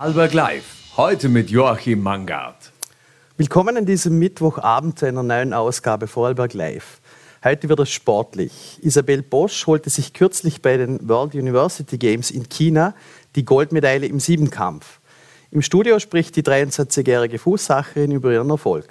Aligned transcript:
Alberg 0.00 0.32
Live, 0.32 0.64
heute 0.96 1.28
mit 1.28 1.50
Joachim 1.50 2.00
Mangard. 2.04 2.70
Willkommen 3.36 3.76
an 3.76 3.84
diesem 3.84 4.16
Mittwochabend 4.20 4.96
zu 4.96 5.06
einer 5.06 5.24
neuen 5.24 5.52
Ausgabe 5.52 6.06
Vorarlberg 6.06 6.54
Live. 6.54 7.00
Heute 7.42 7.68
wird 7.68 7.80
es 7.80 7.90
sportlich. 7.90 8.78
Isabel 8.80 9.22
Bosch 9.22 9.66
holte 9.66 9.90
sich 9.90 10.12
kürzlich 10.12 10.62
bei 10.62 10.76
den 10.76 11.08
World 11.08 11.34
University 11.34 11.98
Games 11.98 12.30
in 12.30 12.48
China 12.48 12.94
die 13.34 13.44
Goldmedaille 13.44 14.06
im 14.06 14.20
Siebenkampf. 14.20 15.00
Im 15.50 15.62
Studio 15.62 15.98
spricht 15.98 16.36
die 16.36 16.44
23-jährige 16.44 17.40
Fußsacherin 17.40 18.12
über 18.12 18.30
ihren 18.30 18.50
Erfolg. 18.50 18.86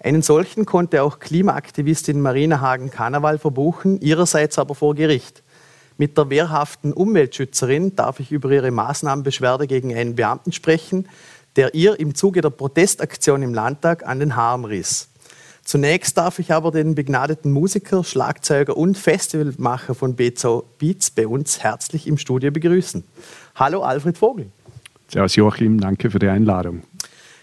Einen 0.00 0.22
solchen 0.22 0.66
konnte 0.66 1.04
auch 1.04 1.20
Klimaaktivistin 1.20 2.20
Marina 2.20 2.60
Hagen-Karneval 2.60 3.38
verbuchen, 3.38 4.00
ihrerseits 4.00 4.58
aber 4.58 4.74
vor 4.74 4.96
Gericht. 4.96 5.44
Mit 5.98 6.16
der 6.16 6.30
wehrhaften 6.30 6.92
Umweltschützerin 6.92 7.94
darf 7.96 8.20
ich 8.20 8.32
über 8.32 8.50
ihre 8.50 8.70
Maßnahmenbeschwerde 8.70 9.66
gegen 9.66 9.94
einen 9.94 10.16
Beamten 10.16 10.52
sprechen, 10.52 11.08
der 11.56 11.74
ihr 11.74 12.00
im 12.00 12.14
Zuge 12.14 12.40
der 12.40 12.50
Protestaktion 12.50 13.42
im 13.42 13.54
Landtag 13.54 14.06
an 14.06 14.20
den 14.20 14.36
Haaren 14.36 14.64
riss. 14.64 15.08
Zunächst 15.64 16.18
darf 16.18 16.38
ich 16.38 16.52
aber 16.52 16.72
den 16.72 16.94
begnadeten 16.94 17.52
Musiker, 17.52 18.02
Schlagzeuger 18.02 18.76
und 18.76 18.98
Festivalmacher 18.98 19.94
von 19.94 20.16
Bezau 20.16 20.64
Beats 20.78 21.10
bei 21.10 21.26
uns 21.26 21.62
herzlich 21.62 22.08
im 22.08 22.18
Studio 22.18 22.50
begrüßen. 22.50 23.04
Hallo 23.54 23.82
Alfred 23.82 24.18
Vogel. 24.18 24.50
Servus 25.08 25.36
Joachim, 25.36 25.78
danke 25.78 26.10
für 26.10 26.18
die 26.18 26.28
Einladung. 26.28 26.82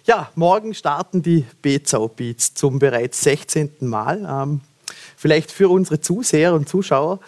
Ja, 0.05 0.29
morgen 0.35 0.73
starten 0.73 1.21
die 1.21 1.45
Bezau 1.61 2.07
Beats 2.07 2.53
zum 2.55 2.79
bereits 2.79 3.21
16. 3.21 3.71
Mal. 3.81 4.27
Ähm, 4.27 4.61
vielleicht 5.15 5.51
für 5.51 5.69
unsere 5.69 6.01
Zuseher 6.01 6.53
und 6.53 6.67
Zuschauer, 6.67 7.19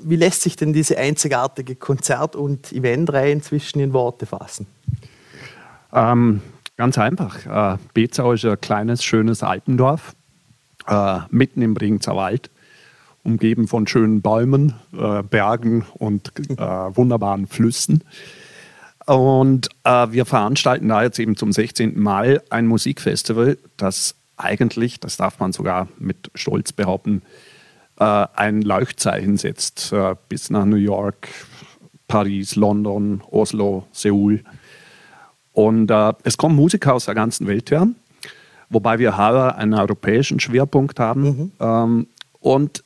wie 0.00 0.16
lässt 0.16 0.42
sich 0.42 0.56
denn 0.56 0.72
diese 0.72 0.96
einzigartige 0.98 1.74
Konzert- 1.74 2.36
und 2.36 2.72
Eventreihe 2.72 3.32
inzwischen 3.32 3.80
in 3.80 3.92
Worte 3.92 4.26
fassen? 4.26 4.66
Ähm, 5.92 6.40
ganz 6.76 6.98
einfach. 6.98 7.74
Äh, 7.74 7.78
Bezau 7.92 8.32
ist 8.32 8.44
ein 8.44 8.60
kleines, 8.60 9.04
schönes 9.04 9.42
Alpendorf, 9.42 10.14
äh, 10.86 11.18
mitten 11.30 11.62
im 11.62 11.74
Bregenzer 11.74 12.16
Wald, 12.16 12.50
umgeben 13.24 13.68
von 13.68 13.86
schönen 13.86 14.22
Bäumen, 14.22 14.74
äh, 14.96 15.22
Bergen 15.22 15.84
und 15.94 16.32
äh, 16.50 16.56
wunderbaren 16.56 17.46
Flüssen. 17.46 18.04
Und 19.06 19.68
äh, 19.84 20.12
wir 20.12 20.26
veranstalten 20.26 20.88
da 20.88 21.02
jetzt 21.02 21.18
eben 21.18 21.36
zum 21.36 21.52
16. 21.52 22.00
Mal 22.00 22.42
ein 22.50 22.66
Musikfestival, 22.66 23.58
das 23.76 24.14
eigentlich, 24.36 25.00
das 25.00 25.16
darf 25.16 25.40
man 25.40 25.52
sogar 25.52 25.88
mit 25.98 26.30
Stolz 26.34 26.72
behaupten, 26.72 27.22
ein 28.02 28.62
Leuchtzeichen 28.62 29.36
setzt 29.36 29.92
äh, 29.92 30.14
bis 30.28 30.50
nach 30.50 30.64
New 30.64 30.76
York, 30.76 31.28
Paris, 32.08 32.56
London, 32.56 33.22
Oslo, 33.30 33.84
Seoul. 33.92 34.42
Und 35.52 35.90
äh, 35.90 36.12
es 36.24 36.36
kommen 36.36 36.56
Musiker 36.56 36.94
aus 36.94 37.06
der 37.06 37.14
ganzen 37.14 37.46
Welt 37.46 37.70
her, 37.70 37.86
wobei 38.70 38.98
wir 38.98 39.16
heuer 39.16 39.54
einen 39.56 39.74
europäischen 39.74 40.40
Schwerpunkt 40.40 40.98
haben. 40.98 41.22
Mhm. 41.22 41.52
Ähm, 41.60 42.06
und 42.40 42.84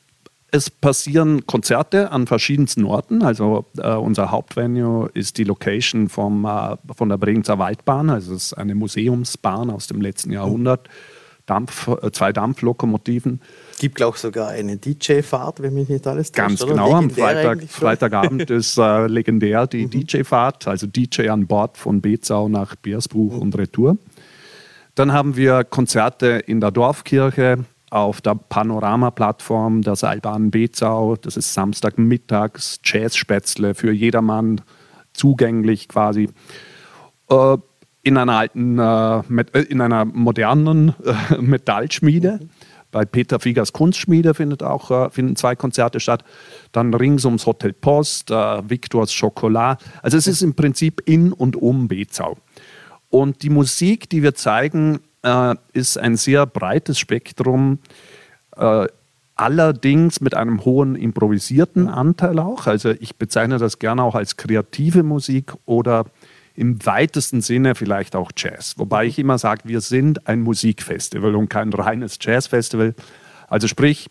es 0.51 0.71
passieren 0.71 1.47
Konzerte 1.47 2.13
an 2.13 2.27
verschiedensten 2.27 2.85
Orten. 2.85 3.23
Also 3.23 3.67
äh, 3.79 3.95
unser 3.95 4.31
Hauptvenue 4.31 5.09
ist 5.13 5.39
die 5.39 5.45
Location 5.45 6.09
vom, 6.09 6.45
äh, 6.45 6.77
von 6.95 7.09
der 7.09 7.19
Bregenzer 7.19 7.59
Waldbahn. 7.59 8.11
Also 8.11 8.35
es 8.35 8.47
ist 8.47 8.55
eine 8.55 8.75
Museumsbahn 8.75 9.71
aus 9.71 9.87
dem 9.87 10.01
letzten 10.01 10.33
Jahrhundert. 10.33 10.89
Dampf, 11.47 11.89
äh, 11.89 12.11
zwei 12.13 12.33
Dampflokomotiven. 12.33 13.41
Es 13.73 13.79
gibt 13.79 14.03
auch 14.03 14.17
sogar 14.17 14.49
eine 14.49 14.77
DJ-Fahrt, 14.77 15.63
wenn 15.63 15.75
mich 15.75 15.89
nicht 15.89 16.07
alles 16.07 16.33
täuscht. 16.33 16.49
Ganz 16.49 16.63
oder? 16.63 16.73
genau, 16.73 16.93
am 16.93 17.11
Freitag, 17.11 17.63
Freitagabend 17.69 18.51
ist 18.51 18.79
äh, 18.79 19.07
legendär 19.07 19.67
die 19.67 19.87
mhm. 19.87 19.91
DJ-Fahrt, 19.91 20.69
also 20.69 20.87
DJ 20.87 21.29
an 21.29 21.47
Bord 21.47 21.79
von 21.79 22.01
Bezau 22.01 22.49
nach 22.49 22.77
Beersbruch 22.77 23.35
mhm. 23.35 23.43
und 23.43 23.59
Retour. 23.59 23.97
Dann 24.95 25.13
haben 25.13 25.37
wir 25.37 25.65
Konzerte 25.65 26.27
in 26.47 26.61
der 26.61 26.71
Dorfkirche, 26.71 27.65
auf 27.91 28.21
der 28.21 28.35
Panorama-Plattform 28.35 29.83
der 29.83 29.97
Seilbahn 29.97 30.51
Bezau. 30.51 31.17
Das 31.17 31.37
ist 31.37 31.55
Samstagmittags 31.55 32.81
Jazz-Spätzle 32.83 33.75
für 33.75 33.93
jedermann 33.93 34.61
zugänglich 35.13 35.89
quasi. 35.89 36.29
Äh, 37.31 37.57
in 38.07 38.17
einer 38.17 38.39
alten, 38.39 38.79
äh, 38.79 39.19
äh 39.53 39.63
in 39.69 39.81
einer 39.81 40.05
modernen 40.05 40.95
äh, 41.05 41.41
Metallschmiede. 41.41 42.39
Mhm. 42.41 42.51
Bei 42.93 43.05
Peter 43.05 43.41
Figers 43.41 43.73
Kunstschmiede 43.73 44.33
findet 44.33 44.63
auch, 44.63 44.93
äh, 44.93 45.11
finden 45.11 45.35
zwei 45.35 45.57
Konzerte 45.57 45.99
statt. 45.99 46.23
Dann 46.71 46.95
rings 46.95 47.25
ums 47.25 47.47
Hotel 47.47 47.73
Post, 47.73 48.31
äh, 48.31 48.71
Victors 48.71 49.13
Chocolat. 49.13 49.83
Also 50.03 50.17
es 50.17 50.29
ist 50.29 50.43
im 50.43 50.55
Prinzip 50.55 51.03
in 51.05 51.33
und 51.33 51.57
um 51.57 51.89
Bezau. 51.89 52.37
Und 53.11 53.43
die 53.43 53.51
Musik, 53.51 54.09
die 54.09 54.23
wir 54.23 54.35
zeigen, 54.35 55.01
ist 55.73 55.99
ein 55.99 56.17
sehr 56.17 56.47
breites 56.47 57.01
Spektrum, 57.01 57.79
allerdings 59.37 60.21
mit 60.21 60.35
einem 60.35 60.65
hohen 60.65 60.95
improvisierten 60.97 61.89
Anteil 61.89 62.39
auch. 62.39 62.67
Also 62.67 62.91
ich 62.91 63.17
bezeichne 63.17 63.59
das 63.59 63.79
gerne 63.79 64.03
auch 64.03 64.15
als 64.15 64.37
kreative 64.37 65.03
Musik 65.03 65.53
oder 65.65 66.07
im 66.57 66.85
weitesten 66.85 67.43
Sinne 67.43 67.75
vielleicht 67.75 68.17
auch 68.17 68.33
Jazz. 68.37 68.75
Wobei 68.79 69.07
ich 69.07 69.19
immer 69.19 69.39
sage, 69.39 69.63
wir 69.65 69.81
sind 69.81 70.27
ein 70.27 70.41
Musikfestival 70.41 71.35
und 71.37 71.49
kein 71.49 71.73
reines 71.73 72.19
Jazzfestival. 72.21 72.95
Also 73.49 73.69
sprich, 73.69 74.09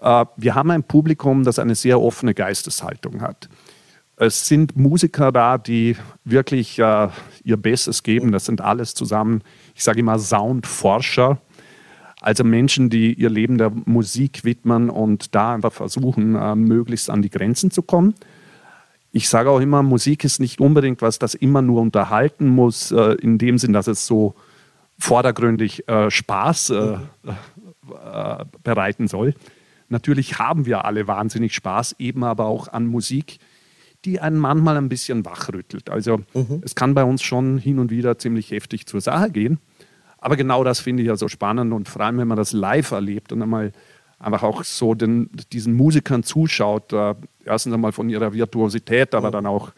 äh, 0.00 0.24
wir 0.36 0.54
haben 0.54 0.70
ein 0.70 0.82
Publikum, 0.82 1.44
das 1.44 1.58
eine 1.58 1.74
sehr 1.74 2.00
offene 2.00 2.34
Geisteshaltung 2.34 3.20
hat. 3.20 3.48
Es 4.16 4.46
sind 4.46 4.76
Musiker 4.76 5.32
da, 5.32 5.58
die 5.58 5.96
wirklich 6.24 6.78
äh, 6.78 7.08
ihr 7.42 7.56
Bestes 7.56 8.02
geben. 8.02 8.32
Das 8.32 8.46
sind 8.46 8.60
alles 8.60 8.94
zusammen, 8.94 9.42
ich 9.74 9.84
sage 9.84 10.00
immer, 10.00 10.18
Soundforscher. 10.18 11.38
Also 12.20 12.44
Menschen, 12.44 12.88
die 12.88 13.12
ihr 13.12 13.28
Leben 13.28 13.58
der 13.58 13.70
Musik 13.70 14.44
widmen 14.44 14.88
und 14.88 15.34
da 15.34 15.52
einfach 15.54 15.72
versuchen, 15.72 16.36
äh, 16.36 16.54
möglichst 16.54 17.10
an 17.10 17.20
die 17.20 17.30
Grenzen 17.30 17.70
zu 17.70 17.82
kommen. 17.82 18.14
Ich 19.16 19.28
sage 19.28 19.48
auch 19.48 19.60
immer, 19.60 19.84
Musik 19.84 20.24
ist 20.24 20.40
nicht 20.40 20.60
unbedingt 20.60 21.00
was, 21.00 21.20
das 21.20 21.36
immer 21.36 21.62
nur 21.62 21.80
unterhalten 21.80 22.48
muss, 22.48 22.90
äh, 22.90 23.14
in 23.22 23.38
dem 23.38 23.58
Sinn, 23.58 23.72
dass 23.72 23.86
es 23.86 24.08
so 24.08 24.34
vordergründig 24.98 25.88
äh, 25.88 26.10
Spaß 26.10 26.70
äh, 26.70 26.94
äh, 26.94 28.44
bereiten 28.64 29.06
soll. 29.06 29.34
Natürlich 29.88 30.40
haben 30.40 30.66
wir 30.66 30.84
alle 30.84 31.06
wahnsinnig 31.06 31.54
Spaß, 31.54 31.94
eben 32.00 32.24
aber 32.24 32.46
auch 32.46 32.66
an 32.66 32.86
Musik, 32.86 33.38
die 34.04 34.18
einen 34.18 34.36
manchmal 34.36 34.76
ein 34.76 34.88
bisschen 34.88 35.24
wachrüttelt. 35.24 35.90
Also 35.90 36.18
mhm. 36.34 36.60
es 36.64 36.74
kann 36.74 36.94
bei 36.94 37.04
uns 37.04 37.22
schon 37.22 37.58
hin 37.58 37.78
und 37.78 37.92
wieder 37.92 38.18
ziemlich 38.18 38.50
heftig 38.50 38.86
zur 38.86 39.00
Sache 39.00 39.30
gehen. 39.30 39.60
Aber 40.18 40.36
genau 40.36 40.64
das 40.64 40.80
finde 40.80 41.04
ich 41.04 41.06
ja 41.06 41.14
so 41.14 41.28
spannend 41.28 41.72
und 41.72 41.88
vor 41.88 42.02
allem, 42.02 42.18
wenn 42.18 42.26
man 42.26 42.36
das 42.36 42.52
live 42.52 42.90
erlebt 42.90 43.30
und 43.30 43.42
einmal 43.42 43.70
einfach 44.18 44.42
auch 44.42 44.64
so 44.64 44.94
den, 44.94 45.30
diesen 45.52 45.74
Musikern 45.74 46.22
zuschaut, 46.22 46.92
äh, 46.92 47.14
erstens 47.44 47.74
einmal 47.74 47.92
von 47.92 48.08
ihrer 48.08 48.32
Virtuosität, 48.32 49.14
aber 49.14 49.28
mhm. 49.28 49.32
dann 49.32 49.46
auch, 49.46 49.72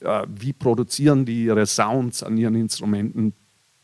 äh, 0.00 0.26
wie 0.28 0.52
produzieren 0.52 1.24
die 1.24 1.44
ihre 1.44 1.66
Sounds 1.66 2.22
an 2.22 2.36
ihren 2.36 2.54
Instrumenten. 2.54 3.34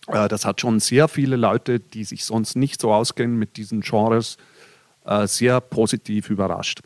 Äh, 0.09 0.29
das 0.29 0.45
hat 0.45 0.61
schon 0.61 0.81
sehr 0.81 1.09
viele 1.09 1.37
Leute, 1.37 1.81
die 1.81 2.05
sich 2.05 2.25
sonst 2.25 2.57
nicht 2.57 2.81
so 2.81 2.93
auskennen 2.93 3.39
mit 3.39 3.57
diesen 3.57 3.81
Genres, 3.81 4.37
äh, 5.05 5.27
sehr 5.27 5.61
positiv 5.61 6.31
überrascht. 6.31 6.83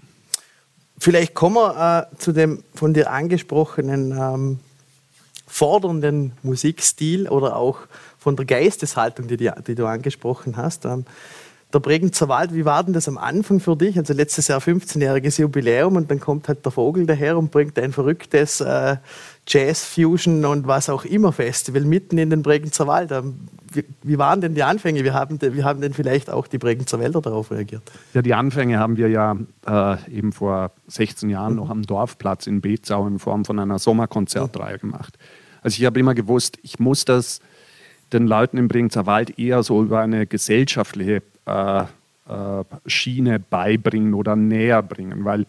Vielleicht 0.98 1.34
kommen 1.34 1.56
wir 1.56 2.08
äh, 2.12 2.16
zu 2.16 2.32
dem 2.32 2.62
von 2.74 2.92
dir 2.92 3.10
angesprochenen 3.10 4.12
ähm, 4.12 4.60
fordernden 5.46 6.32
Musikstil 6.42 7.26
oder 7.28 7.56
auch 7.56 7.78
von 8.18 8.36
der 8.36 8.44
Geisteshaltung, 8.44 9.26
die, 9.26 9.38
die, 9.38 9.50
die 9.66 9.74
du 9.74 9.86
angesprochen 9.86 10.58
hast. 10.58 10.84
Ähm, 10.84 11.06
der 11.72 11.78
Bregenzer 11.78 12.28
Wald, 12.28 12.54
wie 12.54 12.64
war 12.64 12.82
denn 12.82 12.94
das 12.94 13.08
am 13.08 13.18
Anfang 13.18 13.60
für 13.60 13.76
dich? 13.76 13.96
Also 13.96 14.12
letztes 14.12 14.48
Jahr 14.48 14.60
15-jähriges 14.60 15.40
Jubiläum 15.40 15.96
und 15.96 16.10
dann 16.10 16.20
kommt 16.20 16.48
halt 16.48 16.64
der 16.64 16.72
Vogel 16.72 17.06
daher 17.06 17.38
und 17.38 17.50
bringt 17.50 17.78
ein 17.78 17.92
verrücktes 17.92 18.60
äh, 18.60 18.96
Jazz, 19.46 19.84
Fusion 19.84 20.44
und 20.44 20.66
was 20.66 20.88
auch 20.88 21.04
immer 21.04 21.32
Festival 21.32 21.82
mitten 21.82 22.18
in 22.18 22.30
den 22.30 22.42
Bregenzer 22.42 22.86
Wald. 22.86 23.12
Ähm, 23.12 23.48
wie, 23.72 23.84
wie, 24.02 24.18
waren 24.18 24.40
denn 24.40 24.54
die 24.54 24.62
Anfänge? 24.62 25.04
Wie 25.04 25.12
haben, 25.12 25.40
wie 25.40 25.62
haben 25.62 25.80
denn 25.80 25.92
vielleicht 25.92 26.28
auch 26.30 26.46
die 26.46 26.58
Bregenzer 26.58 26.98
Wälder 26.98 27.20
darauf 27.20 27.50
reagiert? 27.50 27.82
Ja, 28.14 28.22
die 28.22 28.34
Anfänge 28.34 28.78
haben 28.78 28.96
wir 28.96 29.08
ja 29.08 29.36
äh, 29.66 30.10
eben 30.10 30.32
vor 30.32 30.72
16 30.88 31.30
Jahren 31.30 31.52
mhm. 31.52 31.58
noch 31.58 31.70
am 31.70 31.82
Dorfplatz 31.82 32.46
in 32.46 32.60
Bezau 32.60 33.06
in 33.06 33.18
Form 33.18 33.44
von 33.44 33.58
einer 33.58 33.78
Sommerkonzertreihe 33.78 34.76
mhm. 34.76 34.80
gemacht. 34.80 35.18
Also 35.62 35.78
ich 35.78 35.84
habe 35.84 36.00
immer 36.00 36.14
gewusst, 36.14 36.58
ich 36.62 36.78
muss 36.78 37.04
das 37.04 37.40
den 38.12 38.26
Leuten 38.26 38.56
im 38.56 38.68
Bregenzer 38.68 39.06
Wald 39.06 39.38
eher 39.38 39.62
so 39.62 39.82
über 39.82 40.00
eine 40.00 40.26
gesellschaftliche 40.26 41.22
äh, 41.46 41.82
äh, 41.82 42.64
Schiene 42.86 43.40
beibringen 43.40 44.14
oder 44.14 44.36
näher 44.36 44.82
bringen, 44.82 45.24
weil 45.24 45.46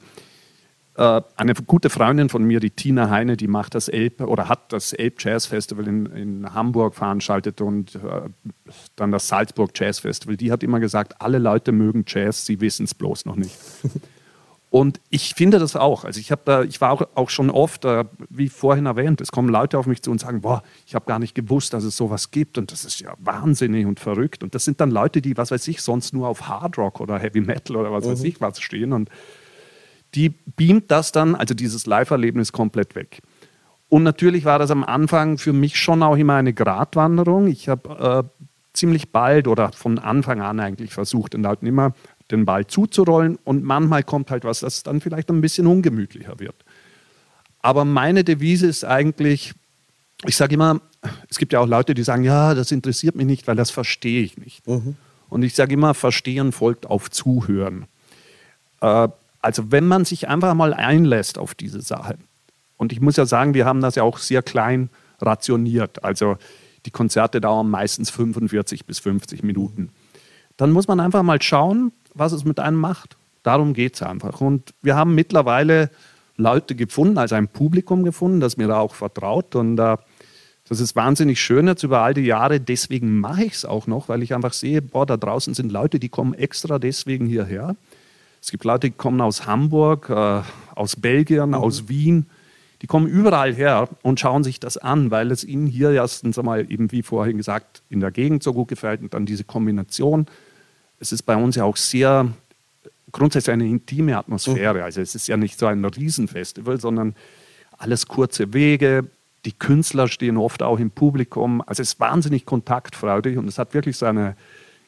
äh, 0.95 1.21
eine 1.37 1.53
gute 1.53 1.89
Freundin 1.89 2.29
von 2.29 2.43
mir, 2.43 2.59
die 2.59 2.69
Tina 2.69 3.09
Heine, 3.09 3.37
die 3.37 3.47
macht 3.47 3.75
das 3.75 3.87
Elb 3.87 4.21
oder 4.21 4.49
hat 4.49 4.73
das 4.73 4.93
Elb 4.93 5.15
Jazz 5.19 5.45
Festival 5.45 5.87
in, 5.87 6.05
in 6.07 6.53
Hamburg 6.53 6.95
veranstaltet 6.95 7.61
und 7.61 7.95
äh, 7.95 8.29
dann 8.95 9.11
das 9.11 9.27
Salzburg 9.27 9.71
Jazz 9.73 9.99
Festival. 9.99 10.37
Die 10.37 10.51
hat 10.51 10.63
immer 10.63 10.79
gesagt, 10.79 11.21
alle 11.21 11.39
Leute 11.39 11.71
mögen 11.71 12.03
Jazz, 12.07 12.45
sie 12.45 12.59
wissen 12.61 12.83
es 12.83 12.93
bloß 12.93 13.25
noch 13.25 13.35
nicht. 13.35 13.55
Und 14.71 15.01
ich 15.09 15.33
finde 15.35 15.59
das 15.59 15.75
auch. 15.75 16.05
Also 16.05 16.21
ich, 16.21 16.31
da, 16.45 16.63
ich 16.63 16.79
war 16.79 16.91
auch, 16.91 17.01
auch 17.13 17.29
schon 17.29 17.49
oft, 17.49 17.83
äh, 17.83 18.05
wie 18.29 18.47
vorhin 18.47 18.85
erwähnt, 18.85 19.19
es 19.19 19.29
kommen 19.29 19.49
Leute 19.49 19.77
auf 19.77 19.85
mich 19.85 20.01
zu 20.01 20.09
und 20.11 20.21
sagen, 20.21 20.39
boah, 20.41 20.63
ich 20.87 20.95
habe 20.95 21.05
gar 21.05 21.19
nicht 21.19 21.35
gewusst, 21.35 21.73
dass 21.73 21.83
es 21.83 21.97
sowas 21.97 22.31
gibt 22.31 22.57
und 22.57 22.71
das 22.71 22.85
ist 22.85 23.01
ja 23.01 23.13
wahnsinnig 23.19 23.85
und 23.85 23.99
verrückt. 23.99 24.43
Und 24.43 24.55
das 24.55 24.63
sind 24.63 24.79
dann 24.79 24.89
Leute, 24.89 25.21
die, 25.21 25.35
was 25.35 25.51
weiß 25.51 25.67
ich, 25.67 25.81
sonst 25.81 26.13
nur 26.13 26.29
auf 26.29 26.47
Hard 26.47 26.77
Rock 26.77 27.01
oder 27.01 27.19
Heavy 27.19 27.41
Metal 27.41 27.75
oder 27.75 27.91
was 27.91 28.05
mhm. 28.05 28.11
weiß 28.11 28.23
ich 28.23 28.39
was 28.39 28.61
stehen 28.61 28.93
und 28.93 29.09
die 30.15 30.29
beamt 30.29 30.89
das 30.89 31.11
dann, 31.11 31.35
also 31.35 31.53
dieses 31.53 31.85
Live-Erlebnis 31.85 32.53
komplett 32.53 32.95
weg. 32.95 33.21
Und 33.89 34.03
natürlich 34.03 34.45
war 34.45 34.57
das 34.57 34.71
am 34.71 34.85
Anfang 34.85 35.37
für 35.37 35.51
mich 35.51 35.77
schon 35.77 36.01
auch 36.01 36.15
immer 36.15 36.35
eine 36.35 36.53
Gratwanderung. 36.53 37.47
Ich 37.47 37.67
habe 37.67 38.29
äh, 38.33 38.43
ziemlich 38.73 39.11
bald 39.11 39.49
oder 39.49 39.73
von 39.73 39.99
Anfang 39.99 40.39
an 40.39 40.61
eigentlich 40.61 40.93
versucht, 40.93 41.33
den 41.33 41.43
Leuten 41.43 41.65
immer 41.65 41.93
den 42.31 42.45
Ball 42.45 42.67
zuzurollen 42.67 43.37
und 43.43 43.63
manchmal 43.63 44.03
kommt 44.03 44.31
halt 44.31 44.43
was, 44.43 44.61
das 44.61 44.83
dann 44.83 45.01
vielleicht 45.01 45.29
ein 45.29 45.41
bisschen 45.41 45.67
ungemütlicher 45.67 46.39
wird. 46.39 46.55
Aber 47.61 47.85
meine 47.85 48.23
Devise 48.23 48.67
ist 48.67 48.83
eigentlich, 48.83 49.53
ich 50.25 50.35
sage 50.35 50.55
immer, 50.55 50.81
es 51.29 51.37
gibt 51.37 51.53
ja 51.53 51.59
auch 51.59 51.67
Leute, 51.67 51.93
die 51.93 52.03
sagen, 52.03 52.23
ja, 52.23 52.53
das 52.53 52.71
interessiert 52.71 53.15
mich 53.15 53.25
nicht, 53.25 53.47
weil 53.47 53.55
das 53.55 53.71
verstehe 53.71 54.23
ich 54.23 54.37
nicht. 54.37 54.67
Mhm. 54.67 54.95
Und 55.29 55.43
ich 55.43 55.55
sage 55.55 55.73
immer, 55.73 55.93
verstehen 55.93 56.51
folgt 56.51 56.85
auf 56.85 57.09
Zuhören. 57.09 57.85
Äh, 58.81 59.07
also 59.41 59.71
wenn 59.71 59.87
man 59.87 60.05
sich 60.05 60.27
einfach 60.27 60.53
mal 60.53 60.73
einlässt 60.73 61.37
auf 61.37 61.55
diese 61.55 61.81
Sache, 61.81 62.17
und 62.77 62.91
ich 62.91 62.99
muss 62.99 63.15
ja 63.15 63.27
sagen, 63.27 63.53
wir 63.53 63.65
haben 63.65 63.81
das 63.81 63.93
ja 63.93 64.01
auch 64.01 64.17
sehr 64.17 64.41
klein 64.41 64.89
rationiert. 65.19 66.03
Also 66.03 66.37
die 66.85 66.91
Konzerte 66.91 67.39
dauern 67.39 67.69
meistens 67.69 68.09
45 68.09 68.85
bis 68.85 68.97
50 68.99 69.43
Minuten. 69.43 69.89
Dann 70.57 70.71
muss 70.71 70.87
man 70.87 70.99
einfach 70.99 71.21
mal 71.21 71.39
schauen, 71.41 71.91
was 72.13 72.31
es 72.31 72.45
mit 72.45 72.59
einem 72.59 72.77
macht. 72.77 73.17
Darum 73.43 73.73
geht 73.73 73.95
es 73.95 74.03
einfach. 74.03 74.41
Und 74.41 74.73
wir 74.81 74.95
haben 74.95 75.15
mittlerweile 75.15 75.89
Leute 76.37 76.75
gefunden, 76.75 77.17
also 77.17 77.35
ein 77.35 77.47
Publikum 77.47 78.03
gefunden, 78.03 78.39
das 78.39 78.57
mir 78.57 78.67
da 78.67 78.79
auch 78.79 78.95
vertraut. 78.95 79.55
Und 79.55 79.79
äh, 79.79 79.97
das 80.67 80.79
ist 80.79 80.95
wahnsinnig 80.95 81.39
schön 81.41 81.67
jetzt 81.67 81.83
über 81.83 82.01
all 82.01 82.13
die 82.13 82.21
Jahre. 82.21 82.59
Deswegen 82.59 83.19
mache 83.19 83.43
ich 83.43 83.53
es 83.53 83.65
auch 83.65 83.87
noch, 83.87 84.09
weil 84.09 84.23
ich 84.23 84.33
einfach 84.33 84.53
sehe, 84.53 84.81
boah, 84.81 85.05
da 85.05 85.17
draußen 85.17 85.53
sind 85.53 85.71
Leute, 85.71 85.99
die 85.99 86.09
kommen 86.09 86.33
extra 86.33 86.79
deswegen 86.79 87.25
hierher. 87.25 87.75
Es 88.41 88.51
gibt 88.51 88.63
Leute, 88.63 88.89
die 88.89 88.95
kommen 88.95 89.21
aus 89.21 89.45
Hamburg, 89.45 90.09
äh, 90.09 90.41
aus 90.75 90.95
Belgien, 90.95 91.49
mhm. 91.49 91.55
aus 91.55 91.89
Wien. 91.89 92.27
Die 92.81 92.87
kommen 92.87 93.07
überall 93.07 93.53
her 93.53 93.89
und 94.01 94.19
schauen 94.19 94.43
sich 94.43 94.59
das 94.59 94.77
an, 94.77 95.11
weil 95.11 95.29
es 95.31 95.43
ihnen 95.43 95.67
hier 95.67 95.91
erstens 95.91 96.39
einmal, 96.39 96.71
eben 96.71 96.91
wie 96.91 97.03
vorhin 97.03 97.37
gesagt, 97.37 97.83
in 97.89 97.99
der 97.99 98.09
Gegend 98.09 98.41
so 98.41 98.53
gut 98.53 98.69
gefällt 98.69 99.01
und 99.01 99.13
dann 99.13 99.27
diese 99.27 99.43
Kombination 99.43 100.25
es 101.01 101.11
ist 101.11 101.23
bei 101.23 101.35
uns 101.35 101.55
ja 101.55 101.63
auch 101.63 101.77
sehr 101.77 102.27
grundsätzlich 103.11 103.51
eine 103.51 103.67
intime 103.67 104.17
Atmosphäre. 104.17 104.77
Mhm. 104.77 104.83
Also 104.83 105.01
es 105.01 105.15
ist 105.15 105.27
ja 105.27 105.35
nicht 105.35 105.59
so 105.59 105.65
ein 105.65 105.83
Riesenfestival, 105.83 106.79
sondern 106.79 107.15
alles 107.77 108.07
kurze 108.07 108.53
Wege. 108.53 109.05
Die 109.43 109.51
Künstler 109.51 110.07
stehen 110.07 110.37
oft 110.37 110.61
auch 110.61 110.79
im 110.79 110.91
Publikum. 110.91 111.61
Also 111.65 111.81
es 111.81 111.93
ist 111.93 111.99
wahnsinnig 111.99 112.45
kontaktfreudig 112.45 113.37
und 113.37 113.47
es 113.47 113.57
hat 113.57 113.73
wirklich 113.73 113.97
so 113.97 114.05
eine, 114.05 114.35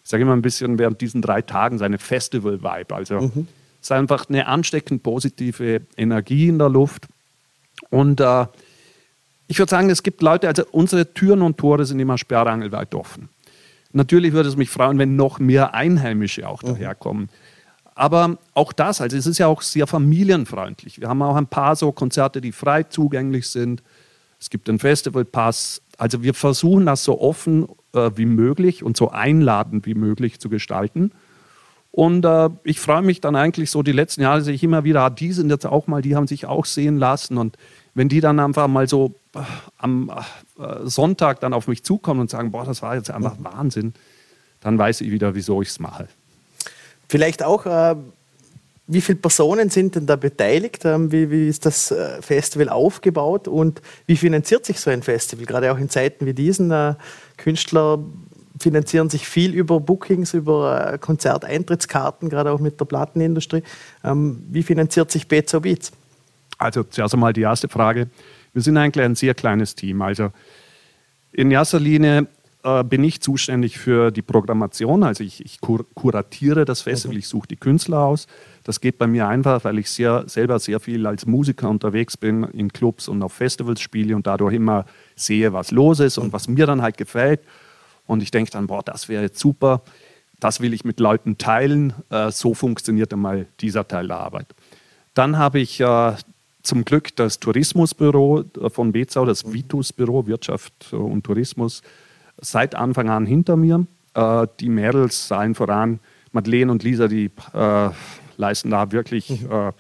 ich 0.04 0.10
sage 0.10 0.22
immer 0.22 0.34
ein 0.34 0.44
bisschen 0.44 0.78
während 0.78 1.02
diesen 1.02 1.24
drei 1.24 1.42
Tagen 1.42 1.80
seine 1.80 1.98
Festival-Vibe. 1.98 2.96
Also 2.96 3.20
mhm. 3.20 3.48
es 3.82 3.88
ist 3.88 3.92
einfach 3.92 4.30
eine 4.30 4.46
ansteckend 4.46 5.02
positive 5.02 5.82
Energie 5.98 6.48
in 6.48 6.60
der 6.60 6.70
Luft. 6.70 7.08
Und 7.90 8.22
äh, 8.22 8.46
ich 9.48 9.58
würde 9.58 9.72
sagen, 9.72 9.90
es 9.90 10.04
gibt 10.04 10.22
Leute, 10.22 10.48
also 10.48 10.64
unsere 10.72 11.12
Türen 11.12 11.42
und 11.42 11.58
Tore 11.58 11.86
sind 11.86 12.00
immer 12.00 12.20
sperrangelweit 12.20 12.94
offen. 12.94 13.30
Natürlich 13.94 14.34
würde 14.34 14.50
es 14.50 14.58
mich 14.58 14.70
freuen, 14.70 14.98
wenn 14.98 15.16
noch 15.16 15.40
mehr 15.40 15.74
Einheimische 15.74 16.48
auch 16.48 16.62
mhm. 16.64 16.68
daherkommen. 16.68 17.30
Aber 17.96 18.38
auch 18.56 18.74
das, 18.74 19.02
also 19.02 19.16
es 19.16 19.28
ist 19.28 19.38
ja 19.38 19.48
auch 19.48 19.62
sehr 19.62 19.86
familienfreundlich. 19.86 21.00
Wir 21.00 21.10
haben 21.10 21.22
auch 21.22 21.36
ein 21.36 21.48
paar 21.48 21.76
so 21.76 21.92
Konzerte, 21.92 22.42
die 22.42 22.52
frei 22.52 22.84
zugänglich 22.84 23.48
sind. 23.48 23.84
Es 24.40 24.50
gibt 24.50 24.68
einen 24.68 24.80
Festivalpass. 24.80 25.82
Also 25.98 26.24
wir 26.24 26.34
versuchen 26.34 26.88
das 26.88 27.04
so 27.04 27.22
offen 27.22 27.68
äh, 27.94 28.10
wie 28.16 28.26
möglich 28.26 28.84
und 28.84 28.98
so 28.98 29.12
einladend 29.12 29.86
wie 29.86 29.94
möglich 29.94 30.40
zu 30.40 30.50
gestalten. 30.50 31.12
Und 31.92 32.26
äh, 32.26 32.50
ich 32.64 32.80
freue 32.80 33.04
mich 33.04 33.22
dann 33.22 33.36
eigentlich 33.36 33.70
so, 33.70 33.84
die 33.84 33.92
letzten 33.92 34.24
Jahre 34.24 34.42
sehe 34.42 34.56
ich 34.56 34.64
immer 34.64 34.84
wieder, 34.84 35.02
ah, 35.04 35.10
die 35.12 35.32
sind 35.32 35.52
jetzt 35.52 35.68
auch 35.68 35.86
mal, 35.86 36.02
die 36.02 36.16
haben 36.16 36.26
sich 36.26 36.48
auch 36.48 36.66
sehen 36.66 36.98
lassen. 36.98 37.38
Und 37.38 37.58
wenn 37.96 38.10
die 38.10 38.22
dann 38.22 38.40
einfach 38.40 38.68
mal 38.68 38.88
so 38.88 39.16
äh, 39.36 39.40
am 39.78 40.12
äh, 40.60 40.86
Sonntag 40.86 41.40
dann 41.40 41.54
auf 41.54 41.68
mich 41.68 41.84
zukommen 41.84 42.22
und 42.22 42.30
sagen, 42.30 42.52
boah, 42.52 42.66
das 42.66 42.82
war 42.82 42.96
jetzt 42.96 43.12
einfach. 43.12 43.36
Wahnsinn, 43.40 43.94
dann 44.62 44.78
weiß 44.78 45.02
ich 45.02 45.12
wieder, 45.12 45.36
wieso 45.36 45.62
ich 45.62 45.70
es 45.70 45.80
mache. 45.80 46.08
Vielleicht 47.08 47.44
auch, 47.44 47.66
äh, 47.66 47.96
wie 48.88 49.02
viele 49.02 49.18
Personen 49.18 49.70
sind 49.70 49.96
denn 49.96 50.06
da 50.06 50.16
beteiligt? 50.16 50.86
Ähm, 50.86 51.12
wie, 51.12 51.30
wie, 51.30 51.48
ist 51.48 51.66
das 51.66 51.92
äh, 51.92 52.22
Festival 52.22 52.70
aufgebaut 52.70 53.48
und 53.48 53.82
wie 54.08 54.18
finanziert 54.18 54.66
sich 54.66 54.80
so 54.80 54.90
ein 54.90 55.04
Festival? 55.04 55.46
Gerade 55.46 55.72
auch 55.72 55.78
in 55.78 55.90
Zeiten 55.90 56.26
wie 56.26 56.34
diesen. 56.34 56.72
Äh, 56.72 56.96
Künstler 57.38 58.00
finanzieren 58.60 59.10
sich 59.10 59.28
viel 59.28 59.54
über 59.54 59.80
Bookings, 59.80 60.34
über 60.34 60.94
äh, 60.94 60.98
Konzerteintrittskarten, 60.98 62.30
gerade 62.30 62.52
auch 62.52 62.60
mit 62.60 62.80
der 62.80 62.86
Plattenindustrie. 62.86 63.64
Ähm, 64.04 64.44
wie 64.50 64.64
finanziert 64.64 65.12
sich 65.12 65.28
Beats? 65.28 65.54
Also 66.58 66.84
zuerst 66.84 67.14
einmal 67.14 67.34
die 67.34 67.42
erste 67.42 67.68
Frage. 67.68 68.10
Wir 68.54 68.62
sind 68.62 68.78
eigentlich 68.78 69.04
ein 69.04 69.16
sehr 69.16 69.34
kleines 69.34 69.76
Team. 69.76 70.02
Also 70.02 70.32
in 71.32 71.50
erster 71.52 71.80
Linie 71.80 72.28
äh, 72.64 72.84
bin 72.84 73.04
ich 73.04 73.22
zuständig 73.22 73.78
für 73.78 74.12
die 74.12 74.22
Programmation. 74.22 75.04
Also 75.04 75.24
ich, 75.24 75.44
ich 75.44 75.60
kur 75.60 75.86
kuratiere 75.96 76.64
das 76.64 76.82
Festival, 76.82 77.18
ich 77.18 77.28
suche 77.28 77.48
die 77.48 77.58
Künstler 77.58 78.00
aus. 78.00 78.28
Das 78.64 78.80
geht 78.80 78.98
bei 78.98 79.08
mir 79.08 79.28
einfach, 79.28 79.66
weil 79.66 79.80
ich 79.80 79.90
sehr, 79.90 80.24
selber 80.28 80.60
sehr 80.60 80.80
viel 80.80 81.06
als 81.06 81.26
Musiker 81.26 81.70
unterwegs 81.70 82.16
bin, 82.16 82.44
in 82.44 82.72
Clubs 82.72 83.08
und 83.10 83.22
auf 83.22 83.34
Festivals 83.34 83.82
spiele 83.82 84.16
und 84.16 84.28
dadurch 84.28 84.54
immer 84.54 84.86
sehe, 85.16 85.52
was 85.52 85.72
los 85.72 86.00
ist 86.00 86.18
und 86.18 86.32
was 86.32 86.48
mir 86.48 86.66
dann 86.66 86.82
halt 86.82 86.98
gefällt. 86.98 87.42
Und 88.06 88.24
ich 88.24 88.32
denke 88.32 88.52
dann, 88.52 88.68
boah, 88.68 88.84
das 88.84 89.10
wäre 89.10 89.24
jetzt 89.24 89.40
super, 89.40 89.82
das 90.40 90.62
will 90.62 90.74
ich 90.74 90.86
mit 90.86 91.00
Leuten 91.00 91.38
teilen. 91.38 91.94
Äh, 92.10 92.32
so 92.32 92.54
funktioniert 92.54 93.12
einmal 93.12 93.48
dieser 93.60 93.88
Teil 93.88 94.08
der 94.08 94.18
Arbeit. 94.18 94.48
Dann 95.14 95.38
habe 95.38 95.60
ich 95.60 95.80
äh, 95.80 96.14
zum 96.64 96.86
Glück 96.86 97.16
das 97.16 97.40
Tourismusbüro 97.40 98.46
von 98.70 98.92
Bezau, 98.92 99.26
das 99.26 99.52
Vitus-Büro 99.52 100.26
Wirtschaft 100.26 100.94
und 100.94 101.24
Tourismus, 101.24 101.82
seit 102.42 102.74
Anfang 102.74 103.10
an 103.10 103.26
hinter 103.26 103.58
mir. 103.58 103.86
Äh, 104.14 104.48
die 104.60 104.70
Mädels, 104.70 105.32
allen 105.32 105.56
voran, 105.56 106.00
Madeleine 106.32 106.72
und 106.72 106.84
Lisa, 106.84 107.08
die 107.08 107.30
äh, 107.54 107.90
leisten 108.38 108.72
da 108.72 108.92
wirklich 108.92 109.30
mhm. 109.30 109.52
äh, 109.52 109.72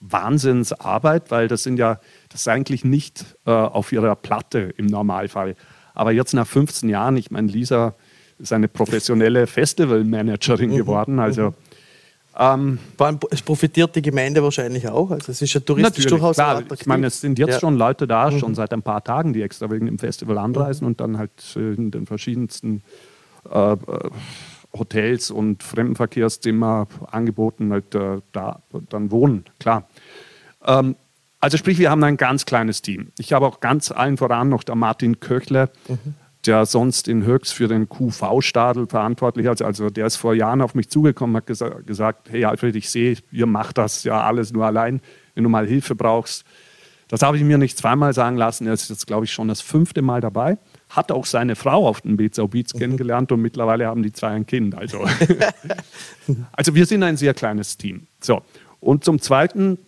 Wahnsinnsarbeit, 0.00 1.30
weil 1.30 1.48
das 1.48 1.62
sind 1.62 1.78
ja, 1.78 2.00
das 2.28 2.40
ist 2.42 2.48
eigentlich 2.48 2.84
nicht 2.84 3.24
äh, 3.46 3.50
auf 3.50 3.92
ihrer 3.92 4.14
Platte 4.14 4.74
im 4.76 4.86
Normalfall. 4.86 5.56
Aber 5.94 6.12
jetzt 6.12 6.34
nach 6.34 6.46
15 6.46 6.88
Jahren, 6.88 7.16
ich 7.16 7.30
meine, 7.30 7.48
Lisa 7.48 7.94
ist 8.38 8.52
eine 8.52 8.68
professionelle 8.68 9.46
Festivalmanagerin 9.46 10.70
mhm. 10.70 10.76
geworden, 10.76 11.18
also 11.18 11.50
mhm. 11.50 11.54
Ähm, 12.38 12.78
es 13.30 13.40
profitiert 13.40 13.96
die 13.96 14.02
Gemeinde 14.02 14.42
wahrscheinlich 14.42 14.88
auch. 14.88 15.10
Also 15.10 15.32
es 15.32 15.40
ist 15.40 15.54
ja 15.54 15.60
touristisch 15.60 16.06
durchaus 16.06 16.36
klar. 16.36 16.56
attraktiv. 16.56 16.80
Ich 16.82 16.86
meine, 16.86 17.06
es 17.06 17.20
sind 17.20 17.38
jetzt 17.38 17.54
ja. 17.54 17.60
schon 17.60 17.76
Leute 17.76 18.06
da, 18.06 18.30
mhm. 18.30 18.38
schon 18.38 18.54
seit 18.54 18.72
ein 18.72 18.82
paar 18.82 19.02
Tagen, 19.02 19.32
die 19.32 19.42
extra 19.42 19.70
wegen 19.70 19.86
dem 19.86 19.98
Festival 19.98 20.38
anreisen 20.38 20.84
mhm. 20.84 20.88
und 20.88 21.00
dann 21.00 21.18
halt 21.18 21.30
in 21.56 21.90
den 21.90 22.06
verschiedensten 22.06 22.82
äh, 23.50 23.72
äh 23.72 23.76
Hotels 24.76 25.30
und 25.30 25.62
Fremdenverkehrszimmer 25.62 26.86
angeboten 27.10 27.72
halt 27.72 27.94
äh, 27.94 28.20
da 28.32 28.60
dann 28.90 29.10
wohnen, 29.10 29.44
klar. 29.58 29.88
Ähm, 30.66 30.96
also 31.40 31.56
sprich, 31.56 31.78
wir 31.78 31.90
haben 31.90 32.04
ein 32.04 32.18
ganz 32.18 32.44
kleines 32.44 32.82
Team. 32.82 33.12
Ich 33.16 33.32
habe 33.32 33.46
auch 33.46 33.60
ganz 33.60 33.90
allen 33.90 34.18
voran 34.18 34.50
noch 34.50 34.64
der 34.64 34.74
Martin 34.74 35.18
Köchler, 35.18 35.70
mhm 35.88 36.14
der 36.46 36.66
sonst 36.66 37.08
in 37.08 37.24
Höchst 37.24 37.54
für 37.54 37.68
den 37.68 37.88
QV-Stadel 37.88 38.86
verantwortlich 38.86 39.46
ist. 39.46 39.62
Also 39.62 39.90
der 39.90 40.06
ist 40.06 40.16
vor 40.16 40.34
Jahren 40.34 40.60
auf 40.60 40.74
mich 40.74 40.88
zugekommen, 40.88 41.36
hat 41.36 41.46
gesa 41.46 41.68
gesagt, 41.84 42.30
hey 42.30 42.44
Alfred, 42.44 42.76
ich 42.76 42.90
sehe, 42.90 43.16
ihr 43.30 43.46
macht 43.46 43.78
das 43.78 44.04
ja 44.04 44.22
alles 44.22 44.52
nur 44.52 44.66
allein, 44.66 45.00
wenn 45.34 45.44
du 45.44 45.50
mal 45.50 45.66
Hilfe 45.66 45.94
brauchst. 45.94 46.44
Das 47.08 47.22
habe 47.22 47.36
ich 47.36 47.44
mir 47.44 47.56
nicht 47.56 47.78
zweimal 47.78 48.12
sagen 48.12 48.36
lassen. 48.36 48.66
Er 48.66 48.72
ist 48.72 48.90
jetzt, 48.90 49.06
glaube 49.06 49.26
ich, 49.26 49.32
schon 49.32 49.46
das 49.46 49.60
fünfte 49.60 50.02
Mal 50.02 50.20
dabei. 50.20 50.58
Hat 50.90 51.12
auch 51.12 51.24
seine 51.24 51.54
Frau 51.54 51.86
auf 51.86 52.00
den 52.00 52.16
Bezau 52.16 52.48
Beats 52.48 52.74
mhm. 52.74 52.78
kennengelernt 52.78 53.30
und 53.30 53.40
mittlerweile 53.40 53.86
haben 53.86 54.02
die 54.02 54.12
zwei 54.12 54.30
ein 54.30 54.46
Kind. 54.46 54.74
Also, 54.74 55.04
also 56.52 56.74
wir 56.74 56.86
sind 56.86 57.04
ein 57.04 57.16
sehr 57.16 57.34
kleines 57.34 57.76
Team. 57.76 58.08
So. 58.20 58.42
Und 58.80 59.04
zum 59.04 59.20
Zweiten, 59.20 59.78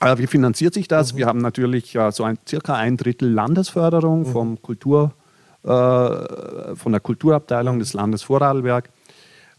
äh, 0.00 0.18
wie 0.18 0.26
finanziert 0.26 0.74
sich 0.74 0.88
das? 0.88 1.12
Mhm. 1.12 1.18
Wir 1.18 1.26
haben 1.26 1.38
natürlich 1.38 1.94
äh, 1.94 2.10
so 2.10 2.24
ein 2.24 2.38
circa 2.48 2.74
ein 2.74 2.96
Drittel 2.96 3.30
Landesförderung 3.30 4.20
mhm. 4.20 4.26
vom 4.26 4.62
Kultur- 4.62 5.12
von 5.62 6.92
der 6.92 7.00
Kulturabteilung 7.00 7.78
des 7.78 7.92
Landes 7.92 8.22
Vorarlberg. 8.22 8.90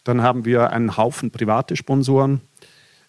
Dann 0.04 0.22
haben 0.22 0.46
wir 0.46 0.72
einen 0.72 0.98
Haufen 0.98 1.32
private 1.32 1.76
Sponsoren. 1.76 2.42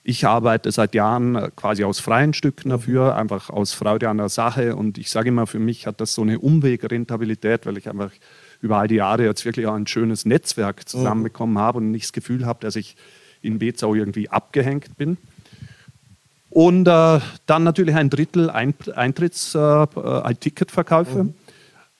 Ich 0.02 0.26
arbeite 0.26 0.73
seit 0.73 0.94
Jahren 0.94 1.37
äh, 1.37 1.50
quasi 1.54 1.85
aus 1.85 2.00
freien 2.00 2.32
Stücken 2.32 2.68
mhm. 2.68 2.73
dafür, 2.73 3.16
einfach 3.16 3.50
aus 3.50 3.73
Freude 3.73 4.09
an 4.09 4.16
der 4.16 4.28
Sache. 4.28 4.75
Und 4.75 4.99
ich 4.99 5.11
sage 5.11 5.28
immer, 5.28 5.47
für 5.47 5.59
mich 5.59 5.87
hat 5.87 6.00
das 6.00 6.14
so 6.14 6.23
eine 6.23 6.38
Umwegrentabilität, 6.38 7.66
weil 7.66 7.76
ich 7.76 7.88
einfach 7.88 8.11
über 8.62 8.78
all 8.78 8.88
die 8.88 8.97
Jahre 8.97 9.25
jetzt 9.25 9.44
wirklich 9.44 9.66
auch 9.66 9.75
ein 9.75 9.87
schönes 9.87 10.25
Netzwerk 10.25 10.88
zusammenbekommen 10.88 11.59
habe 11.59 11.78
und 11.78 11.90
nicht 11.90 12.06
das 12.06 12.12
Gefühl 12.12 12.47
habe, 12.47 12.61
dass 12.61 12.76
ich 12.76 12.97
in 13.42 13.59
Bezau 13.59 13.94
irgendwie 13.94 14.28
abgehängt 14.28 14.97
bin. 14.97 15.16
Und 16.50 16.88
äh, 16.88 17.20
dann 17.47 17.62
natürlich 17.62 17.94
ein 17.94 18.11
Drittel 18.11 18.50
Eintritts, 18.50 19.54
äh, 19.54 19.59
äh. 19.59 21.23
Mhm. 21.23 21.35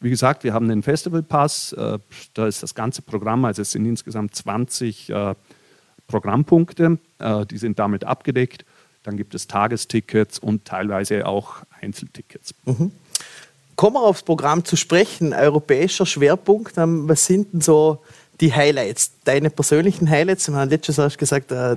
Wie 0.01 0.11
gesagt, 0.11 0.45
wir 0.45 0.55
haben 0.55 0.69
den 0.69 0.83
Festivalpass, 0.83 1.75
äh, 1.75 1.99
da 2.35 2.47
ist 2.47 2.63
das 2.63 2.75
ganze 2.75 3.03
Programm, 3.03 3.45
also 3.45 3.61
es 3.61 3.73
sind 3.73 3.85
insgesamt 3.85 4.35
20 4.35 5.11
äh, 5.11 5.35
Programmpunkte, 6.07 6.99
äh, 7.19 7.47
die 7.47 7.59
sind 7.59 7.79
damit 7.79 8.05
abgedeckt. 8.05 8.65
Dann 9.03 9.17
gibt 9.17 9.35
es 9.35 9.47
Tagestickets 9.47 10.39
und 10.39 10.65
teilweise 10.65 11.27
auch 11.27 11.57
Einzeltickets. 11.81 12.55
Mhm. 12.65 12.93
Kommen 13.77 13.97
wir 13.97 14.03
aufs 14.03 14.23
Programm 14.23 14.65
zu 14.65 14.77
sprechen. 14.77 15.33
Europäischer 15.33 16.05
Schwerpunkt. 16.05 16.77
Ähm, 16.77 17.09
was 17.09 17.25
sind 17.25 17.53
denn 17.53 17.61
so 17.63 18.03
die 18.41 18.53
Highlights? 18.53 19.13
Deine 19.25 19.49
persönlichen 19.49 20.09
Highlights? 20.09 20.49
Wir 20.49 20.57
haben 20.57 20.69
letztes 20.69 20.97
Jahr 20.99 21.09
gesagt, 21.11 21.51
äh, 21.53 21.77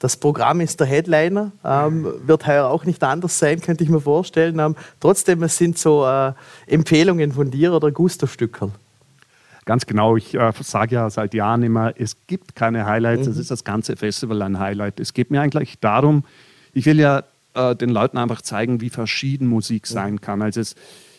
das 0.00 0.16
Programm 0.16 0.60
ist 0.60 0.80
der 0.80 0.86
Headliner. 0.86 1.52
Ähm, 1.62 2.06
wird 2.24 2.46
heuer 2.46 2.66
auch 2.66 2.84
nicht 2.84 3.04
anders 3.04 3.38
sein, 3.38 3.60
könnte 3.60 3.84
ich 3.84 3.90
mir 3.90 4.00
vorstellen. 4.00 4.58
Ähm, 4.58 4.74
trotzdem, 4.98 5.42
es 5.42 5.56
sind 5.56 5.78
so 5.78 6.06
äh, 6.06 6.32
Empfehlungen 6.66 7.32
von 7.32 7.50
dir 7.50 7.74
oder 7.74 7.92
Gusto-Stückerl. 7.92 8.70
Ganz 9.66 9.84
genau, 9.84 10.16
ich 10.16 10.34
äh, 10.34 10.52
sage 10.62 10.94
ja 10.96 11.10
seit 11.10 11.34
Jahren 11.34 11.62
immer, 11.62 11.92
es 11.96 12.16
gibt 12.26 12.56
keine 12.56 12.86
Highlights, 12.86 13.26
mhm. 13.26 13.32
es 13.32 13.38
ist 13.38 13.50
das 13.50 13.62
ganze 13.62 13.94
Festival 13.94 14.40
ein 14.40 14.58
Highlight. 14.58 14.98
Es 15.00 15.12
geht 15.12 15.30
mir 15.30 15.42
eigentlich 15.42 15.78
darum, 15.80 16.24
ich 16.72 16.86
will 16.86 16.98
ja 16.98 17.22
äh, 17.52 17.76
den 17.76 17.90
Leuten 17.90 18.16
einfach 18.16 18.40
zeigen, 18.40 18.80
wie 18.80 18.88
verschieden 18.88 19.48
Musik 19.48 19.86
sein 19.86 20.22
kann. 20.22 20.40
Also 20.40 20.62
es, 20.62 20.76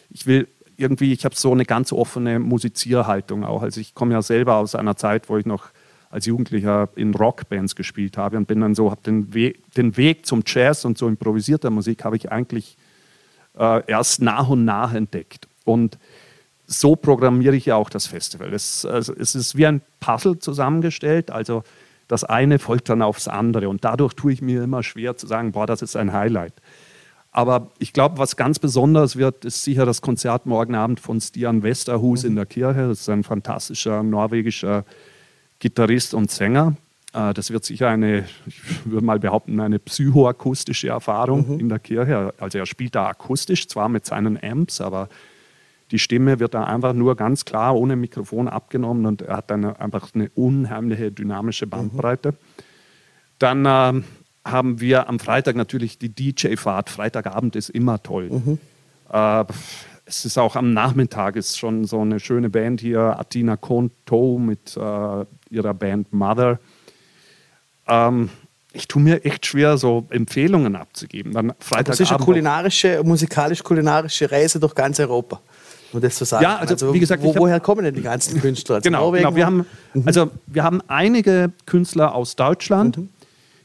ich 0.09 0.25
will 0.25 0.47
irgendwie, 0.75 1.13
ich 1.13 1.23
habe 1.23 1.35
so 1.35 1.51
eine 1.51 1.65
ganz 1.65 1.93
offene 1.93 2.39
Musizierhaltung 2.39 3.45
auch. 3.45 3.61
Also 3.61 3.79
ich 3.79 3.93
komme 3.93 4.13
ja 4.13 4.23
selber 4.23 4.55
aus 4.55 4.73
einer 4.73 4.95
Zeit, 4.95 5.29
wo 5.29 5.37
ich 5.37 5.45
noch 5.45 5.69
als 6.11 6.25
Jugendlicher 6.25 6.89
in 6.95 7.13
Rockbands 7.13 7.75
gespielt 7.75 8.17
habe 8.17 8.37
und 8.37 8.47
bin 8.47 8.59
dann 8.59 8.75
so, 8.75 8.91
habe 8.91 9.01
den, 9.03 9.33
We 9.33 9.53
den 9.77 9.95
Weg 9.97 10.25
zum 10.25 10.43
Jazz 10.45 10.85
und 10.85 10.97
so 10.97 11.07
improvisierter 11.07 11.69
Musik 11.69 12.03
habe 12.03 12.17
ich 12.17 12.31
eigentlich 12.31 12.77
äh, 13.57 13.81
erst 13.87 14.21
nach 14.21 14.49
und 14.49 14.65
nach 14.65 14.93
entdeckt. 14.93 15.47
Und 15.63 15.97
so 16.67 16.95
programmiere 16.95 17.55
ich 17.55 17.65
ja 17.65 17.75
auch 17.75 17.89
das 17.89 18.07
Festival. 18.07 18.53
Es, 18.53 18.85
also, 18.85 19.13
es 19.13 19.35
ist 19.35 19.57
wie 19.57 19.65
ein 19.65 19.81
Puzzle 19.99 20.39
zusammengestellt. 20.39 21.31
Also 21.31 21.63
das 22.07 22.23
eine 22.23 22.59
folgt 22.59 22.89
dann 22.89 23.01
aufs 23.01 23.27
andere. 23.27 23.69
Und 23.69 23.85
dadurch 23.85 24.13
tue 24.13 24.33
ich 24.33 24.41
mir 24.41 24.63
immer 24.63 24.83
schwer 24.83 25.15
zu 25.15 25.27
sagen, 25.27 25.53
boah, 25.53 25.65
das 25.65 25.81
ist 25.81 25.95
ein 25.95 26.11
Highlight. 26.11 26.53
Aber 27.31 27.71
ich 27.79 27.93
glaube, 27.93 28.17
was 28.17 28.35
ganz 28.35 28.59
besonders 28.59 29.15
wird, 29.15 29.45
ist 29.45 29.63
sicher 29.63 29.85
das 29.85 30.01
Konzert 30.01 30.45
morgen 30.45 30.75
Abend 30.75 30.99
von 30.99 31.21
Stian 31.21 31.63
Westerhus 31.63 32.23
mhm. 32.23 32.29
in 32.29 32.35
der 32.35 32.45
Kirche. 32.45 32.89
Das 32.89 33.01
ist 33.01 33.09
ein 33.09 33.23
fantastischer 33.23 34.03
norwegischer 34.03 34.83
Gitarrist 35.61 36.13
und 36.13 36.29
Sänger. 36.29 36.75
Äh, 37.13 37.33
das 37.33 37.51
wird 37.51 37.63
sicher 37.63 37.87
eine, 37.87 38.25
ich 38.45 38.85
würde 38.85 39.05
mal 39.05 39.19
behaupten, 39.19 39.61
eine 39.61 39.79
psychoakustische 39.79 40.89
Erfahrung 40.89 41.53
mhm. 41.53 41.59
in 41.59 41.69
der 41.69 41.79
Kirche. 41.79 42.33
Also 42.39 42.57
er 42.57 42.65
spielt 42.65 42.95
da 42.95 43.07
akustisch, 43.07 43.67
zwar 43.67 43.87
mit 43.87 44.05
seinen 44.05 44.41
Amps, 44.43 44.81
aber 44.81 45.07
die 45.91 45.99
Stimme 45.99 46.39
wird 46.39 46.53
da 46.53 46.63
einfach 46.63 46.93
nur 46.93 47.15
ganz 47.15 47.45
klar 47.45 47.75
ohne 47.75 47.95
Mikrofon 47.95 48.47
abgenommen 48.47 49.05
und 49.05 49.21
er 49.21 49.37
hat 49.37 49.51
dann 49.51 49.65
einfach 49.65 50.09
eine 50.13 50.29
unheimliche 50.35 51.11
dynamische 51.11 51.67
Bandbreite. 51.67 52.31
Mhm. 52.31 52.35
Dann 53.39 53.65
äh, 53.65 54.03
haben 54.43 54.79
wir 54.79 55.07
am 55.07 55.19
Freitag 55.19 55.55
natürlich 55.55 55.99
die 55.99 56.09
DJ-Fahrt. 56.09 56.89
Freitagabend 56.89 57.55
ist 57.55 57.69
immer 57.69 58.01
toll. 58.01 58.29
Mhm. 58.29 58.59
Äh, 59.11 59.45
es 60.05 60.25
ist 60.25 60.37
auch 60.37 60.55
am 60.55 60.73
Nachmittag 60.73 61.35
ist 61.35 61.57
schon 61.57 61.85
so 61.85 62.01
eine 62.01 62.19
schöne 62.19 62.49
Band 62.49 62.81
hier, 62.81 63.19
Atina 63.19 63.57
Konto 63.57 64.37
mit 64.37 64.75
äh, 64.77 65.25
ihrer 65.49 65.73
Band 65.73 66.11
Mother. 66.13 66.59
Ähm, 67.87 68.29
ich 68.73 68.87
tue 68.87 69.01
mir 69.01 69.25
echt 69.25 69.45
schwer, 69.45 69.77
so 69.77 70.07
Empfehlungen 70.09 70.75
abzugeben. 70.75 71.33
Dann 71.33 71.53
Freitag 71.59 71.85
das 71.85 71.99
ist 71.99 72.11
eine 72.11 72.23
kulinarische, 72.23 73.01
musikalisch-kulinarische 73.03 74.31
Reise 74.31 74.59
durch 74.59 74.75
ganz 74.75 74.99
Europa. 74.99 75.41
Um 75.91 75.99
das 75.99 76.15
zu 76.15 76.23
sagen. 76.23 76.43
Ja, 76.43 76.55
also, 76.55 76.73
also 76.73 76.93
wie 76.93 76.99
gesagt, 76.99 77.21
wo, 77.21 77.35
woher 77.35 77.59
kommen 77.59 77.83
denn 77.83 77.95
die 77.95 78.01
ganzen 78.01 78.39
Künstler? 78.41 78.75
Also 78.75 78.87
genau, 78.87 79.11
genau, 79.11 79.35
wir 79.35 79.45
haben, 79.45 79.65
mhm. 79.93 80.03
also 80.05 80.31
wir 80.47 80.63
haben 80.63 80.81
einige 80.87 81.51
Künstler 81.65 82.15
aus 82.15 82.37
Deutschland. 82.37 82.97
Mhm. 82.97 83.09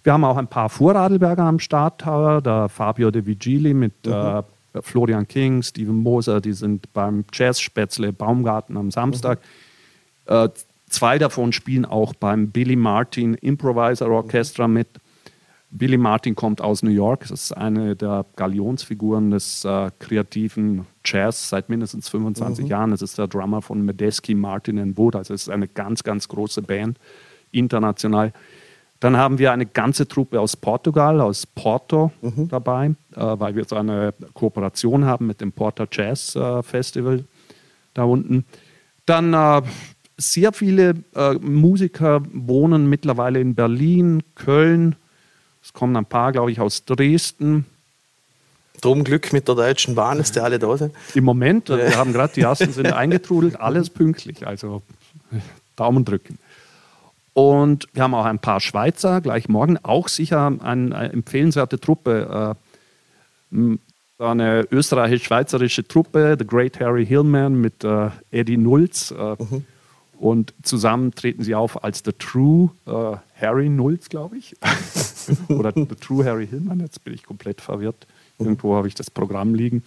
Wir 0.02 0.12
haben 0.12 0.24
auch 0.24 0.36
ein 0.36 0.48
paar 0.48 0.68
Vorarlberger 0.68 1.42
am 1.42 1.58
Start, 1.58 2.04
der 2.04 2.68
Fabio 2.68 3.10
De 3.10 3.26
Vigili 3.26 3.74
mit 3.74 4.06
mhm. 4.06 4.12
äh, 4.12 4.42
Florian 4.82 5.26
King, 5.26 5.62
Steven 5.62 5.96
Moser, 5.96 6.40
die 6.40 6.52
sind 6.52 6.92
beim 6.92 7.24
Jazz-Spätzle 7.32 8.12
Baumgarten 8.12 8.76
am 8.76 8.90
Samstag. 8.90 9.40
Mhm. 10.28 10.34
Äh, 10.34 10.48
zwei 10.88 11.18
davon 11.18 11.52
spielen 11.52 11.84
auch 11.84 12.14
beim 12.14 12.50
Billy 12.50 12.76
Martin 12.76 13.34
Improviser 13.34 14.08
Orchestra 14.08 14.68
mit. 14.68 14.88
Billy 15.70 15.98
Martin 15.98 16.34
kommt 16.34 16.60
aus 16.60 16.82
New 16.82 16.90
York. 16.90 17.20
Das 17.20 17.30
ist 17.32 17.52
eine 17.52 17.96
der 17.96 18.24
Galionsfiguren 18.36 19.30
des 19.30 19.64
äh, 19.64 19.90
kreativen 19.98 20.86
Jazz 21.04 21.48
seit 21.48 21.68
mindestens 21.68 22.08
25 22.08 22.64
mhm. 22.64 22.70
Jahren. 22.70 22.92
Es 22.92 23.02
ist 23.02 23.18
der 23.18 23.26
Drummer 23.26 23.62
von 23.62 23.84
Medeski, 23.84 24.34
Martin 24.34 24.78
und 24.78 24.96
Wood. 24.96 25.16
Also 25.16 25.34
es 25.34 25.42
ist 25.42 25.48
eine 25.48 25.68
ganz, 25.68 26.02
ganz 26.02 26.28
große 26.28 26.62
Band, 26.62 26.98
international. 27.50 28.32
Dann 29.00 29.16
haben 29.16 29.38
wir 29.38 29.52
eine 29.52 29.66
ganze 29.66 30.08
Truppe 30.08 30.40
aus 30.40 30.56
Portugal, 30.56 31.20
aus 31.20 31.46
Porto 31.46 32.12
mhm. 32.22 32.48
dabei, 32.48 32.86
äh, 32.86 32.94
weil 33.14 33.54
wir 33.54 33.64
so 33.64 33.76
eine 33.76 34.14
Kooperation 34.32 35.04
haben 35.04 35.26
mit 35.26 35.40
dem 35.40 35.52
Porto 35.52 35.84
Jazz 35.90 36.34
äh, 36.34 36.62
Festival 36.62 37.24
da 37.94 38.04
unten. 38.04 38.44
Dann 39.04 39.34
äh, 39.34 39.62
sehr 40.16 40.52
viele 40.52 40.94
äh, 41.14 41.34
Musiker 41.34 42.22
wohnen 42.32 42.88
mittlerweile 42.88 43.40
in 43.40 43.54
Berlin, 43.54 44.22
Köln. 44.34 44.96
Es 45.62 45.72
kommen 45.72 45.96
ein 45.96 46.06
paar, 46.06 46.32
glaube 46.32 46.50
ich, 46.50 46.60
aus 46.60 46.84
Dresden. 46.84 47.66
Drum 48.80 49.04
Glück 49.04 49.32
mit 49.32 49.48
der 49.48 49.54
Deutschen 49.54 49.94
Bahn, 49.94 50.18
dass 50.18 50.32
die 50.32 50.40
alle 50.40 50.58
da 50.58 50.76
sind. 50.76 50.94
Im 51.14 51.24
Moment, 51.24 51.68
wir 51.70 51.96
haben 51.96 52.12
gerade 52.12 52.32
die 52.34 52.42
ersten 52.42 52.72
sind 52.72 52.86
eingetrudelt, 52.92 53.58
alles 53.58 53.90
pünktlich. 53.90 54.46
Also 54.46 54.82
Daumen 55.76 56.04
drücken. 56.04 56.38
Und 57.36 57.86
wir 57.92 58.02
haben 58.02 58.14
auch 58.14 58.24
ein 58.24 58.38
paar 58.38 58.60
Schweizer 58.60 59.20
gleich 59.20 59.46
morgen, 59.46 59.76
auch 59.82 60.08
sicher 60.08 60.46
eine, 60.46 60.96
eine 60.96 61.12
empfehlenswerte 61.12 61.78
Truppe. 61.78 62.56
Äh, 63.52 63.76
eine 64.18 64.66
österreichisch-schweizerische 64.70 65.86
Truppe, 65.86 66.36
The 66.38 66.46
Great 66.46 66.80
Harry 66.80 67.04
Hillman 67.04 67.60
mit 67.60 67.84
äh, 67.84 68.08
Eddie 68.30 68.56
Nulz. 68.56 69.10
Äh, 69.10 69.36
mhm. 69.38 69.66
Und 70.18 70.54
zusammen 70.62 71.14
treten 71.14 71.44
sie 71.44 71.54
auf 71.54 71.84
als 71.84 72.02
The 72.06 72.12
True 72.12 72.70
äh, 72.86 73.18
Harry 73.38 73.68
Nulz, 73.68 74.08
glaube 74.08 74.38
ich. 74.38 74.56
Oder 75.48 75.72
The 75.74 75.84
True 75.84 76.24
Harry 76.24 76.46
Hillman, 76.46 76.80
jetzt 76.80 77.04
bin 77.04 77.12
ich 77.12 77.22
komplett 77.22 77.60
verwirrt. 77.60 78.06
Irgendwo 78.38 78.76
habe 78.76 78.88
ich 78.88 78.94
das 78.94 79.10
Programm 79.10 79.54
liegen. 79.54 79.82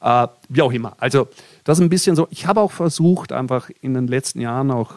Äh, 0.00 0.26
wie 0.48 0.62
auch 0.62 0.72
immer. 0.72 0.96
Also, 0.98 1.28
das 1.62 1.78
ist 1.78 1.84
ein 1.84 1.90
bisschen 1.90 2.16
so. 2.16 2.26
Ich 2.30 2.48
habe 2.48 2.60
auch 2.60 2.72
versucht, 2.72 3.30
einfach 3.30 3.70
in 3.82 3.94
den 3.94 4.08
letzten 4.08 4.40
Jahren 4.40 4.72
auch 4.72 4.94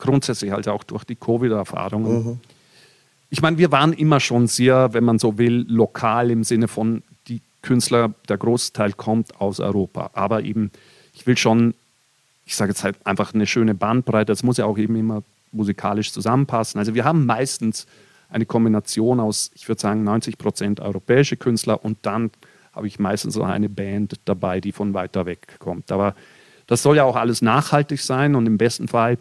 grundsätzlich 0.00 0.50
halt 0.50 0.66
auch 0.68 0.82
durch 0.82 1.04
die 1.04 1.14
Covid-Erfahrungen. 1.14 2.24
Mhm. 2.24 2.40
Ich 3.30 3.42
meine, 3.42 3.58
wir 3.58 3.70
waren 3.70 3.92
immer 3.92 4.18
schon 4.18 4.48
sehr, 4.48 4.92
wenn 4.92 5.04
man 5.04 5.20
so 5.20 5.38
will, 5.38 5.64
lokal 5.68 6.30
im 6.30 6.42
Sinne 6.42 6.66
von, 6.66 7.02
die 7.28 7.40
Künstler, 7.62 8.12
der 8.28 8.38
Großteil 8.38 8.92
kommt 8.94 9.40
aus 9.40 9.60
Europa. 9.60 10.10
Aber 10.14 10.42
eben, 10.42 10.72
ich 11.14 11.26
will 11.26 11.36
schon, 11.36 11.74
ich 12.44 12.56
sage 12.56 12.72
jetzt 12.72 12.82
halt 12.82 12.96
einfach 13.04 13.32
eine 13.32 13.46
schöne 13.46 13.74
Bandbreite, 13.74 14.32
das 14.32 14.42
muss 14.42 14.56
ja 14.56 14.64
auch 14.64 14.78
eben 14.78 14.96
immer 14.96 15.22
musikalisch 15.52 16.12
zusammenpassen. 16.12 16.78
Also 16.78 16.94
wir 16.94 17.04
haben 17.04 17.26
meistens 17.26 17.86
eine 18.28 18.46
Kombination 18.46 19.20
aus, 19.20 19.50
ich 19.54 19.68
würde 19.68 19.80
sagen, 19.80 20.04
90 20.04 20.38
Prozent 20.38 20.80
europäische 20.80 21.36
Künstler 21.36 21.84
und 21.84 21.98
dann 22.02 22.30
habe 22.72 22.86
ich 22.86 22.98
meistens 22.98 23.34
so 23.34 23.42
eine 23.42 23.68
Band 23.68 24.14
dabei, 24.24 24.60
die 24.60 24.72
von 24.72 24.94
weiter 24.94 25.26
weg 25.26 25.56
kommt. 25.58 25.90
Aber 25.90 26.14
das 26.66 26.82
soll 26.82 26.96
ja 26.96 27.04
auch 27.04 27.16
alles 27.16 27.42
nachhaltig 27.42 28.00
sein 28.00 28.36
und 28.36 28.46
im 28.46 28.56
besten 28.56 28.86
Fall 28.86 29.18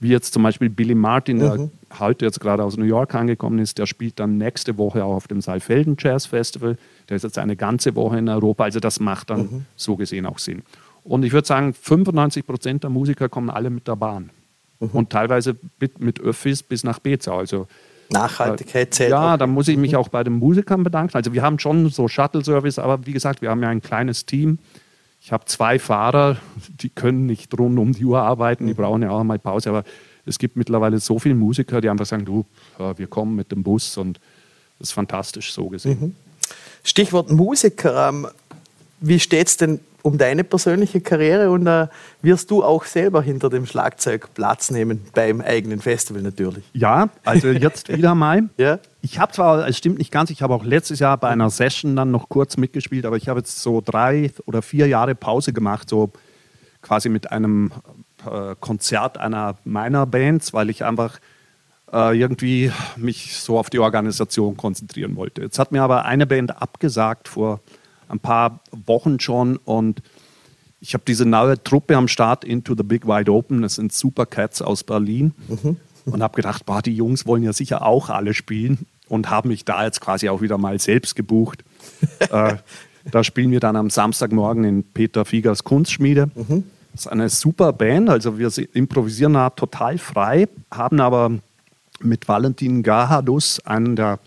wie 0.00 0.08
jetzt 0.08 0.32
zum 0.32 0.42
Beispiel 0.42 0.70
Billy 0.70 0.94
Martin, 0.94 1.38
der 1.38 1.58
mhm. 1.58 1.70
heute 1.98 2.24
jetzt 2.24 2.40
gerade 2.40 2.64
aus 2.64 2.76
New 2.76 2.84
York 2.84 3.14
angekommen 3.14 3.58
ist, 3.58 3.78
der 3.78 3.86
spielt 3.86 4.18
dann 4.18 4.38
nächste 4.38 4.78
Woche 4.78 5.04
auch 5.04 5.14
auf 5.14 5.28
dem 5.28 5.40
Saalfelden 5.40 5.96
Jazz 5.98 6.26
Festival. 6.26 6.76
Der 7.08 7.16
ist 7.16 7.22
jetzt 7.22 7.38
eine 7.38 7.54
ganze 7.54 7.94
Woche 7.94 8.18
in 8.18 8.28
Europa, 8.28 8.64
also 8.64 8.80
das 8.80 8.98
macht 8.98 9.30
dann 9.30 9.40
mhm. 9.40 9.66
so 9.76 9.96
gesehen 9.96 10.26
auch 10.26 10.38
Sinn. 10.38 10.62
Und 11.04 11.24
ich 11.24 11.32
würde 11.32 11.46
sagen, 11.46 11.74
95 11.74 12.46
Prozent 12.46 12.82
der 12.82 12.90
Musiker 12.90 13.28
kommen 13.28 13.50
alle 13.50 13.70
mit 13.70 13.86
der 13.86 13.96
Bahn. 13.96 14.30
Mhm. 14.80 14.88
Und 14.92 15.10
teilweise 15.10 15.56
mit, 15.78 16.00
mit 16.00 16.20
Öffis 16.20 16.62
bis 16.62 16.82
nach 16.82 16.98
Bezau. 16.98 17.38
Also, 17.38 17.66
Nachhaltigkeit 18.10 18.88
äh, 18.88 18.90
zählt. 18.90 19.10
Ja, 19.10 19.36
da 19.36 19.46
muss 19.46 19.68
ich 19.68 19.76
mich 19.76 19.92
mhm. 19.92 19.98
auch 19.98 20.08
bei 20.08 20.24
den 20.24 20.34
Musikern 20.34 20.82
bedanken. 20.82 21.16
Also 21.16 21.32
wir 21.32 21.42
haben 21.42 21.58
schon 21.58 21.90
so 21.90 22.08
Shuttle-Service, 22.08 22.78
aber 22.78 23.06
wie 23.06 23.12
gesagt, 23.12 23.42
wir 23.42 23.50
haben 23.50 23.62
ja 23.62 23.68
ein 23.68 23.82
kleines 23.82 24.26
Team. 24.26 24.58
Ich 25.20 25.32
habe 25.32 25.44
zwei 25.44 25.78
Fahrer, 25.78 26.38
die 26.80 26.88
können 26.88 27.26
nicht 27.26 27.56
rund 27.58 27.78
um 27.78 27.92
die 27.92 28.04
Uhr 28.04 28.20
arbeiten, 28.20 28.66
die 28.66 28.72
mhm. 28.72 28.76
brauchen 28.76 29.02
ja 29.02 29.10
auch 29.10 29.22
mal 29.22 29.38
Pause, 29.38 29.68
aber 29.68 29.84
es 30.24 30.38
gibt 30.38 30.56
mittlerweile 30.56 30.98
so 30.98 31.18
viele 31.18 31.34
Musiker, 31.34 31.80
die 31.80 31.88
einfach 31.88 32.06
sagen, 32.06 32.24
du, 32.24 32.46
wir 32.96 33.06
kommen 33.06 33.36
mit 33.36 33.52
dem 33.52 33.62
Bus 33.62 33.96
und 33.96 34.20
das 34.78 34.88
ist 34.88 34.92
fantastisch 34.92 35.52
so 35.52 35.68
gesehen. 35.68 36.00
Mhm. 36.00 36.16
Stichwort 36.84 37.30
Musiker. 37.30 38.08
Ähm, 38.08 38.26
wie 39.00 39.18
steht 39.18 39.48
es 39.48 39.56
denn 39.56 39.80
um 40.02 40.18
deine 40.18 40.44
persönliche 40.44 41.00
Karriere 41.00 41.50
und 41.50 41.66
äh, 41.66 41.88
wirst 42.22 42.50
du 42.50 42.62
auch 42.62 42.84
selber 42.84 43.22
hinter 43.22 43.50
dem 43.50 43.66
Schlagzeug 43.66 44.32
Platz 44.34 44.70
nehmen 44.70 45.06
beim 45.14 45.40
eigenen 45.40 45.80
Festival 45.80 46.22
natürlich. 46.22 46.64
Ja, 46.72 47.08
also 47.24 47.48
jetzt 47.48 47.88
wieder 47.96 48.14
mal. 48.14 48.48
ja? 48.56 48.78
Ich 49.02 49.18
habe 49.18 49.32
zwar, 49.32 49.66
es 49.66 49.78
stimmt 49.78 49.98
nicht 49.98 50.12
ganz, 50.12 50.30
ich 50.30 50.42
habe 50.42 50.54
auch 50.54 50.64
letztes 50.64 50.98
Jahr 50.98 51.16
bei 51.16 51.28
einer 51.28 51.50
Session 51.50 51.96
dann 51.96 52.10
noch 52.10 52.28
kurz 52.28 52.56
mitgespielt, 52.56 53.06
aber 53.06 53.16
ich 53.16 53.28
habe 53.28 53.40
jetzt 53.40 53.60
so 53.60 53.80
drei 53.84 54.30
oder 54.46 54.62
vier 54.62 54.86
Jahre 54.86 55.14
Pause 55.14 55.52
gemacht, 55.52 55.88
so 55.88 56.10
quasi 56.82 57.08
mit 57.08 57.30
einem 57.30 57.72
äh, 58.26 58.54
Konzert 58.60 59.18
einer 59.18 59.56
meiner 59.64 60.06
Bands, 60.06 60.52
weil 60.52 60.70
ich 60.70 60.84
einfach 60.84 61.18
äh, 61.92 62.18
irgendwie 62.18 62.72
mich 62.96 63.36
so 63.36 63.58
auf 63.58 63.70
die 63.70 63.78
Organisation 63.78 64.56
konzentrieren 64.56 65.16
wollte. 65.16 65.42
Jetzt 65.42 65.58
hat 65.58 65.72
mir 65.72 65.82
aber 65.82 66.04
eine 66.04 66.26
Band 66.26 66.60
abgesagt 66.60 67.28
vor 67.28 67.60
ein 68.10 68.20
paar 68.20 68.60
Wochen 68.86 69.20
schon 69.20 69.56
und 69.56 70.02
ich 70.80 70.94
habe 70.94 71.04
diese 71.06 71.26
neue 71.26 71.62
Truppe 71.62 71.96
am 71.96 72.08
Start, 72.08 72.44
Into 72.44 72.74
the 72.74 72.82
Big 72.82 73.06
Wide 73.06 73.30
Open, 73.30 73.62
das 73.62 73.74
sind 73.74 73.92
Super 73.92 74.26
Cats 74.26 74.62
aus 74.62 74.82
Berlin 74.82 75.34
mhm. 75.48 75.76
und 76.06 76.22
habe 76.22 76.36
gedacht, 76.36 76.64
boah, 76.64 76.80
die 76.80 76.94
Jungs 76.94 77.26
wollen 77.26 77.42
ja 77.42 77.52
sicher 77.52 77.84
auch 77.84 78.08
alle 78.08 78.32
spielen 78.34 78.86
und 79.08 79.28
habe 79.28 79.48
mich 79.48 79.64
da 79.64 79.84
jetzt 79.84 80.00
quasi 80.00 80.28
auch 80.28 80.40
wieder 80.40 80.56
mal 80.56 80.78
selbst 80.78 81.16
gebucht. 81.16 81.64
äh, 82.30 82.56
da 83.10 83.24
spielen 83.24 83.50
wir 83.50 83.60
dann 83.60 83.76
am 83.76 83.90
Samstagmorgen 83.90 84.64
in 84.64 84.84
Peter 84.84 85.24
Fiegers 85.24 85.64
Kunstschmiede. 85.64 86.30
Mhm. 86.34 86.64
Das 86.92 87.02
ist 87.02 87.06
eine 87.06 87.28
super 87.28 87.72
Band, 87.72 88.10
also 88.10 88.38
wir 88.38 88.50
improvisieren 88.72 89.34
da 89.34 89.50
total 89.50 89.98
frei, 89.98 90.48
haben 90.70 91.00
aber 91.00 91.30
mit 92.00 92.26
Valentin 92.26 92.82
Gahadus, 92.82 93.60
einen 93.64 93.94
der 93.94 94.18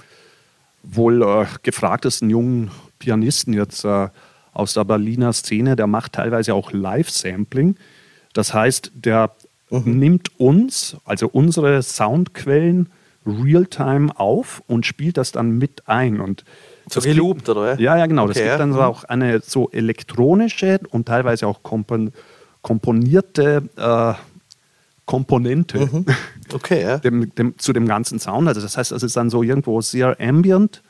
wohl 0.83 1.23
äh, 1.23 1.45
gefragtesten 1.63 2.29
jungen 2.29 2.71
Pianisten 3.03 3.53
jetzt 3.53 3.83
äh, 3.83 4.07
aus 4.53 4.73
der 4.73 4.85
Berliner 4.85 5.33
Szene, 5.33 5.75
der 5.75 5.87
macht 5.87 6.13
teilweise 6.13 6.53
auch 6.53 6.71
Live-Sampling. 6.71 7.75
Das 8.31 8.53
heißt, 8.53 8.91
der 8.95 9.31
mhm. 9.69 9.99
nimmt 9.99 10.39
uns, 10.39 10.95
also 11.03 11.27
unsere 11.27 11.83
Soundquellen, 11.83 12.89
real-time 13.25 14.17
auf 14.17 14.63
und 14.67 14.85
spielt 14.85 15.17
das 15.17 15.33
dann 15.33 15.57
mit 15.57 15.83
ein. 15.87 16.21
Und 16.21 16.45
so 16.89 17.01
geloopt, 17.01 17.49
oder? 17.49 17.79
Ja, 17.79 17.97
ja, 17.97 18.05
genau. 18.05 18.23
Okay, 18.23 18.33
das 18.33 18.43
gibt 18.43 18.59
dann 18.59 18.71
so 18.71 18.79
mhm. 18.79 18.85
auch 18.85 19.03
eine 19.03 19.41
so 19.41 19.69
elektronische 19.71 20.79
und 20.91 21.07
teilweise 21.07 21.47
auch 21.47 21.61
kompon 21.61 22.11
komponierte 22.61 23.63
äh, 23.75 24.13
Komponente 25.05 25.79
mhm. 25.79 26.05
okay, 26.53 26.81
ja. 26.81 26.97
dem, 26.99 27.35
dem, 27.35 27.57
zu 27.59 27.73
dem 27.73 27.85
ganzen 27.85 28.19
Sound. 28.19 28.47
Also 28.47 28.61
das 28.61 28.77
heißt, 28.77 28.93
es 28.93 29.03
ist 29.03 29.17
dann 29.17 29.29
so 29.29 29.43
irgendwo 29.43 29.81
sehr 29.81 30.15
ambient. 30.19 30.81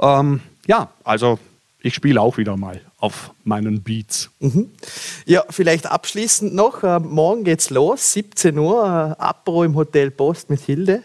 Ähm, 0.00 0.40
ja, 0.66 0.90
also 1.02 1.38
ich 1.84 1.94
spiele 1.94 2.20
auch 2.20 2.38
wieder 2.38 2.56
mal 2.56 2.80
auf 2.98 3.32
meinen 3.44 3.82
Beats. 3.82 4.30
Mhm. 4.40 4.70
Ja, 5.26 5.44
vielleicht 5.50 5.86
abschließend 5.86 6.54
noch, 6.54 6.82
äh, 6.82 6.98
morgen 6.98 7.44
geht's 7.44 7.68
los, 7.68 8.12
17 8.14 8.58
Uhr, 8.58 9.16
äh, 9.18 9.22
Apro 9.22 9.64
im 9.64 9.74
Hotel 9.74 10.10
Post 10.10 10.48
mit 10.48 10.60
Hilde. 10.60 11.02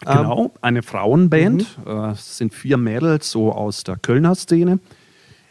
Genau, 0.00 0.44
ähm, 0.44 0.50
eine 0.60 0.82
Frauenband, 0.82 1.78
mhm. 1.84 1.90
äh, 1.90 2.14
sind 2.14 2.54
vier 2.54 2.76
Mädels 2.76 3.30
so 3.30 3.52
aus 3.52 3.82
der 3.82 3.96
Kölner 3.96 4.36
Szene. 4.36 4.78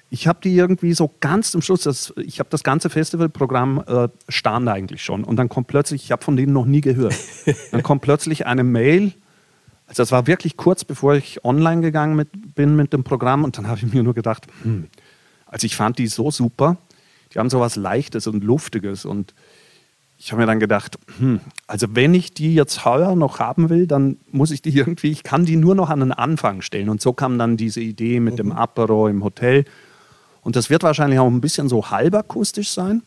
Ich 0.10 0.28
habe 0.28 0.40
die 0.44 0.56
irgendwie 0.56 0.94
so 0.94 1.12
ganz 1.20 1.52
zum 1.52 1.62
Schluss, 1.62 1.82
das, 1.82 2.14
ich 2.18 2.40
habe 2.40 2.50
das 2.50 2.64
ganze 2.64 2.90
Festivalprogramm 2.90 3.84
äh, 3.86 4.10
stand 4.30 4.70
eigentlich 4.70 5.04
schon 5.04 5.24
und 5.24 5.38
dann 5.38 5.50
kommt 5.50 5.68
plötzlich, 5.68 6.04
ich 6.04 6.12
habe 6.12 6.24
von 6.24 6.38
denen 6.38 6.54
noch 6.54 6.66
nie 6.66 6.82
gehört, 6.82 7.16
dann 7.72 7.84
kommt 7.84 8.04
plötzlich 8.04 8.46
eine 8.46 8.64
Mail, 8.64 9.14
also 9.88 10.02
das 10.02 10.12
war 10.12 10.28
wirklich 10.28 10.58
kurz 10.58 10.84
bevor 10.84 11.16
ich 11.16 11.44
online 11.44 11.82
gegangen 11.82 12.16
mit, 12.16 12.56
bin 12.56 12.76
mit 12.76 12.94
dem 12.94 13.04
Programm 13.04 13.44
und 13.44 13.58
dann 13.58 13.68
habe 13.70 13.80
ich 13.80 13.94
mir 13.94 14.04
nur 14.04 14.14
gedacht, 14.14 14.48
hm, 14.64 14.88
also 15.46 15.66
ich 15.66 15.76
fand 15.76 16.00
die 16.00 16.08
so 16.08 16.32
super, 16.32 16.78
die 17.34 17.40
haben 17.40 17.50
so 17.50 17.60
was 17.60 17.76
Leichtes 17.76 18.28
und 18.28 18.44
Luftiges 18.44 19.06
und 19.06 19.34
ich 20.26 20.32
habe 20.32 20.42
mir 20.42 20.48
dann 20.48 20.62
gedacht, 20.62 20.98
hm, 21.20 21.42
also 21.68 21.88
wenn 21.92 22.14
ich 22.14 22.34
die 22.34 22.56
jetzt 22.56 22.86
heuer 22.86 23.14
noch 23.14 23.40
haben 23.40 23.70
will, 23.70 23.88
dann 23.88 24.18
muss 24.32 24.52
ich 24.52 24.62
die 24.62 24.70
irgendwie, 24.78 25.12
ich 25.12 25.24
kann 25.24 25.46
die 25.46 25.58
nur 25.58 25.76
noch 25.76 25.90
an 25.90 26.00
den 26.00 26.14
Anfang 26.14 26.62
stellen. 26.62 26.88
Und 26.88 27.02
so 27.02 27.12
kam 27.12 27.38
dann 27.38 27.58
diese 27.58 27.82
Idee 27.82 28.22
mit 28.22 28.36
mhm. 28.36 28.38
dem 28.38 28.52
Apero 28.54 29.10
im 29.10 29.24
Hotel. 29.24 29.66
Und 30.42 30.56
das 30.56 30.70
wird 30.70 30.84
wahrscheinlich 30.84 31.20
auch 31.20 31.28
ein 31.28 31.42
bisschen 31.42 31.68
so 31.68 31.92
halbakustisch 31.92 32.70
sein. 32.70 33.04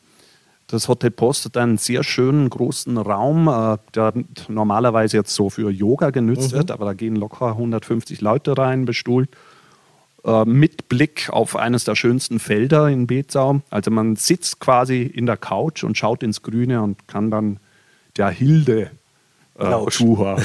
Das 0.69 0.89
Hotel 0.89 1.13
Post 1.13 1.45
hat 1.45 1.57
einen 1.57 1.79
sehr 1.79 2.03
schönen 2.03 2.51
großen 2.51 2.97
Raum, 2.99 3.47
äh, 3.49 3.79
der 3.95 4.13
normalerweise 4.49 5.17
jetzt 5.17 5.35
so 5.35 5.49
für 5.49 5.71
Yoga 5.71 6.11
genützt 6.11 6.53
mhm. 6.53 6.57
wird, 6.59 6.71
aber 6.71 6.87
da 6.87 6.93
gehen 6.93 7.15
locker 7.15 7.49
150 7.49 8.21
Leute 8.21 8.59
rein, 8.59 8.85
bestuhlt, 8.85 9.29
äh, 10.25 10.45
mit 10.45 10.89
Blick 10.89 11.31
auf 11.31 11.55
eines 11.55 11.85
der 11.85 11.95
schönsten 11.95 12.41
Felder 12.41 12.89
in 12.89 13.07
Bezau. 13.07 13.61
Also 13.71 13.93
man 13.93 14.17
sitzt 14.17 14.59
quasi 14.59 15.03
in 15.03 15.27
der 15.27 15.37
Couch 15.37 15.85
und 15.85 15.97
schaut 15.97 16.25
ins 16.25 16.43
Grüne 16.43 16.83
und 16.83 17.07
kann 17.07 17.31
dann 17.31 17.61
der 18.17 18.31
Hilde 18.31 18.91
äh, 19.59 19.91
Zuhörer. 19.91 20.43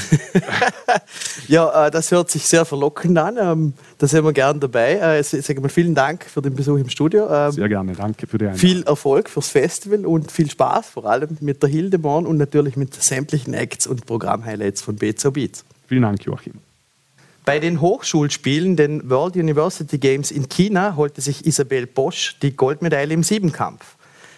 ja, 1.48 1.86
äh, 1.86 1.90
das 1.90 2.10
hört 2.10 2.30
sich 2.30 2.46
sehr 2.46 2.64
verlockend 2.64 3.18
an. 3.18 3.36
Ähm, 3.40 3.74
da 3.98 4.06
sind 4.06 4.24
wir 4.24 4.32
gerne 4.32 4.60
dabei. 4.60 4.94
Äh, 4.94 5.22
sage 5.22 5.60
mal 5.60 5.68
vielen 5.68 5.94
Dank 5.94 6.24
für 6.24 6.42
den 6.42 6.54
Besuch 6.54 6.78
im 6.78 6.88
Studio. 6.88 7.28
Ähm, 7.30 7.52
sehr 7.52 7.68
gerne, 7.68 7.92
danke 7.92 8.26
für 8.26 8.38
die 8.38 8.46
Einladung. 8.46 8.60
Viel 8.60 8.82
Erfolg 8.84 9.28
fürs 9.28 9.48
Festival 9.48 10.06
und 10.06 10.32
viel 10.32 10.50
Spaß, 10.50 10.88
vor 10.88 11.06
allem 11.06 11.36
mit 11.40 11.62
der 11.62 11.68
Hildemorn 11.68 12.26
und 12.26 12.36
natürlich 12.36 12.76
mit 12.76 12.94
sämtlichen 12.94 13.54
Acts 13.54 13.86
und 13.86 14.06
Programmhighlights 14.06 14.82
von 14.82 14.96
BZO 14.96 15.30
Beats. 15.30 15.64
Vielen 15.88 16.02
Dank, 16.02 16.24
Joachim. 16.24 16.54
Bei 17.44 17.58
den 17.58 17.80
Hochschulspielen, 17.80 18.76
den 18.76 19.10
World 19.10 19.34
University 19.34 19.98
Games 19.98 20.30
in 20.30 20.48
China, 20.48 20.94
holte 20.96 21.20
sich 21.20 21.44
Isabel 21.44 21.86
Bosch 21.86 22.36
die 22.40 22.54
Goldmedaille 22.54 23.12
im 23.12 23.24
Siebenkampf. 23.24 23.96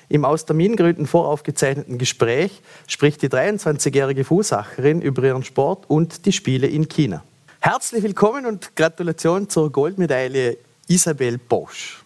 Im 0.09 0.25
aus 0.25 0.45
Termingründen 0.45 1.07
voraufgezeichneten 1.07 1.99
Gespräch 1.99 2.61
spricht 2.87 3.23
die 3.23 3.29
23-jährige 3.29 4.25
Fußacherin 4.25 5.01
über 5.01 5.23
ihren 5.23 5.45
Sport 5.45 5.89
und 5.89 6.27
die 6.27 6.33
Spiele 6.33 6.67
in 6.67 6.89
China. 6.89 7.23
Herzlich 7.61 8.03
willkommen 8.03 8.45
und 8.45 8.77
Gratulation 8.77 9.49
zur 9.49 9.73
Goldmedaille 9.73 10.59
Isabel 10.89 11.39
Bosch. 11.39 12.03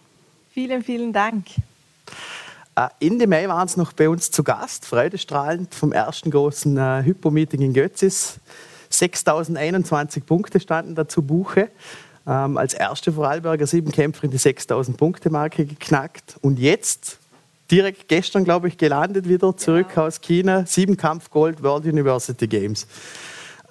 Vielen, 0.53 0.83
vielen 0.83 1.11
Dank. 1.11 1.47
Äh, 2.75 2.87
Ende 3.01 3.27
Mai 3.27 3.47
waren 3.49 3.67
Sie 3.67 3.77
noch 3.77 3.91
bei 3.91 4.07
uns 4.07 4.31
zu 4.31 4.43
Gast, 4.43 4.85
freudestrahlend 4.85 5.75
vom 5.75 5.91
ersten 5.91 6.31
großen 6.31 6.77
äh, 6.77 7.03
Hypo-Meeting 7.03 7.61
in 7.61 7.73
Götzis. 7.73 8.39
6021 8.89 10.25
Punkte 10.25 10.61
standen 10.61 10.95
dazu 10.95 11.21
Buche. 11.21 11.69
Ähm, 12.25 12.57
als 12.57 12.73
erste 12.73 13.11
Vorarlberger 13.11 13.67
Siebenkämpferin 13.67 14.31
die 14.31 14.37
6000 14.37 14.95
Punkte 14.97 15.29
Marke 15.29 15.65
geknackt. 15.65 16.37
Und 16.41 16.57
jetzt 16.57 17.18
direkt 17.71 18.07
gestern, 18.07 18.43
glaube 18.43 18.67
ich, 18.67 18.77
gelandet 18.77 19.27
wieder 19.27 19.55
zurück 19.55 19.89
genau. 19.89 20.07
aus 20.07 20.21
China. 20.21 20.65
Sieben 20.65 20.97
Kampf 20.97 21.29
Gold 21.29 21.61
World 21.63 21.85
University 21.85 22.47
Games. 22.47 22.87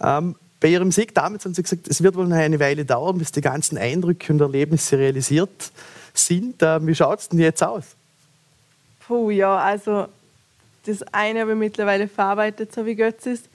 Ähm, 0.01 0.37
bei 0.61 0.69
ihrem 0.69 0.91
Sieg 0.91 1.15
damals 1.15 1.45
haben 1.45 1.55
sie 1.55 1.63
gesagt, 1.63 1.87
es 1.89 2.03
wird 2.03 2.17
wohl 2.17 2.27
noch 2.27 2.37
eine 2.37 2.59
Weile 2.59 2.85
dauern, 2.85 3.19
bis 3.19 3.31
die 3.31 3.41
ganzen 3.41 3.79
Eindrücke 3.79 4.33
und 4.33 4.41
Erlebnisse 4.41 4.99
realisiert 4.99 5.73
sind. 6.15 6.63
Äh, 6.63 6.85
wie 6.87 6.95
schaut 6.95 7.21
es 7.21 7.29
denn 7.29 7.39
jetzt 7.39 7.63
aus? 7.63 7.85
Puh, 9.07 9.31
ja, 9.31 9.57
also 9.57 10.07
das 10.85 11.03
eine 11.13 11.41
habe 11.41 11.53
ich 11.53 11.59
mittlerweile 11.59 12.09
verarbeitet, 12.09 12.75
so 12.75 12.85
wie 12.87 12.95
Götz 12.95 13.27
ist. 13.27 13.49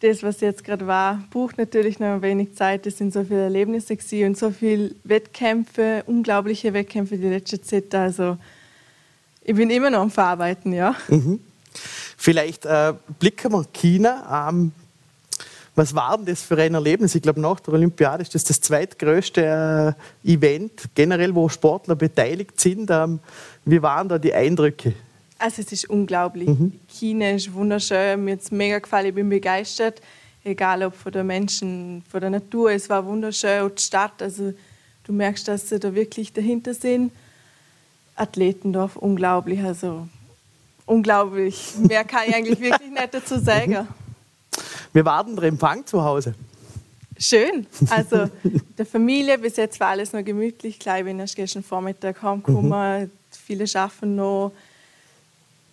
Das, 0.00 0.22
was 0.22 0.40
jetzt 0.40 0.62
gerade 0.62 0.86
war, 0.86 1.24
braucht 1.30 1.58
natürlich 1.58 1.98
noch 1.98 2.06
ein 2.06 2.22
wenig 2.22 2.54
Zeit. 2.54 2.86
Es 2.86 2.98
sind 2.98 3.12
so 3.12 3.24
viele 3.24 3.44
Erlebnisse 3.44 3.96
und 4.24 4.38
so 4.38 4.50
viele 4.50 4.92
Wettkämpfe, 5.02 6.04
unglaubliche 6.06 6.72
Wettkämpfe 6.72 7.18
die 7.18 7.26
letzte 7.26 7.60
Zeit. 7.60 7.92
Also 7.94 8.38
ich 9.48 9.54
bin 9.54 9.70
immer 9.70 9.88
noch 9.88 10.00
am 10.00 10.10
Verarbeiten, 10.10 10.74
ja. 10.74 10.94
Mhm. 11.08 11.40
Vielleicht 12.18 12.66
äh, 12.66 12.92
blicken 13.18 13.50
wir 13.50 13.64
China. 13.72 14.50
Ähm, 14.50 14.72
was 15.74 15.94
war 15.94 16.18
denn 16.18 16.26
das 16.26 16.42
für 16.42 16.58
ein 16.58 16.74
Erlebnis? 16.74 17.14
Ich 17.14 17.22
glaube, 17.22 17.40
nach 17.40 17.58
der 17.60 17.72
Olympiade 17.72 18.22
ist 18.22 18.34
das 18.34 18.44
das 18.44 18.60
zweitgrößte 18.60 19.96
äh, 20.24 20.30
Event 20.30 20.90
generell, 20.94 21.34
wo 21.34 21.48
Sportler 21.48 21.94
beteiligt 21.94 22.60
sind. 22.60 22.90
Ähm, 22.90 23.20
wie 23.64 23.80
waren 23.80 24.06
da 24.06 24.18
die 24.18 24.34
Eindrücke? 24.34 24.92
Also 25.38 25.62
es 25.62 25.72
ist 25.72 25.88
unglaublich. 25.88 26.48
Mhm. 26.48 26.74
China 26.86 27.30
ist 27.30 27.50
wunderschön, 27.54 28.22
mir 28.22 28.32
hat 28.32 28.42
es 28.42 28.50
mega 28.50 28.78
gefallen, 28.80 29.06
ich 29.06 29.14
bin 29.14 29.30
begeistert. 29.30 30.02
Egal 30.44 30.82
ob 30.82 30.94
von 30.94 31.12
den 31.12 31.26
Menschen, 31.26 32.02
von 32.10 32.20
der 32.20 32.30
Natur, 32.30 32.72
es 32.72 32.90
war 32.90 33.06
wunderschön, 33.06 33.62
und 33.62 33.78
die 33.78 33.82
Stadt. 33.82 34.20
Also 34.20 34.52
du 35.04 35.12
merkst, 35.14 35.48
dass 35.48 35.70
sie 35.70 35.78
da 35.78 35.94
wirklich 35.94 36.34
dahinter 36.34 36.74
sind. 36.74 37.12
Athletendorf 38.18 38.96
unglaublich. 38.96 39.62
Also 39.62 40.08
unglaublich. 40.86 41.74
Mehr 41.78 42.04
kann 42.04 42.22
ich 42.28 42.34
eigentlich 42.34 42.60
wirklich 42.60 42.90
nicht 42.90 43.14
dazu 43.14 43.38
sagen. 43.38 43.86
Wir 44.92 45.04
warten 45.04 45.36
der 45.36 45.44
Empfang 45.44 45.84
zu 45.86 46.02
Hause. 46.02 46.34
Schön. 47.18 47.66
Also 47.90 48.30
der 48.78 48.86
Familie, 48.86 49.38
bis 49.38 49.56
jetzt 49.56 49.80
war 49.80 49.88
alles 49.88 50.12
noch 50.12 50.24
gemütlich. 50.24 50.78
Klar, 50.78 50.98
ich 50.98 51.04
bin 51.04 51.18
erst 51.18 51.36
gestern 51.36 51.62
Vormittag 51.62 52.22
heimgekommen. 52.22 53.02
Mhm. 53.02 53.10
Viele 53.30 53.66
schaffen 53.66 54.16
noch. 54.16 54.52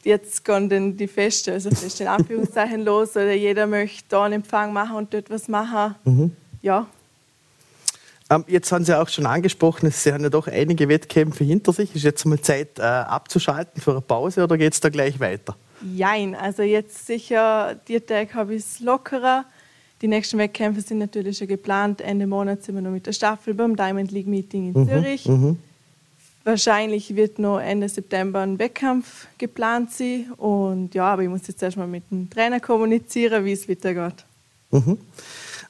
Jetzt 0.03 0.43
gehen 0.43 0.69
dann 0.69 0.97
die 0.97 1.07
Feste, 1.07 1.53
also 1.53 1.69
Feste 1.71 2.03
in 2.03 2.09
Anführungszeichen 2.09 2.83
los. 2.83 3.11
Oder 3.11 3.33
jeder 3.33 3.67
möchte 3.67 4.03
da 4.09 4.23
einen 4.23 4.35
Empfang 4.35 4.73
machen 4.73 4.97
und 4.97 5.13
dort 5.13 5.29
was 5.29 5.47
machen. 5.47 5.95
Mhm. 6.03 6.31
Ja, 6.61 6.87
jetzt 8.47 8.71
haben 8.71 8.83
Sie 8.83 8.97
auch 8.97 9.09
schon 9.09 9.25
angesprochen, 9.25 9.91
Sie 9.91 10.11
haben 10.11 10.23
ja 10.23 10.29
doch 10.29 10.47
einige 10.47 10.89
Wettkämpfe 10.89 11.43
hinter 11.43 11.73
sich. 11.73 11.95
Ist 11.95 12.03
jetzt 12.03 12.25
mal 12.25 12.39
Zeit 12.39 12.79
äh, 12.79 12.81
abzuschalten 12.81 13.81
für 13.81 13.91
eine 13.91 14.01
Pause 14.01 14.43
oder 14.43 14.57
geht 14.57 14.73
es 14.73 14.79
da 14.79 14.89
gleich 14.89 15.19
weiter? 15.19 15.55
Jein, 15.93 16.35
also 16.35 16.63
jetzt 16.63 17.05
sicher, 17.05 17.75
die 17.87 17.99
Tag 17.99 18.33
habe 18.33 18.55
ich 18.55 18.63
es 18.63 18.79
lockerer. 18.79 19.45
Die 20.01 20.07
nächsten 20.07 20.37
Wettkämpfe 20.37 20.81
sind 20.81 20.97
natürlich 20.97 21.37
schon 21.37 21.47
geplant. 21.47 22.01
Ende 22.01 22.27
Monat 22.27 22.63
sind 22.63 22.75
wir 22.75 22.81
noch 22.81 22.91
mit 22.91 23.05
der 23.05 23.13
Staffel 23.13 23.53
beim 23.53 23.75
Diamond 23.75 24.11
League 24.11 24.27
Meeting 24.27 24.73
in 24.73 24.81
mhm, 24.81 24.89
Zürich. 24.89 25.25
Mhm. 25.27 25.57
Wahrscheinlich 26.43 27.15
wird 27.15 27.39
noch 27.39 27.59
Ende 27.59 27.89
September 27.89 28.41
ein 28.41 28.59
Wettkampf 28.59 29.27
geplant 29.37 29.91
sein. 29.91 30.31
Und 30.37 30.93
ja, 30.93 31.13
aber 31.13 31.23
ich 31.23 31.29
muss 31.29 31.47
jetzt 31.47 31.63
erstmal 31.63 31.87
mit 31.87 32.03
dem 32.11 32.29
Trainer 32.29 32.59
kommunizieren, 32.59 33.45
wie 33.45 33.53
es 33.53 33.67
weitergeht. 33.67 34.25
Mhm. 34.71 34.97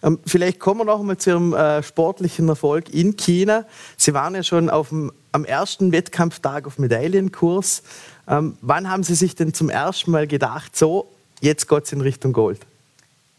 Ähm, 0.03 0.19
vielleicht 0.25 0.59
kommen 0.59 0.81
wir 0.81 0.85
noch 0.85 0.99
einmal 0.99 1.17
zu 1.17 1.31
Ihrem 1.31 1.53
äh, 1.53 1.83
sportlichen 1.83 2.47
Erfolg 2.49 2.93
in 2.93 3.17
China. 3.17 3.65
Sie 3.97 4.13
waren 4.13 4.35
ja 4.35 4.43
schon 4.43 4.69
dem, 4.69 5.11
am 5.31 5.45
ersten 5.45 5.91
Wettkampftag 5.91 6.67
auf 6.67 6.77
Medaillenkurs. 6.77 7.83
Ähm, 8.27 8.57
wann 8.61 8.89
haben 8.89 9.03
Sie 9.03 9.15
sich 9.15 9.35
denn 9.35 9.53
zum 9.53 9.69
ersten 9.69 10.11
Mal 10.11 10.27
gedacht, 10.27 10.75
so, 10.75 11.07
jetzt 11.41 11.67
geht 11.67 11.85
es 11.85 11.91
in 11.91 12.01
Richtung 12.01 12.33
Gold? 12.33 12.59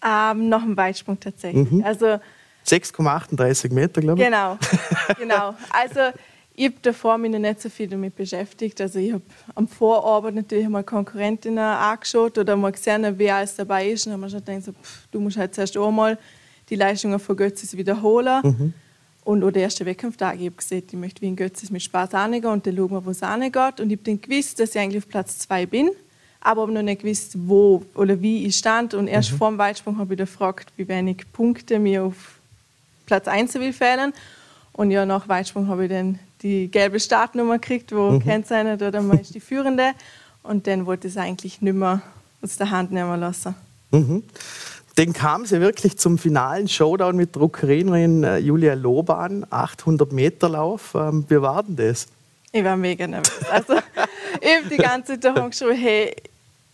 Ähm, 0.04 0.48
noch 0.48 0.62
ein 0.62 0.76
Weitsprung 0.76 1.18
tatsächlich. 1.18 1.70
Mhm. 1.70 1.84
Also, 1.84 2.18
6,38 2.66 3.72
Meter, 3.72 4.00
glaube 4.00 4.20
ich. 4.20 4.26
Genau, 4.26 4.58
genau. 5.18 5.54
Also 5.70 6.00
ich 6.54 6.66
habe 6.66 6.76
davor 6.82 7.18
mich 7.18 7.30
noch 7.30 7.38
nicht 7.38 7.60
so 7.60 7.68
viel 7.68 7.86
damit 7.86 8.16
beschäftigt. 8.16 8.80
Also 8.80 8.98
ich 8.98 9.12
habe 9.12 9.22
am 9.54 9.68
Vorabend 9.68 10.36
natürlich 10.36 10.68
mal 10.68 10.82
Konkurrentinnen 10.82 11.58
angeschaut 11.58 12.38
oder 12.38 12.56
mal 12.56 12.72
gesehen, 12.72 13.06
wer 13.18 13.36
alles 13.36 13.56
dabei 13.56 13.88
ist. 13.88 14.06
Und 14.06 14.12
dann 14.12 14.22
habe 14.22 14.28
ich 14.28 14.32
schon 14.32 14.44
gedacht, 14.44 14.64
so, 14.64 14.72
pff, 14.72 15.06
du 15.10 15.20
musst 15.20 15.36
halt 15.36 15.54
zuerst 15.54 15.76
auch 15.76 15.90
mal 15.90 16.18
die 16.68 16.76
Leistungen 16.76 17.18
von 17.18 17.36
Götzis 17.36 17.76
wiederholen. 17.76 18.40
Mhm. 18.42 18.74
Und 19.24 19.42
auch 19.42 19.50
der 19.50 19.62
erste 19.62 19.84
Wettkampftag, 19.84 20.36
ich 20.38 20.46
habe 20.46 20.56
gesehen, 20.56 20.84
ich 20.86 20.94
möchte 20.94 21.20
wie 21.20 21.26
ein 21.26 21.36
Götzis 21.36 21.70
mit 21.70 21.82
Spaß 21.82 22.14
angehen 22.14 22.46
und 22.46 22.64
dann 22.64 22.76
schauen 22.76 22.90
wir, 22.90 23.04
wo 23.04 23.10
es 23.10 23.22
angeht. 23.22 23.80
Und 23.80 23.90
ich 23.90 23.98
habe 23.98 24.04
dann 24.04 24.20
gewusst, 24.20 24.60
dass 24.60 24.74
ich 24.74 24.80
eigentlich 24.80 25.02
auf 25.02 25.08
Platz 25.08 25.38
2 25.40 25.66
bin, 25.66 25.90
aber 26.40 26.62
habe 26.62 26.72
noch 26.72 26.82
nicht 26.82 27.02
gewusst, 27.02 27.32
wo 27.34 27.82
oder 27.94 28.20
wie 28.22 28.46
ich 28.46 28.56
stand. 28.56 28.94
Und 28.94 29.08
erst 29.08 29.32
mhm. 29.32 29.36
vor 29.36 29.50
dem 29.50 29.58
Weitsprung 29.58 29.98
habe 29.98 30.14
ich 30.14 30.18
gefragt, 30.18 30.72
wie 30.76 30.86
wenig 30.86 31.24
Punkte 31.32 31.80
mir 31.80 32.04
auf 32.04 32.38
Platz 33.06 33.26
1 33.26 33.54
will 33.54 33.72
fehlen. 33.72 34.12
Und 34.72 34.92
ja, 34.92 35.04
nach 35.04 35.28
Weitsprung 35.28 35.66
habe 35.66 35.84
ich 35.84 35.90
dann 35.90 36.20
die 36.42 36.70
gelbe 36.70 37.00
Startnummer 37.00 37.58
gekriegt, 37.58 37.90
wo 37.90 38.12
mhm. 38.12 38.20
kennzeichnet 38.20 38.80
oder 38.80 39.02
man 39.02 39.18
ist 39.18 39.34
die 39.34 39.40
Führende. 39.40 39.92
Und 40.44 40.68
dann 40.68 40.86
wollte 40.86 41.08
ich 41.08 41.14
es 41.14 41.18
eigentlich 41.18 41.60
nicht 41.60 41.74
mehr 41.74 42.02
aus 42.42 42.56
der 42.58 42.70
Hand 42.70 42.92
nehmen 42.92 43.18
lassen. 43.18 43.56
Mhm. 43.90 44.22
Dann 44.96 45.12
kam 45.12 45.44
sie 45.44 45.60
wirklich 45.60 45.98
zum 45.98 46.16
finalen 46.16 46.68
Showdown 46.68 47.16
mit 47.16 47.36
Druckerinerin 47.36 48.24
äh, 48.24 48.38
Julia 48.38 48.72
Loban, 48.72 49.46
800 49.50 50.10
Meter 50.10 50.48
Lauf. 50.48 50.94
Ähm, 50.94 51.26
wie 51.28 51.40
war 51.40 51.62
denn 51.62 51.76
das? 51.76 52.06
Ich 52.50 52.64
war 52.64 52.76
mega 52.76 53.06
nervös. 53.06 53.44
Also, 53.50 53.74
ich 54.40 54.56
habe 54.56 54.68
die 54.70 54.78
ganze 54.78 55.20
Zeit 55.20 55.50
geschrieben, 55.50 55.76
hey, 55.76 56.16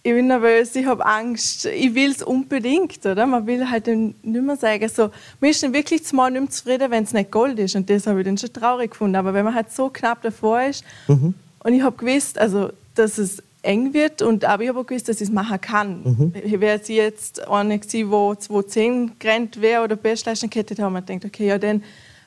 ich 0.05 0.13
bin 0.13 0.29
nervös, 0.29 0.75
ich 0.77 0.87
habe 0.87 1.05
Angst, 1.05 1.67
ich 1.67 1.95
will 1.97 2.11
es 2.13 2.23
unbedingt, 2.23 3.05
oder? 3.05 3.27
Man 3.27 3.47
will 3.47 3.69
halt 3.69 3.89
nicht 3.89 4.25
mehr 4.25 4.57
sagen, 4.57 4.89
so, 4.89 5.11
man 5.41 5.51
ist 5.51 5.63
dann 5.65 5.73
wirklich 5.73 6.05
zumal 6.05 6.31
nicht 6.31 6.41
mehr 6.41 6.51
zufrieden, 6.51 6.91
wenn 6.93 7.03
es 7.03 7.13
nicht 7.13 7.33
Gold 7.33 7.59
ist. 7.59 7.75
Und 7.75 7.91
das 7.91 8.07
habe 8.07 8.21
ich 8.21 8.25
dann 8.25 8.39
schon 8.39 8.53
traurig 8.53 8.93
gefunden. 8.93 9.17
Aber 9.17 9.35
wenn 9.35 9.45
man 9.45 9.55
halt 9.55 9.73
so 9.73 9.89
knapp 9.89 10.23
davor 10.23 10.63
ist 10.63 10.85
mhm. 11.09 11.35
und 11.61 11.73
ich 11.73 11.83
habe 11.83 11.97
gewusst, 11.97 12.39
also, 12.39 12.71
dass 12.95 13.19
es 13.19 13.43
eng 13.63 13.95
wird. 13.95 14.23
Und, 14.23 14.45
aber 14.45 14.63
ich 14.63 14.69
habe 14.69 14.81
auch 14.81 14.87
gewusst, 14.87 15.09
dass 15.09 15.21
ich 15.21 15.29
es 15.29 15.35
machen 15.35 15.61
kann. 15.61 16.03
Mhm. 16.03 16.61
Wäre 16.61 16.81
sie 16.83 16.97
jetzt 16.97 17.49
eine 17.49 17.79
gewesen, 17.79 18.11
wo 18.11 18.35
210 18.35 19.13
gerannt 19.19 19.61
wäre 19.61 19.85
oder 19.85 19.97
Bestleistung 19.97 20.51
hätte, 20.53 20.81
habe 20.83 20.99
ich 20.99 21.07
gedacht, 21.07 21.25
okay, 21.25 21.47
ja, 21.47 21.59
dann 21.59 21.83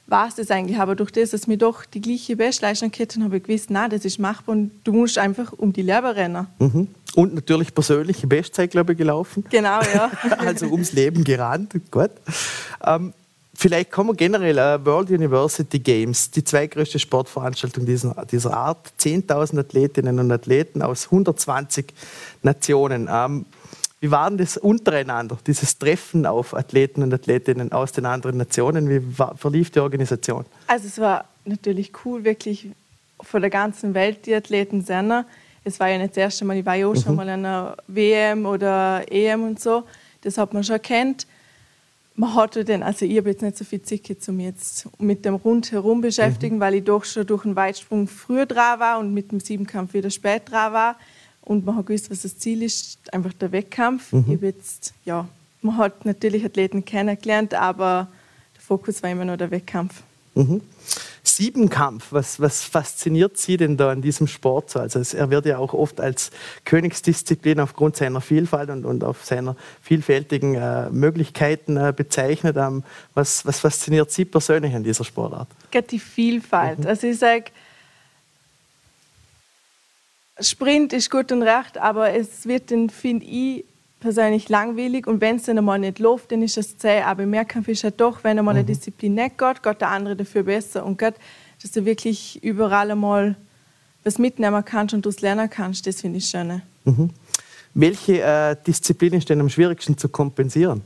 war 0.08 0.28
es 0.28 0.36
das 0.36 0.52
eigentlich. 0.52 0.78
Aber 0.78 0.96
durch 0.96 1.12
das, 1.12 1.32
dass 1.32 1.48
wir 1.48 1.58
doch 1.58 1.86
die 1.86 2.02
gleiche 2.02 2.36
Bestleistung 2.36 2.92
hätten, 2.96 3.24
habe 3.24 3.38
ich 3.38 3.44
gewusst, 3.44 3.70
nein, 3.70 3.90
das 3.90 4.06
ist 4.06 4.20
machbar 4.20 4.56
und 4.56 4.72
du 4.84 4.94
musst 4.94 5.18
einfach 5.18 5.52
um 5.54 5.74
die 5.74 5.82
Leben 5.82 6.06
rennen. 6.06 6.48
Mhm. 6.60 6.88
Und 7.16 7.34
natürlich 7.34 7.74
persönliche 7.74 8.28
Bestzeit, 8.28 8.72
glaube 8.72 8.94
ich, 8.94 8.98
gelaufen. 8.98 9.46
Genau, 9.50 9.80
ja. 9.94 10.12
also 10.38 10.68
ums 10.68 10.92
Leben 10.92 11.24
gerannt. 11.24 11.74
Gut. 11.90 12.12
Ähm, 12.86 13.14
Vielleicht 13.58 13.90
kommen 13.90 14.10
wir 14.10 14.16
generell 14.16 14.58
äh, 14.58 14.86
World 14.86 15.10
University 15.10 15.80
Games, 15.80 16.30
die 16.30 16.44
zweitgrößte 16.44 17.00
Sportveranstaltung 17.00 17.86
dieser, 17.86 18.26
dieser 18.26 18.56
Art. 18.56 18.92
10.000 19.00 19.60
Athletinnen 19.60 20.20
und 20.20 20.30
Athleten 20.32 20.82
aus 20.82 21.06
120 21.06 21.94
Nationen. 22.44 23.08
Ähm, 23.10 23.46
wie 24.02 24.12
war 24.12 24.30
denn 24.30 24.38
das 24.38 24.58
untereinander, 24.58 25.38
dieses 25.48 25.80
Treffen 25.80 26.26
auf 26.26 26.54
Athleten 26.54 27.02
und 27.02 27.14
Athletinnen 27.14 27.72
aus 27.72 27.94
den 27.94 28.06
anderen 28.06 28.38
Nationen? 28.38 28.90
Wie 28.90 29.18
war, 29.18 29.38
verlief 29.38 29.72
die 29.72 29.80
Organisation? 29.80 30.46
Also 30.68 30.88
es 30.88 31.00
war 31.00 31.26
natürlich 31.46 31.94
cool, 32.04 32.26
wirklich 32.26 32.70
von 33.22 33.42
der 33.42 33.50
ganzen 33.50 33.94
Welt 33.94 34.26
die 34.26 34.36
Athleten 34.36 34.82
sind. 34.82 35.26
Es 35.64 35.80
war 35.80 35.88
ja 35.88 35.98
nicht 35.98 36.12
das 36.12 36.18
erste 36.18 36.44
Mal, 36.44 36.58
ich 36.58 36.66
war 36.66 36.76
ja 36.76 36.88
auch 36.88 36.94
mhm. 36.94 37.00
schon 37.00 37.16
mal 37.16 37.30
an 37.30 37.46
einer 37.46 37.78
WM 37.88 38.46
oder 38.46 39.04
EM 39.10 39.44
und 39.44 39.62
so. 39.62 39.86
Das 40.22 40.38
hat 40.38 40.54
man 40.54 40.64
schon 40.64 40.82
kennt 40.82 41.26
man 42.16 42.34
hatte 42.34 42.64
denn, 42.64 42.82
also 42.82 43.06
ich 43.06 43.18
habe 43.18 43.30
jetzt 43.30 43.42
nicht 43.42 43.58
so 43.58 43.66
viel 43.66 43.82
Zeit, 43.82 44.02
um 44.28 44.40
jetzt 44.40 44.88
mit 45.00 45.26
dem 45.26 45.36
Rundherum 45.36 46.02
beschäftigen, 46.02 46.58
mhm. 46.58 46.60
weil 46.62 46.76
ich 46.76 46.84
doch 46.84 47.04
schon 47.04 47.26
durch 47.28 47.46
einen 47.46 47.56
Weitsprung 47.56 48.08
früher 48.08 48.46
dran 48.46 48.80
war 48.80 49.00
und 49.00 49.14
mit 49.14 49.32
dem 49.32 49.40
Siebenkampf 49.40 49.94
wieder 49.94 50.10
spät 50.10 50.44
dran 50.50 50.74
war. 50.74 50.96
Und 51.42 51.66
man 51.66 51.76
hat 51.76 51.86
gewusst, 51.86 52.10
was 52.10 52.22
das 52.22 52.38
Ziel 52.38 52.64
ist, 52.64 53.14
einfach 53.14 53.34
der 53.34 53.52
Wettkampf. 53.52 54.14
Mhm. 54.14 54.26
Ich 54.30 54.42
jetzt, 54.42 54.94
ja, 55.04 55.28
man 55.62 55.78
hat 55.78 56.06
natürlich 56.06 56.44
Athleten 56.46 56.86
kennengelernt, 56.86 57.54
aber 57.54 58.08
der 58.56 58.62
Fokus 58.62 59.04
war 59.04 59.10
immer 59.10 59.26
nur 59.26 59.38
der 59.38 59.52
Wettkampf. 59.52 60.02
Mhm. 60.36 60.62
Siebenkampf, 61.28 62.08
was, 62.12 62.40
was 62.40 62.64
fasziniert 62.64 63.38
Sie 63.38 63.58
denn 63.58 63.78
da 63.78 63.92
an 63.92 64.02
diesem 64.02 64.28
Sport? 64.28 64.76
Also 64.76 65.18
er 65.18 65.30
wird 65.30 65.46
ja 65.46 65.58
auch 65.58 65.74
oft 65.74 66.00
als 66.00 66.32
Königsdisziplin 66.64 67.60
aufgrund 67.60 67.96
seiner 67.96 68.22
Vielfalt 68.22 68.70
und, 68.70 68.86
und 68.86 69.04
auf 69.04 69.26
seiner 69.26 69.56
vielfältigen 69.82 70.56
äh, 70.56 70.90
Möglichkeiten 70.90 71.78
äh, 71.78 71.94
bezeichnet. 71.96 72.58
Ähm, 72.58 72.84
was, 73.14 73.46
was 73.46 73.60
fasziniert 73.60 74.12
Sie 74.12 74.26
persönlich 74.26 74.74
an 74.76 74.84
dieser 74.84 75.04
Sportart? 75.04 75.48
Die 75.92 76.00
Vielfalt. 76.00 76.80
Mhm. 76.80 76.88
Also 76.88 77.08
ich 77.08 77.20
sage, 77.20 77.46
Sprint 80.40 80.94
ist 80.94 81.10
gut 81.10 81.32
und 81.32 81.44
recht, 81.44 81.78
aber 81.78 82.14
es 82.14 82.46
wird, 82.46 82.70
finde 82.92 83.26
ich, 83.26 83.66
persönlich 84.06 84.50
langweilig 84.50 85.08
und 85.08 85.20
wenn 85.20 85.38
es 85.38 85.44
dann 85.44 85.58
einmal 85.58 85.80
nicht 85.80 85.98
läuft, 85.98 86.32
dann 86.32 86.44
ist 86.44 86.60
es 86.60 86.78
zäh. 86.78 87.02
Aber 87.02 87.24
im 87.24 87.32
Mehrkampf 87.32 87.68
ist 87.70 87.84
halt 87.84 88.00
doch, 88.00 88.24
wenn 88.24 88.38
einmal 88.38 88.54
mhm. 88.54 88.60
eine 88.60 88.68
Disziplin 88.68 89.16
nicht 89.16 89.40
geht, 89.40 89.64
geht 89.64 89.82
der 89.82 89.90
andere 89.90 90.16
dafür 90.16 90.44
besser. 90.44 90.86
Und 90.86 91.00
geht, 91.00 91.16
dass 91.60 91.72
du 91.72 91.84
wirklich 91.86 92.44
überall 92.44 92.92
einmal 92.92 93.36
was 94.04 94.20
mitnehmen 94.20 94.64
kannst 94.64 94.94
und 94.94 95.04
daraus 95.04 95.22
lernen 95.22 95.50
kannst, 95.50 95.88
das 95.88 96.02
finde 96.02 96.20
ich 96.20 96.28
schön. 96.28 96.62
Mhm. 96.84 97.10
Welche 97.74 98.22
äh, 98.22 98.56
Disziplin 98.68 99.14
ist 99.14 99.28
denn 99.28 99.42
am 99.42 99.50
schwierigsten 99.50 99.98
zu 99.98 100.08
kompensieren? 100.08 100.84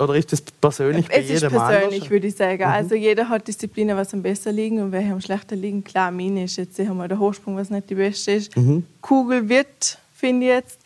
Oder 0.00 0.16
ist 0.16 0.32
das 0.32 0.42
persönlich 0.42 1.06
bei 1.06 1.14
es 1.14 1.28
jedem 1.28 1.46
ist 1.46 1.52
persönlich, 1.52 1.94
anders? 1.94 2.10
würde 2.10 2.26
ich 2.26 2.34
sagen. 2.34 2.64
Mhm. 2.64 2.72
Also 2.72 2.96
jeder 2.96 3.28
hat 3.28 3.46
Disziplinen, 3.46 3.96
was 3.96 4.12
am 4.12 4.22
besten 4.22 4.52
liegen 4.52 4.82
und 4.82 4.90
welche 4.90 5.12
am 5.12 5.20
schlechter 5.20 5.54
liegen. 5.54 5.84
Klar, 5.84 6.10
meine 6.10 6.42
ist 6.42 6.56
jetzt 6.56 6.74
sicher 6.74 6.92
mal 6.92 7.06
der 7.06 7.20
Hochsprung, 7.20 7.56
was 7.56 7.70
nicht 7.70 7.88
die 7.88 7.94
beste 7.94 8.32
ist. 8.32 8.56
Mhm. 8.56 8.84
Kugel 9.00 9.48
wird 9.48 9.98
finde 10.22 10.46
ich 10.46 10.52
jetzt. 10.52 10.78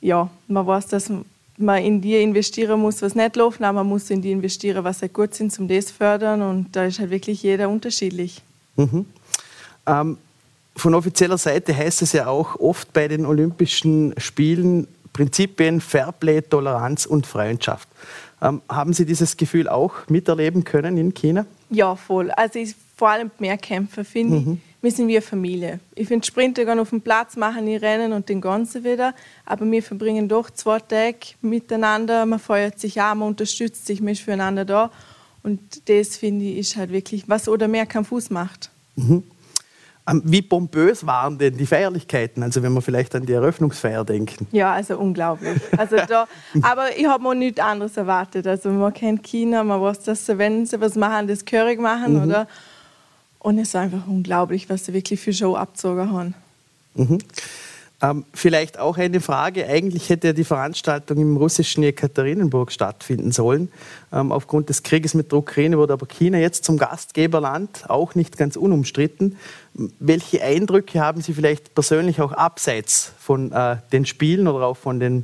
Ja, 0.00 0.30
man 0.46 0.66
weiß, 0.66 0.86
dass 0.86 1.10
man 1.56 1.82
in 1.82 2.00
die 2.00 2.22
investieren 2.22 2.80
muss, 2.80 3.02
was 3.02 3.14
nicht 3.14 3.36
läuft, 3.36 3.60
aber 3.60 3.72
man 3.72 3.88
muss 3.88 4.08
in 4.10 4.22
die 4.22 4.30
investieren, 4.30 4.84
was 4.84 5.02
halt 5.02 5.12
gut 5.12 5.34
sind, 5.34 5.56
um 5.58 5.66
das 5.66 5.86
zu 5.86 5.94
fördern. 5.94 6.42
Und 6.42 6.74
da 6.74 6.84
ist 6.84 7.00
halt 7.00 7.10
wirklich 7.10 7.42
jeder 7.42 7.68
unterschiedlich. 7.68 8.40
Mhm. 8.76 9.04
Ähm, 9.86 10.16
von 10.76 10.94
offizieller 10.94 11.38
Seite 11.38 11.76
heißt 11.76 12.02
es 12.02 12.12
ja 12.12 12.28
auch 12.28 12.58
oft 12.58 12.92
bei 12.92 13.08
den 13.08 13.26
Olympischen 13.26 14.14
Spielen 14.16 14.86
Prinzipien 15.12 15.80
Fairplay, 15.80 16.40
Toleranz 16.40 17.04
und 17.04 17.26
Freundschaft. 17.26 17.88
Ähm, 18.40 18.62
haben 18.68 18.92
Sie 18.92 19.04
dieses 19.04 19.36
Gefühl 19.36 19.68
auch 19.68 20.08
miterleben 20.08 20.64
können 20.64 20.96
in 20.96 21.12
China? 21.12 21.46
Ja, 21.68 21.96
voll. 21.96 22.30
Also 22.30 22.60
ich, 22.60 22.74
vor 22.96 23.10
allem 23.10 23.30
Mehrkämpfer 23.38 24.04
finde 24.04 24.36
mhm. 24.36 24.52
ich 24.54 24.71
wir 24.82 24.90
sind 24.90 25.06
wie 25.06 25.16
eine 25.16 25.22
Familie. 25.22 25.80
Ich 25.94 26.08
finde, 26.08 26.26
Sprinter 26.26 26.64
gehen 26.64 26.80
auf 26.80 26.90
den 26.90 27.00
Platz, 27.00 27.36
machen 27.36 27.66
die 27.66 27.76
Rennen 27.76 28.12
und 28.12 28.28
den 28.28 28.40
Ganzen 28.40 28.82
wieder. 28.82 29.14
Aber 29.46 29.64
wir 29.70 29.82
verbringen 29.82 30.28
doch 30.28 30.50
zwei 30.50 30.80
Tage 30.80 31.18
miteinander. 31.40 32.26
Man 32.26 32.40
feuert 32.40 32.80
sich 32.80 33.00
an, 33.00 33.18
man 33.18 33.28
unterstützt 33.28 33.86
sich, 33.86 34.00
man 34.00 34.12
ist 34.12 34.22
füreinander 34.22 34.64
da. 34.64 34.90
Und 35.44 35.88
das, 35.88 36.16
finde 36.16 36.44
ich, 36.44 36.58
ist 36.58 36.76
halt 36.76 36.90
wirklich, 36.90 37.28
was 37.28 37.48
oder 37.48 37.68
mehr 37.68 37.86
kein 37.86 38.04
Fuß 38.04 38.30
macht. 38.30 38.70
Mhm. 38.96 39.22
Ähm, 40.08 40.20
wie 40.24 40.42
pompös 40.42 41.06
waren 41.06 41.38
denn 41.38 41.56
die 41.56 41.66
Feierlichkeiten? 41.66 42.42
Also 42.42 42.60
wenn 42.62 42.72
wir 42.72 42.82
vielleicht 42.82 43.14
an 43.14 43.24
die 43.24 43.32
Eröffnungsfeier 43.32 44.04
denken. 44.04 44.48
Ja, 44.50 44.72
also 44.72 44.98
unglaublich. 44.98 45.60
Also 45.76 45.96
da, 46.08 46.26
aber 46.62 46.96
ich 46.96 47.06
habe 47.06 47.22
mir 47.22 47.36
nichts 47.36 47.60
anderes 47.60 47.96
erwartet. 47.96 48.48
Also 48.48 48.70
man 48.70 48.92
kennt 48.92 49.22
China, 49.22 49.62
man 49.62 49.80
weiß, 49.80 50.00
dass 50.00 50.26
sie, 50.26 50.38
wenn 50.38 50.66
sie 50.66 50.80
was 50.80 50.96
machen, 50.96 51.28
das 51.28 51.44
gehörig 51.44 51.80
machen, 51.80 52.14
mhm. 52.14 52.22
oder? 52.24 52.48
Und 53.42 53.58
es 53.58 53.74
war 53.74 53.82
einfach 53.82 54.06
unglaublich, 54.06 54.70
was 54.70 54.84
sie 54.84 54.94
wirklich 54.94 55.20
für 55.20 55.32
Show 55.32 55.56
abgezogen 55.56 56.12
haben. 56.12 56.34
Mhm. 56.94 57.18
Ähm, 58.00 58.24
vielleicht 58.32 58.78
auch 58.78 58.98
eine 58.98 59.20
Frage. 59.20 59.66
Eigentlich 59.66 60.10
hätte 60.10 60.28
ja 60.28 60.32
die 60.32 60.44
Veranstaltung 60.44 61.18
im 61.18 61.36
russischen 61.36 61.82
Ekaterinenburg 61.82 62.70
stattfinden 62.70 63.32
sollen. 63.32 63.68
Ähm, 64.12 64.30
aufgrund 64.30 64.68
des 64.68 64.84
Krieges 64.84 65.14
mit 65.14 65.32
der 65.32 65.40
Ukraine 65.40 65.76
wurde 65.76 65.92
aber 65.92 66.06
China 66.06 66.38
jetzt 66.38 66.64
zum 66.64 66.78
Gastgeberland, 66.78 67.90
auch 67.90 68.14
nicht 68.14 68.36
ganz 68.36 68.54
unumstritten. 68.54 69.36
Welche 69.98 70.42
Eindrücke 70.42 71.00
haben 71.00 71.20
Sie 71.20 71.34
vielleicht 71.34 71.74
persönlich 71.74 72.20
auch 72.20 72.32
abseits 72.32 73.12
von 73.18 73.50
äh, 73.50 73.76
den 73.90 74.06
Spielen 74.06 74.46
oder 74.46 74.66
auch 74.66 74.76
von 74.76 75.00
den 75.00 75.22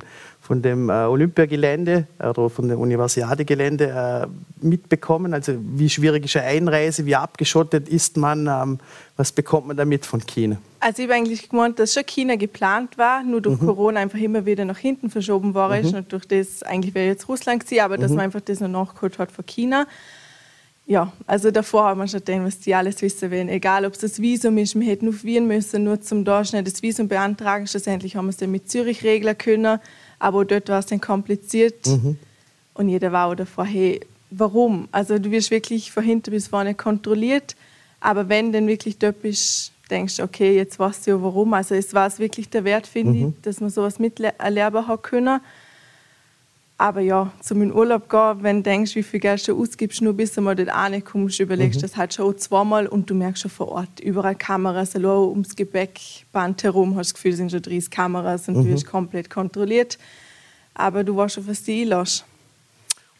von 0.49 0.63
dem 0.63 0.89
äh, 0.89 0.93
Olympiagelände 0.93 2.07
oder 2.17 2.49
von 2.49 2.67
dem 2.67 2.79
Universiadegelände 2.79 3.85
äh, 3.85 4.65
mitbekommen? 4.65 5.35
Also 5.35 5.53
wie 5.59 5.87
schwierig 5.87 6.25
ist 6.25 6.37
eine 6.37 6.47
Einreise, 6.47 7.05
wie 7.05 7.15
abgeschottet 7.15 7.87
ist 7.87 8.17
man, 8.17 8.47
ähm, 8.47 8.79
was 9.15 9.31
bekommt 9.31 9.67
man 9.67 9.77
damit 9.77 10.07
von 10.07 10.25
China? 10.25 10.57
Also 10.79 11.03
ich 11.03 11.07
habe 11.07 11.19
eigentlich 11.19 11.49
gemeint, 11.49 11.77
dass 11.77 11.93
schon 11.93 12.03
China 12.07 12.35
geplant 12.35 12.97
war, 12.97 13.21
nur 13.21 13.41
durch 13.41 13.61
mhm. 13.61 13.67
Corona 13.67 13.99
einfach 13.99 14.17
immer 14.17 14.43
wieder 14.47 14.65
nach 14.65 14.79
hinten 14.79 15.11
verschoben 15.11 15.53
war 15.53 15.69
mhm. 15.69 15.93
und 15.93 16.11
durch 16.11 16.25
das, 16.25 16.63
eigentlich 16.63 16.95
wäre 16.95 17.05
jetzt 17.05 17.29
Russland 17.29 17.63
gewesen, 17.63 17.83
aber 17.83 17.97
mhm. 17.97 18.01
dass 18.01 18.09
man 18.09 18.21
einfach 18.21 18.41
das 18.41 18.59
noch 18.59 18.69
nachgeholt 18.69 19.19
hat 19.19 19.31
von 19.31 19.45
China. 19.45 19.85
Ja, 20.87 21.13
also 21.27 21.51
davor 21.51 21.83
haben 21.83 21.99
wir 21.99 22.07
schon 22.07 22.21
gedacht, 22.21 22.43
was 22.43 22.57
die 22.57 22.73
alles 22.73 23.03
wissen 23.03 23.29
wollen. 23.29 23.49
Egal, 23.49 23.85
ob 23.85 23.93
es 23.93 23.99
das 23.99 24.19
Visum 24.19 24.57
ist, 24.57 24.73
wir 24.73 24.87
hätten 24.87 25.09
auf 25.09 25.23
Wien 25.23 25.45
müssen, 25.45 25.83
nur 25.83 26.01
zum 26.01 26.25
da 26.25 26.43
schnell 26.43 26.63
das 26.63 26.81
Visum 26.81 27.07
beantragen. 27.07 27.67
Schlussendlich 27.67 28.15
haben 28.15 28.25
wir 28.25 28.31
es 28.31 28.37
dann 28.37 28.49
mit 28.49 28.67
Zürich 28.71 29.03
regeln 29.03 29.37
können. 29.37 29.79
Aber 30.19 30.45
dort 30.45 30.69
war 30.69 30.79
es 30.79 30.85
dann 30.87 31.01
kompliziert. 31.01 31.87
Mhm. 31.87 32.17
Und 32.73 32.89
jeder 32.89 33.11
war 33.11 33.27
auch 33.27 33.35
davor, 33.35 33.65
hey, 33.65 33.99
warum? 34.29 34.87
Also 34.91 35.17
du 35.17 35.31
wirst 35.31 35.51
wirklich 35.51 35.91
von 35.91 36.03
hinten 36.03 36.31
bis 36.31 36.47
vorne 36.47 36.75
kontrolliert. 36.75 37.55
Aber 37.99 38.29
wenn 38.29 38.51
dann 38.51 38.67
wirklich 38.67 38.97
dort 38.97 39.21
bist, 39.21 39.71
denkst 39.89 40.17
du, 40.17 40.23
okay, 40.23 40.55
jetzt 40.55 40.79
weißt 40.79 41.07
du 41.07 41.11
ja 41.11 41.21
warum. 41.21 41.53
Also 41.53 41.75
es 41.75 41.93
war 41.93 42.07
es 42.07 42.19
wirklich 42.19 42.49
der 42.49 42.63
Wert, 42.63 42.87
finde 42.87 43.13
mhm. 43.13 43.27
ich, 43.29 43.41
dass 43.41 43.59
man 43.59 43.69
sowas 43.69 43.99
miterleben 43.99 44.87
hat 44.87 45.03
können. 45.03 45.41
Aber 46.79 47.01
ja, 47.01 47.29
zum 47.41 47.61
in 47.61 47.73
Urlaub 47.73 48.09
gehen, 48.09 48.37
wenn 48.41 48.57
du 48.57 48.63
denkst, 48.63 48.95
wie 48.95 49.03
viel 49.03 49.19
Geld 49.19 49.45
du 49.45 49.61
ausgibst, 49.61 50.01
nur 50.01 50.13
bis 50.13 50.31
du 50.31 50.39
mal 50.39 50.55
dort 50.55 50.69
ankommst, 50.69 51.41
überlegst 51.41 51.79
mhm. 51.79 51.81
das 51.81 51.97
halt 51.97 52.13
schon 52.13 52.37
zweimal 52.37 52.87
und 52.87 53.09
du 53.09 53.15
merkst 53.15 53.41
schon 53.41 53.51
vor 53.51 53.67
Ort, 53.67 53.99
überall 53.99 54.35
Kameras, 54.35 54.95
allein 54.95 55.27
ums 55.27 55.57
Gepäckband 55.57 56.63
herum, 56.63 56.95
hast 56.95 57.09
das 57.09 57.13
Gefühl, 57.15 57.31
es 57.31 57.37
sind 57.37 57.51
schon 57.51 57.61
30 57.61 57.91
Kameras 57.91 58.47
und 58.47 58.55
mhm. 58.55 58.63
du 58.63 58.69
wirst 58.69 58.85
komplett 58.85 59.29
kontrolliert. 59.29 59.97
Aber 60.73 61.03
du 61.03 61.17
warst 61.17 61.35
schon, 61.35 61.45
was 61.47 61.63
du 61.63 61.73
einlässt. 61.73 62.23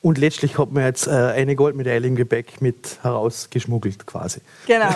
Und 0.02 0.18
letztlich 0.18 0.58
hat 0.58 0.72
man 0.72 0.86
jetzt 0.86 1.08
äh, 1.08 1.10
eine 1.10 1.58
Goldmedaille 1.58 2.08
im 2.08 2.16
Gepäck 2.16 2.62
mit 2.62 3.00
herausgeschmuggelt 3.02 4.06
quasi. 4.06 4.40
Genau. 4.68 4.88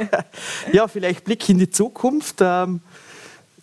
ja, 0.72 0.88
vielleicht 0.88 1.26
Blick 1.26 1.46
in 1.50 1.58
die 1.58 1.68
Zukunft. 1.68 2.36
Ähm, 2.40 2.80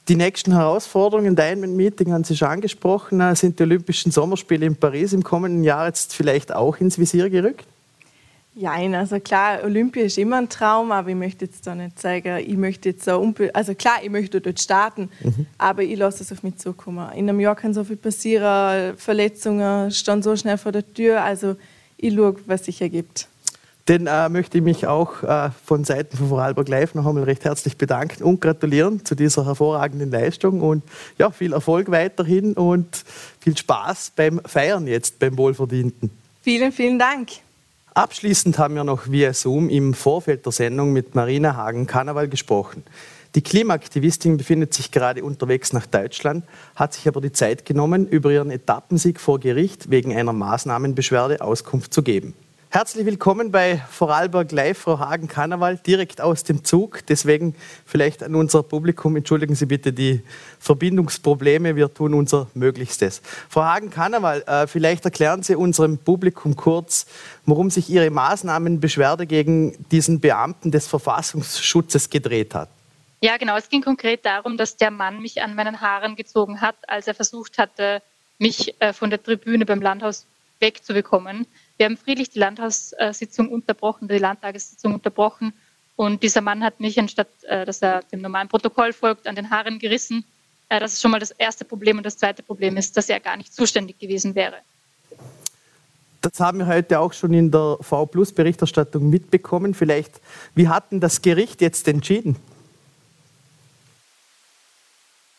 die 0.07 0.15
nächsten 0.15 0.53
Herausforderungen, 0.53 1.35
Diamond 1.35 1.75
Meeting 1.75 2.11
haben 2.11 2.23
Sie 2.23 2.37
schon 2.37 2.47
angesprochen, 2.47 3.19
äh, 3.21 3.35
sind 3.35 3.59
die 3.59 3.63
Olympischen 3.63 4.11
Sommerspiele 4.11 4.65
in 4.65 4.75
Paris 4.75 5.13
im 5.13 5.23
kommenden 5.23 5.63
Jahr 5.63 5.87
jetzt 5.87 6.13
vielleicht 6.13 6.53
auch 6.53 6.77
ins 6.77 6.99
Visier 6.99 7.29
gerückt? 7.29 7.65
Ja, 8.57 8.71
also 8.71 9.19
klar, 9.19 9.59
Olympia 9.65 10.03
ist 10.05 10.17
immer 10.17 10.37
ein 10.37 10.47
Traum, 10.47 10.93
aber 10.93 11.09
ich 11.09 11.15
möchte 11.15 11.43
jetzt 11.43 11.67
da 11.67 11.75
nicht 11.75 11.99
zeigen, 11.99 12.37
ich 12.37 12.55
möchte 12.55 12.89
jetzt 12.89 13.03
so, 13.03 13.33
also 13.53 13.75
klar, 13.75 13.95
ich 14.01 14.09
möchte 14.09 14.39
dort 14.39 14.61
starten, 14.61 15.09
mhm. 15.21 15.45
aber 15.57 15.83
ich 15.83 15.97
lasse 15.97 16.23
es 16.23 16.31
auf 16.31 16.41
mich 16.41 16.55
zukommen. 16.55 17.11
In 17.15 17.27
einem 17.27 17.41
Jahr 17.41 17.55
kann 17.55 17.73
so 17.73 17.83
viel 17.83 17.97
passieren, 17.97 18.95
Verletzungen 18.95 19.91
stehen 19.91 20.23
so 20.23 20.37
schnell 20.37 20.57
vor 20.57 20.71
der 20.71 20.93
Tür, 20.93 21.21
also 21.21 21.57
ich 21.97 22.13
schaue, 22.13 22.35
was 22.45 22.63
sich 22.63 22.81
ergibt. 22.81 23.27
Den 23.87 24.07
äh, 24.07 24.29
möchte 24.29 24.57
ich 24.57 24.63
mich 24.63 24.87
auch 24.87 25.21
äh, 25.21 25.51
von 25.63 25.83
Seiten 25.83 26.17
von 26.17 26.29
Vorarlberg 26.29 26.67
Live 26.67 26.95
noch 26.95 27.05
einmal 27.05 27.23
recht 27.23 27.45
herzlich 27.45 27.77
bedanken 27.77 28.23
und 28.23 28.41
gratulieren 28.41 29.05
zu 29.05 29.13
dieser 29.13 29.45
hervorragenden 29.45 30.09
Leistung 30.09 30.61
und 30.61 30.81
ja, 31.19 31.29
viel 31.29 31.53
Erfolg 31.53 31.91
weiterhin 31.91 32.53
und 32.53 33.05
viel 33.39 33.55
Spaß 33.55 34.13
beim 34.15 34.41
Feiern 34.43 34.87
jetzt, 34.87 35.19
beim 35.19 35.37
Wohlverdienten. 35.37 36.09
Vielen, 36.41 36.71
vielen 36.71 36.97
Dank. 36.97 37.29
Abschließend 37.93 38.57
haben 38.57 38.73
wir 38.73 38.83
noch 38.83 39.09
via 39.09 39.33
Zoom 39.33 39.69
im 39.69 39.93
Vorfeld 39.93 40.45
der 40.45 40.51
Sendung 40.51 40.91
mit 40.91 41.13
Marina 41.13 41.55
Hagen-Karneval 41.55 42.27
gesprochen. 42.27 42.83
Die 43.35 43.41
Klimaaktivistin 43.41 44.37
befindet 44.37 44.73
sich 44.73 44.91
gerade 44.91 45.23
unterwegs 45.23 45.73
nach 45.73 45.85
Deutschland, 45.85 46.43
hat 46.75 46.93
sich 46.93 47.07
aber 47.07 47.21
die 47.21 47.31
Zeit 47.31 47.65
genommen, 47.65 48.07
über 48.07 48.31
ihren 48.31 48.49
Etappensieg 48.49 49.19
vor 49.19 49.39
Gericht 49.39 49.91
wegen 49.91 50.15
einer 50.15 50.33
Maßnahmenbeschwerde 50.33 51.41
Auskunft 51.41 51.93
zu 51.93 52.01
geben. 52.01 52.33
Herzlich 52.75 53.05
willkommen 53.05 53.51
bei 53.51 53.77
Vorarlberg 53.89 54.51
Live, 54.51 54.79
Frau 54.79 54.99
Hagen 54.99 55.29
Karneval, 55.29 55.77
direkt 55.77 56.19
aus 56.19 56.43
dem 56.43 56.65
Zug. 56.65 57.05
Deswegen 57.07 57.55
vielleicht 57.85 58.21
an 58.21 58.35
unser 58.35 58.63
Publikum, 58.63 59.15
entschuldigen 59.15 59.55
Sie 59.55 59.65
bitte 59.65 59.93
die 59.93 60.21
Verbindungsprobleme, 60.59 61.77
wir 61.77 61.93
tun 61.93 62.13
unser 62.13 62.47
Möglichstes. 62.53 63.21
Frau 63.47 63.63
Hagen 63.63 63.91
Karneval, 63.91 64.41
äh, 64.41 64.67
vielleicht 64.67 65.05
erklären 65.05 65.41
Sie 65.41 65.55
unserem 65.55 65.97
Publikum 65.97 66.57
kurz, 66.57 67.05
worum 67.45 67.69
sich 67.69 67.89
Ihre 67.89 68.09
Maßnahmenbeschwerde 68.09 69.25
gegen 69.25 69.77
diesen 69.89 70.19
Beamten 70.19 70.69
des 70.69 70.85
Verfassungsschutzes 70.85 72.09
gedreht 72.09 72.53
hat. 72.53 72.67
Ja, 73.21 73.37
genau. 73.37 73.55
Es 73.55 73.69
ging 73.69 73.83
konkret 73.83 74.25
darum, 74.25 74.57
dass 74.57 74.75
der 74.75 74.91
Mann 74.91 75.21
mich 75.21 75.41
an 75.41 75.55
meinen 75.55 75.79
Haaren 75.79 76.17
gezogen 76.17 76.59
hat, 76.59 76.75
als 76.89 77.07
er 77.07 77.13
versucht 77.13 77.57
hatte, 77.57 78.01
mich 78.37 78.75
äh, 78.81 78.91
von 78.91 79.09
der 79.09 79.23
Tribüne 79.23 79.65
beim 79.65 79.81
Landhaus 79.81 80.25
wegzubekommen. 80.59 81.47
Wir 81.77 81.87
haben 81.87 81.97
friedlich 81.97 82.29
die 82.29 82.39
Landhaussitzung 82.39 83.49
unterbrochen, 83.49 84.07
die 84.07 84.17
Landtagessitzung 84.17 84.93
unterbrochen. 84.93 85.53
Und 85.95 86.23
dieser 86.23 86.41
Mann 86.41 86.63
hat 86.63 86.79
mich, 86.79 86.99
anstatt 86.99 87.27
äh, 87.43 87.65
dass 87.65 87.81
er 87.81 88.01
dem 88.03 88.21
normalen 88.21 88.47
Protokoll 88.47 88.93
folgt, 88.93 89.27
an 89.27 89.35
den 89.35 89.49
Haaren 89.49 89.79
gerissen. 89.79 90.25
Äh, 90.69 90.79
das 90.79 90.93
ist 90.93 91.01
schon 91.01 91.11
mal 91.11 91.19
das 91.19 91.31
erste 91.31 91.65
Problem. 91.65 91.97
Und 91.97 92.05
das 92.05 92.17
zweite 92.17 92.43
Problem 92.43 92.77
ist, 92.77 92.97
dass 92.97 93.09
er 93.09 93.19
gar 93.19 93.37
nicht 93.37 93.53
zuständig 93.53 93.99
gewesen 93.99 94.35
wäre. 94.35 94.57
Das 96.21 96.39
haben 96.39 96.59
wir 96.59 96.67
heute 96.67 96.99
auch 96.99 97.13
schon 97.13 97.33
in 97.33 97.51
der 97.51 97.77
V-Plus-Berichterstattung 97.81 99.09
mitbekommen. 99.09 99.73
Vielleicht, 99.73 100.19
wie 100.55 100.67
hat 100.67 100.91
denn 100.91 100.99
das 100.99 101.21
Gericht 101.21 101.61
jetzt 101.61 101.87
entschieden? 101.87 102.35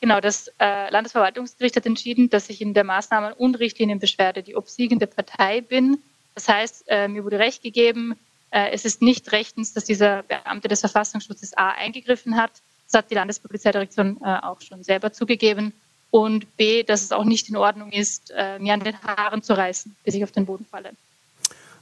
Genau, 0.01 0.20
das 0.20 0.49
äh, 0.61 0.88
Landesverwaltungsgericht 0.90 1.77
hat 1.77 1.87
entschieden, 1.87 2.31
dass 2.31 2.49
ich 2.49 2.61
in 2.61 2.75
der 2.75 2.85
Maßnahmen- 2.85 3.33
und 3.33 3.59
Richtlinienbeschwerde 3.59 4.42
die 4.42 4.55
obsiegende 4.55 5.07
Partei 5.07 5.61
bin. 5.61 5.99
Das 6.37 6.49
heißt, 6.49 6.85
äh, 6.88 7.09
mir 7.09 7.25
wurde 7.25 7.38
Recht 7.38 7.62
gegeben, 7.62 8.14
äh, 8.51 8.70
es 8.70 8.85
ist 8.85 9.03
nicht 9.03 9.33
rechtens, 9.33 9.72
dass 9.72 9.85
dieser 9.85 10.22
Beamte 10.22 10.68
des 10.68 10.81
Verfassungsschutzes 10.81 11.57
A 11.57 11.70
eingegriffen 11.70 12.37
hat. 12.37 12.53
Das 12.87 12.99
hat 12.99 13.11
die 13.11 13.14
Landespolizeidirektion 13.14 14.18
äh, 14.22 14.38
auch 14.42 14.61
schon 14.61 14.85
selber 14.85 15.12
zugegeben. 15.12 15.72
Und 16.11 16.57
B, 16.57 16.83
dass 16.83 17.03
es 17.03 17.11
auch 17.11 17.25
nicht 17.25 17.49
in 17.49 17.57
Ordnung 17.57 17.90
ist, 17.90 18.33
mir 18.61 18.72
an 18.72 18.81
den 18.81 18.94
Haaren 19.03 19.42
zu 19.42 19.55
reißen, 19.55 19.94
bis 20.05 20.14
ich 20.14 20.22
auf 20.22 20.31
den 20.31 20.46
Boden 20.46 20.64
falle. 20.64 20.92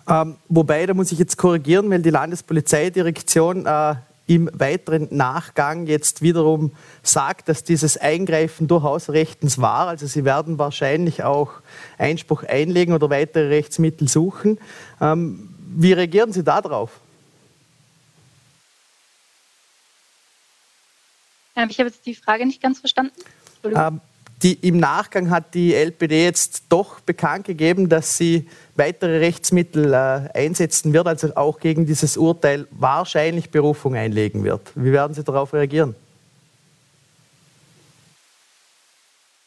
Ähm, 0.09 0.37
wobei, 0.49 0.87
da 0.87 0.95
muss 0.95 1.12
ich 1.12 1.19
jetzt 1.19 1.37
korrigieren, 1.37 1.90
weil 1.90 2.01
die 2.01 2.11
Landespolizeidirektion 2.11 3.67
äh, 3.67 3.95
im 4.26 4.48
weiteren 4.54 5.08
Nachgang 5.10 5.87
jetzt 5.87 6.22
wiederum 6.22 6.72
sagt, 7.02 7.48
dass 7.48 7.62
dieses 7.62 7.98
Eingreifen 7.98 8.68
durchaus 8.68 9.10
rechtens 9.10 9.60
war. 9.60 9.88
Also 9.88 10.06
Sie 10.06 10.24
werden 10.24 10.58
wahrscheinlich 10.58 11.22
auch 11.24 11.52
Einspruch 11.98 12.42
einlegen 12.42 12.94
oder 12.94 13.10
weitere 13.10 13.48
Rechtsmittel 13.48 14.08
suchen. 14.08 14.58
Ähm, 15.00 15.50
wie 15.76 15.92
reagieren 15.92 16.32
Sie 16.32 16.42
darauf? 16.42 17.00
Ähm, 21.56 21.68
ich 21.70 21.78
habe 21.78 21.90
jetzt 21.90 22.06
die 22.06 22.14
Frage 22.14 22.46
nicht 22.46 22.62
ganz 22.62 22.80
verstanden. 22.80 23.12
Ähm, 23.64 24.00
die, 24.42 24.55
Im 24.66 24.79
Nachgang 24.79 25.31
hat 25.31 25.55
die 25.55 25.75
LPD 25.75 26.25
jetzt 26.25 26.64
doch 26.68 27.01
bekannt 27.01 27.47
gegeben, 27.47 27.88
dass 27.88 28.18
sie 28.18 28.49
weitere 28.75 29.18
Rechtsmittel 29.18 29.92
äh, 29.92 30.29
einsetzen 30.35 30.92
wird, 30.92 31.07
also 31.07 31.35
auch 31.37 31.61
gegen 31.61 31.87
dieses 31.87 32.16
Urteil 32.16 32.66
wahrscheinlich 32.70 33.51
Berufung 33.51 33.94
einlegen 33.94 34.44
wird. 34.44 34.73
Wie 34.75 34.92
werden 34.92 35.14
Sie 35.14 35.25
darauf 35.25 35.55
reagieren? 35.55 35.94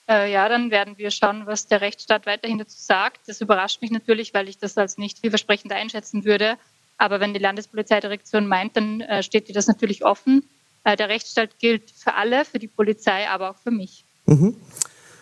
Äh, 0.09 0.31
ja, 0.31 0.47
dann 0.47 0.71
werden 0.71 0.97
wir 0.97 1.11
schauen, 1.11 1.45
was 1.45 1.67
der 1.67 1.81
Rechtsstaat 1.81 2.25
weiterhin 2.25 2.57
dazu 2.57 2.77
sagt. 2.77 3.27
Das 3.27 3.41
überrascht 3.41 3.81
mich 3.81 3.91
natürlich, 3.91 4.33
weil 4.33 4.47
ich 4.47 4.57
das 4.57 4.77
als 4.77 4.97
nicht 4.97 5.19
vielversprechend 5.19 5.73
einschätzen 5.73 6.23
würde. 6.23 6.57
Aber 6.97 7.19
wenn 7.19 7.33
die 7.33 7.39
Landespolizeidirektion 7.39 8.47
meint, 8.47 8.77
dann 8.77 9.01
äh, 9.01 9.21
steht 9.21 9.49
dir 9.49 9.53
das 9.53 9.67
natürlich 9.67 10.05
offen. 10.05 10.47
Äh, 10.85 10.95
der 10.95 11.09
Rechtsstaat 11.09 11.59
gilt 11.59 11.91
für 11.91 12.13
alle, 12.13 12.45
für 12.45 12.57
die 12.57 12.67
Polizei, 12.67 13.27
aber 13.27 13.51
auch 13.51 13.57
für 13.57 13.71
mich. 13.71 14.05
Mhm. 14.27 14.55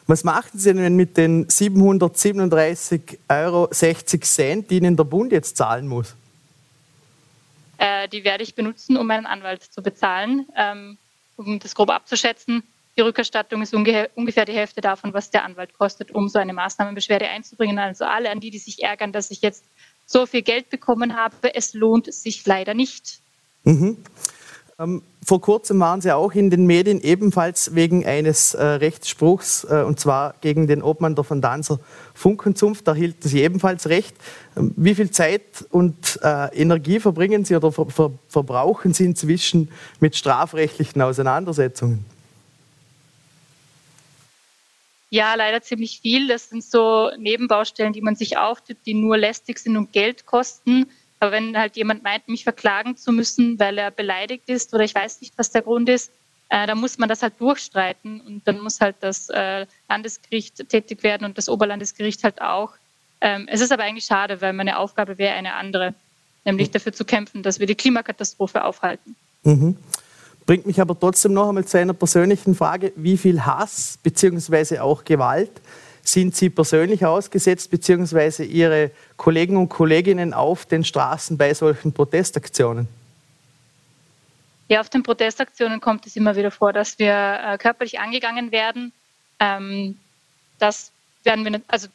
Was 0.07 0.23
machen 0.23 0.59
Sie 0.59 0.73
denn 0.73 0.95
mit 0.95 1.17
den 1.17 1.47
737,60 1.47 3.17
Euro, 3.29 3.67
die 4.69 4.77
Ihnen 4.77 4.95
der 4.95 5.03
Bund 5.03 5.31
jetzt 5.31 5.57
zahlen 5.57 5.87
muss? 5.87 6.15
Äh, 7.77 8.07
die 8.09 8.23
werde 8.23 8.43
ich 8.43 8.53
benutzen, 8.53 8.97
um 8.97 9.07
meinen 9.07 9.25
Anwalt 9.25 9.63
zu 9.63 9.81
bezahlen. 9.81 10.45
Ähm, 10.55 10.99
um 11.37 11.59
das 11.59 11.73
grob 11.75 11.89
abzuschätzen, 11.89 12.63
die 12.97 13.01
Rückerstattung 13.01 13.61
ist 13.61 13.73
ungefähr 13.73 14.45
die 14.45 14.53
Hälfte 14.53 14.79
davon, 14.79 15.13
was 15.13 15.29
der 15.29 15.43
Anwalt 15.43 15.77
kostet, 15.77 16.11
um 16.11 16.29
so 16.29 16.39
eine 16.39 16.53
Maßnahmenbeschwerde 16.53 17.27
einzubringen. 17.27 17.77
Also 17.77 18.05
alle 18.05 18.29
an 18.29 18.39
die, 18.39 18.51
die 18.51 18.57
sich 18.57 18.83
ärgern, 18.83 19.11
dass 19.11 19.31
ich 19.31 19.41
jetzt 19.41 19.65
so 20.05 20.25
viel 20.25 20.43
Geld 20.43 20.69
bekommen 20.69 21.15
habe, 21.15 21.53
es 21.55 21.73
lohnt 21.73 22.13
sich 22.13 22.45
leider 22.45 22.73
nicht. 22.73 23.19
Mhm. 23.63 23.97
Ähm, 24.77 25.03
vor 25.25 25.39
kurzem 25.39 25.79
waren 25.79 26.01
Sie 26.01 26.11
auch 26.11 26.33
in 26.33 26.49
den 26.49 26.65
Medien 26.65 26.99
ebenfalls 26.99 27.75
wegen 27.75 28.05
eines 28.05 28.53
äh, 28.53 28.61
Rechtsspruchs, 28.61 29.63
äh, 29.63 29.83
und 29.83 30.01
zwar 30.01 30.35
gegen 30.41 30.67
den 30.67 30.83
Obmann 30.83 31.15
der 31.15 31.29
Van 31.29 31.41
Danzer 31.41 31.79
Funkenzunft. 32.13 32.85
Da 32.85 32.93
hielten 32.93 33.25
Sie 33.29 33.41
ebenfalls 33.41 33.87
Recht. 33.87 34.17
Ähm, 34.57 34.73
wie 34.75 34.93
viel 34.93 35.09
Zeit 35.11 35.65
und 35.71 36.19
äh, 36.21 36.53
Energie 36.53 36.99
verbringen 36.99 37.45
Sie 37.45 37.55
oder 37.55 37.71
ver 37.71 37.85
ver 37.85 38.11
verbrauchen 38.27 38.93
Sie 38.93 39.05
inzwischen 39.05 39.71
mit 40.01 40.17
strafrechtlichen 40.17 41.01
Auseinandersetzungen? 41.01 42.03
Ja, 45.09 45.35
leider 45.35 45.61
ziemlich 45.61 46.01
viel. 46.01 46.27
Das 46.27 46.49
sind 46.49 46.61
so 46.61 47.11
Nebenbaustellen, 47.17 47.93
die 47.93 48.01
man 48.01 48.17
sich 48.17 48.37
auftut, 48.37 48.75
die 48.85 48.93
nur 48.93 49.17
lästig 49.17 49.59
sind 49.59 49.77
und 49.77 49.93
Geld 49.93 50.25
kosten. 50.25 50.87
Aber 51.19 51.31
wenn 51.31 51.57
halt 51.57 51.75
jemand 51.75 52.03
meint, 52.03 52.27
mich 52.27 52.43
verklagen 52.43 52.97
zu 52.97 53.11
müssen, 53.11 53.57
weil 53.59 53.77
er 53.77 53.91
beleidigt 53.91 54.49
ist 54.49 54.73
oder 54.73 54.83
ich 54.83 54.93
weiß 54.93 55.21
nicht, 55.21 55.37
was 55.37 55.51
der 55.51 55.61
Grund 55.61 55.89
ist, 55.89 56.11
äh, 56.49 56.67
dann 56.67 56.77
muss 56.77 56.97
man 56.97 57.09
das 57.09 57.23
halt 57.23 57.39
durchstreiten 57.39 58.21
und 58.21 58.47
dann 58.47 58.59
muss 58.59 58.81
halt 58.81 58.97
das 58.99 59.29
äh, 59.29 59.65
Landesgericht 59.89 60.69
tätig 60.69 61.03
werden 61.03 61.25
und 61.25 61.37
das 61.37 61.49
Oberlandesgericht 61.49 62.23
halt 62.23 62.41
auch. 62.41 62.73
Ähm, 63.21 63.47
es 63.49 63.61
ist 63.61 63.71
aber 63.71 63.83
eigentlich 63.83 64.05
schade, 64.05 64.41
weil 64.41 64.53
meine 64.53 64.77
Aufgabe 64.77 65.17
wäre 65.17 65.35
eine 65.35 65.55
andere, 65.55 65.95
nämlich 66.43 66.69
dafür 66.69 66.93
zu 66.93 67.05
kämpfen, 67.05 67.41
dass 67.41 67.59
wir 67.59 67.65
die 67.65 67.75
Klimakatastrophe 67.75 68.63
aufhalten. 68.63 69.15
Mhm. 69.43 69.77
Bringt 70.45 70.67
mich 70.67 70.79
aber 70.79 70.99
trotzdem 70.99 71.33
noch 71.33 71.49
einmal 71.49 71.65
zu 71.65 71.79
einer 71.79 71.93
persönlichen 71.93 72.53
Frage, 72.53 72.93
wie 72.95 73.17
viel 73.17 73.43
Hass 73.43 73.97
bzw. 74.03 74.79
auch 74.79 75.03
Gewalt 75.03 75.51
sind 76.07 76.35
Sie 76.35 76.49
persönlich 76.49 77.05
ausgesetzt, 77.05 77.71
beziehungsweise 77.71 78.43
Ihre 78.43 78.91
Kollegen 79.17 79.57
und 79.57 79.69
Kolleginnen 79.69 80.33
auf 80.33 80.65
den 80.65 80.83
Straßen 80.83 81.37
bei 81.37 81.53
solchen 81.53 81.93
Protestaktionen? 81.93 82.87
Ja, 84.67 84.81
auf 84.81 84.89
den 84.89 85.03
Protestaktionen 85.03 85.79
kommt 85.79 86.07
es 86.07 86.15
immer 86.15 86.35
wieder 86.35 86.51
vor, 86.51 86.73
dass 86.73 86.97
wir 86.97 87.13
äh, 87.13 87.57
körperlich 87.57 87.99
angegangen 87.99 88.51
werden. 88.51 88.93
Ähm, 89.39 89.99
das 90.57 90.91
werden 91.23 91.45
wir, 91.45 91.61
also 91.67 91.87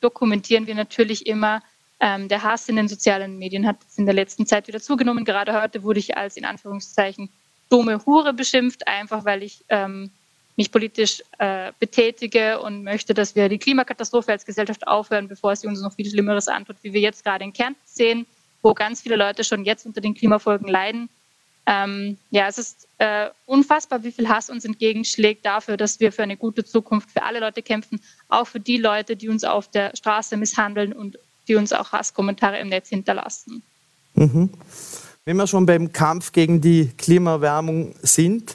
dokumentieren 0.00 0.66
wir 0.66 0.74
natürlich 0.74 1.26
immer. 1.26 1.62
Ähm, 1.98 2.28
der 2.28 2.42
Hass 2.42 2.68
in 2.68 2.76
den 2.76 2.88
sozialen 2.88 3.38
Medien 3.38 3.66
hat 3.66 3.78
in 3.96 4.04
der 4.04 4.14
letzten 4.14 4.46
Zeit 4.46 4.68
wieder 4.68 4.80
zugenommen. 4.80 5.24
Gerade 5.24 5.60
heute 5.60 5.82
wurde 5.82 5.98
ich 5.98 6.16
als 6.16 6.36
in 6.36 6.44
Anführungszeichen 6.44 7.30
dumme 7.70 8.04
Hure 8.04 8.34
beschimpft, 8.34 8.86
einfach 8.86 9.24
weil 9.24 9.42
ich 9.42 9.64
ähm, 9.70 10.10
mich 10.56 10.72
politisch 10.72 11.22
äh, 11.38 11.72
betätige 11.78 12.60
und 12.60 12.82
möchte, 12.82 13.14
dass 13.14 13.36
wir 13.36 13.48
die 13.48 13.58
Klimakatastrophe 13.58 14.32
als 14.32 14.44
Gesellschaft 14.44 14.86
aufhören, 14.86 15.28
bevor 15.28 15.54
sie 15.54 15.66
uns 15.66 15.80
noch 15.80 15.94
viel 15.94 16.08
Schlimmeres 16.08 16.48
antut, 16.48 16.76
wie 16.82 16.92
wir 16.92 17.00
jetzt 17.00 17.24
gerade 17.24 17.44
in 17.44 17.52
Kärnten 17.52 17.80
sehen, 17.84 18.26
wo 18.62 18.74
ganz 18.74 19.02
viele 19.02 19.16
Leute 19.16 19.44
schon 19.44 19.64
jetzt 19.64 19.86
unter 19.86 20.00
den 20.00 20.14
Klimafolgen 20.14 20.68
leiden. 20.68 21.08
Ähm, 21.66 22.16
ja, 22.30 22.46
es 22.46 22.58
ist 22.58 22.88
äh, 22.98 23.28
unfassbar, 23.44 24.02
wie 24.04 24.12
viel 24.12 24.28
Hass 24.28 24.48
uns 24.48 24.64
entgegenschlägt 24.64 25.44
dafür, 25.44 25.76
dass 25.76 26.00
wir 26.00 26.12
für 26.12 26.22
eine 26.22 26.36
gute 26.36 26.64
Zukunft 26.64 27.10
für 27.10 27.24
alle 27.24 27.40
Leute 27.40 27.60
kämpfen, 27.60 28.00
auch 28.28 28.46
für 28.46 28.60
die 28.60 28.78
Leute, 28.78 29.16
die 29.16 29.28
uns 29.28 29.44
auf 29.44 29.68
der 29.68 29.94
Straße 29.94 30.36
misshandeln 30.36 30.92
und 30.92 31.18
die 31.48 31.56
uns 31.56 31.72
auch 31.72 31.92
Hasskommentare 31.92 32.58
im 32.60 32.68
Netz 32.68 32.88
hinterlassen. 32.88 33.62
Mhm. 34.14 34.50
Wenn 35.24 35.36
wir 35.36 35.48
schon 35.48 35.66
beim 35.66 35.92
Kampf 35.92 36.30
gegen 36.30 36.60
die 36.60 36.92
Klimaerwärmung 36.96 37.96
sind, 38.00 38.54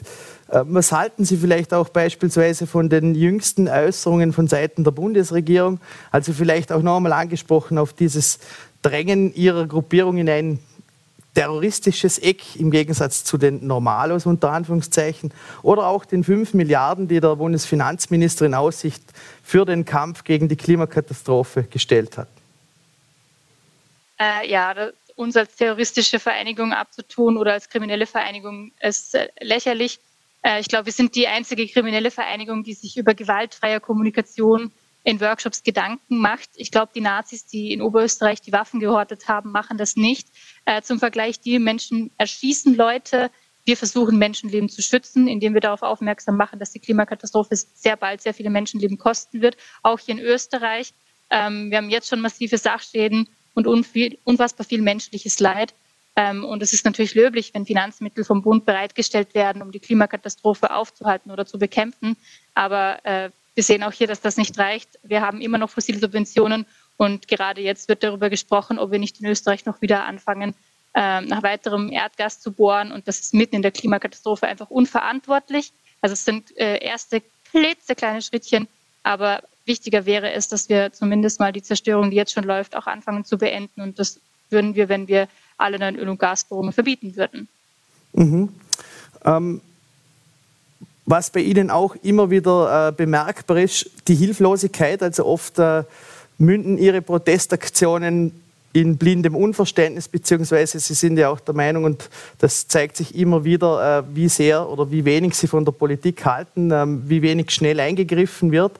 was 0.52 0.92
halten 0.92 1.24
Sie 1.24 1.38
vielleicht 1.38 1.72
auch 1.72 1.88
beispielsweise 1.88 2.66
von 2.66 2.90
den 2.90 3.14
jüngsten 3.14 3.68
Äußerungen 3.68 4.32
von 4.32 4.48
Seiten 4.48 4.84
der 4.84 4.90
Bundesregierung? 4.90 5.80
Also 6.10 6.32
vielleicht 6.32 6.72
auch 6.72 6.82
noch 6.82 6.96
einmal 6.96 7.14
angesprochen 7.14 7.78
auf 7.78 7.92
dieses 7.92 8.38
Drängen 8.82 9.34
Ihrer 9.34 9.66
Gruppierung 9.66 10.18
in 10.18 10.28
ein 10.28 10.58
terroristisches 11.34 12.18
Eck 12.18 12.56
im 12.56 12.70
Gegensatz 12.70 13.24
zu 13.24 13.38
den 13.38 13.66
Normalos 13.66 14.26
unter 14.26 14.50
Anführungszeichen 14.50 15.32
oder 15.62 15.86
auch 15.86 16.04
den 16.04 16.24
5 16.24 16.54
Milliarden, 16.54 17.08
die 17.08 17.20
der 17.20 17.36
Bundesfinanzminister 17.36 18.44
in 18.44 18.54
Aussicht 18.54 19.02
für 19.42 19.64
den 19.64 19.84
Kampf 19.84 20.24
gegen 20.24 20.48
die 20.48 20.56
Klimakatastrophe 20.56 21.62
gestellt 21.64 22.18
hat. 22.18 22.28
Äh, 24.20 24.50
ja, 24.50 24.74
uns 25.16 25.36
als 25.36 25.56
terroristische 25.56 26.18
Vereinigung 26.18 26.72
abzutun 26.72 27.36
oder 27.36 27.54
als 27.54 27.68
kriminelle 27.68 28.06
Vereinigung 28.06 28.72
ist 28.80 29.14
äh, 29.14 29.28
lächerlich. 29.40 30.00
Äh, 30.42 30.60
ich 30.60 30.68
glaube, 30.68 30.86
wir 30.86 30.92
sind 30.92 31.14
die 31.14 31.28
einzige 31.28 31.66
kriminelle 31.66 32.10
Vereinigung, 32.10 32.62
die 32.62 32.74
sich 32.74 32.96
über 32.96 33.14
gewaltfreie 33.14 33.80
Kommunikation 33.80 34.72
in 35.04 35.20
Workshops 35.20 35.62
Gedanken 35.62 36.18
macht. 36.18 36.50
Ich 36.54 36.70
glaube, 36.70 36.92
die 36.94 37.00
Nazis, 37.00 37.46
die 37.46 37.72
in 37.72 37.82
Oberösterreich 37.82 38.40
die 38.40 38.52
Waffen 38.52 38.80
gehortet 38.80 39.28
haben, 39.28 39.50
machen 39.50 39.78
das 39.78 39.96
nicht. 39.96 40.28
Äh, 40.64 40.82
zum 40.82 40.98
Vergleich, 40.98 41.40
die 41.40 41.58
Menschen 41.58 42.10
erschießen 42.18 42.74
Leute. 42.74 43.30
Wir 43.64 43.76
versuchen, 43.76 44.18
Menschenleben 44.18 44.68
zu 44.68 44.82
schützen, 44.82 45.28
indem 45.28 45.54
wir 45.54 45.60
darauf 45.60 45.82
aufmerksam 45.82 46.36
machen, 46.36 46.58
dass 46.58 46.72
die 46.72 46.80
Klimakatastrophe 46.80 47.54
sehr 47.56 47.96
bald 47.96 48.20
sehr 48.20 48.34
viele 48.34 48.50
Menschenleben 48.50 48.98
kosten 48.98 49.40
wird, 49.40 49.56
auch 49.82 49.98
hier 49.98 50.16
in 50.16 50.20
Österreich. 50.20 50.94
Ähm, 51.30 51.70
wir 51.70 51.78
haben 51.78 51.90
jetzt 51.90 52.08
schon 52.08 52.20
massive 52.20 52.58
Sachschäden 52.58 53.28
und 53.54 53.66
unfassbar 53.66 54.66
viel 54.66 54.82
menschliches 54.82 55.38
Leid. 55.38 55.74
Ähm, 56.14 56.44
und 56.44 56.62
es 56.62 56.72
ist 56.72 56.84
natürlich 56.84 57.14
löblich, 57.14 57.54
wenn 57.54 57.64
Finanzmittel 57.64 58.24
vom 58.24 58.42
Bund 58.42 58.66
bereitgestellt 58.66 59.34
werden, 59.34 59.62
um 59.62 59.72
die 59.72 59.80
Klimakatastrophe 59.80 60.74
aufzuhalten 60.74 61.30
oder 61.30 61.46
zu 61.46 61.58
bekämpfen. 61.58 62.16
Aber 62.54 63.04
äh, 63.04 63.30
wir 63.54 63.62
sehen 63.62 63.82
auch 63.82 63.92
hier, 63.92 64.06
dass 64.06 64.20
das 64.20 64.36
nicht 64.36 64.58
reicht. 64.58 64.98
Wir 65.02 65.22
haben 65.22 65.40
immer 65.40 65.58
noch 65.58 65.70
fossile 65.70 65.98
Subventionen 65.98 66.66
und 66.96 67.28
gerade 67.28 67.60
jetzt 67.60 67.88
wird 67.88 68.02
darüber 68.02 68.30
gesprochen, 68.30 68.78
ob 68.78 68.90
wir 68.90 68.98
nicht 68.98 69.20
in 69.20 69.26
Österreich 69.26 69.64
noch 69.64 69.80
wieder 69.80 70.04
anfangen, 70.04 70.54
äh, 70.94 71.20
nach 71.22 71.42
weiterem 71.42 71.90
Erdgas 71.90 72.40
zu 72.40 72.52
bohren. 72.52 72.92
Und 72.92 73.08
das 73.08 73.20
ist 73.20 73.34
mitten 73.34 73.56
in 73.56 73.62
der 73.62 73.72
Klimakatastrophe 73.72 74.46
einfach 74.46 74.70
unverantwortlich. 74.70 75.72
Also 76.00 76.12
es 76.12 76.24
sind 76.24 76.56
äh, 76.58 76.78
erste 76.78 77.22
klitzekleine 77.50 78.22
Schrittchen, 78.22 78.68
aber 79.02 79.42
wichtiger 79.64 80.06
wäre 80.06 80.32
es, 80.32 80.48
dass 80.48 80.68
wir 80.68 80.92
zumindest 80.92 81.40
mal 81.40 81.52
die 81.52 81.62
Zerstörung, 81.62 82.10
die 82.10 82.16
jetzt 82.16 82.32
schon 82.32 82.44
läuft, 82.44 82.76
auch 82.76 82.86
anfangen 82.86 83.24
zu 83.24 83.38
beenden. 83.38 83.80
Und 83.80 83.98
das 83.98 84.20
würden 84.50 84.74
wir, 84.74 84.88
wenn 84.88 85.08
wir 85.08 85.28
alle 85.62 85.78
neuen 85.78 85.96
Öl- 85.96 86.08
und 86.08 86.18
Gasbohrungen 86.18 86.72
verbieten 86.72 87.16
würden. 87.16 87.48
Mhm. 88.12 88.48
Ähm, 89.24 89.60
was 91.06 91.30
bei 91.30 91.40
Ihnen 91.40 91.70
auch 91.70 91.96
immer 92.02 92.30
wieder 92.30 92.88
äh, 92.88 92.92
bemerkbar 92.92 93.58
ist, 93.58 93.90
die 94.08 94.14
Hilflosigkeit. 94.14 95.02
Also 95.02 95.26
oft 95.26 95.58
äh, 95.58 95.84
münden 96.38 96.78
Ihre 96.78 97.02
Protestaktionen 97.02 98.32
in 98.72 98.96
blindem 98.96 99.36
Unverständnis, 99.36 100.08
beziehungsweise 100.08 100.80
Sie 100.80 100.94
sind 100.94 101.18
ja 101.18 101.28
auch 101.28 101.40
der 101.40 101.54
Meinung, 101.54 101.84
und 101.84 102.08
das 102.38 102.68
zeigt 102.68 102.96
sich 102.96 103.14
immer 103.14 103.44
wieder, 103.44 103.98
äh, 103.98 104.02
wie 104.14 104.28
sehr 104.28 104.68
oder 104.68 104.90
wie 104.90 105.04
wenig 105.04 105.34
Sie 105.34 105.46
von 105.46 105.64
der 105.64 105.72
Politik 105.72 106.24
halten, 106.24 106.70
ähm, 106.70 107.02
wie 107.06 107.20
wenig 107.20 107.50
schnell 107.50 107.80
eingegriffen 107.80 108.50
wird. 108.50 108.72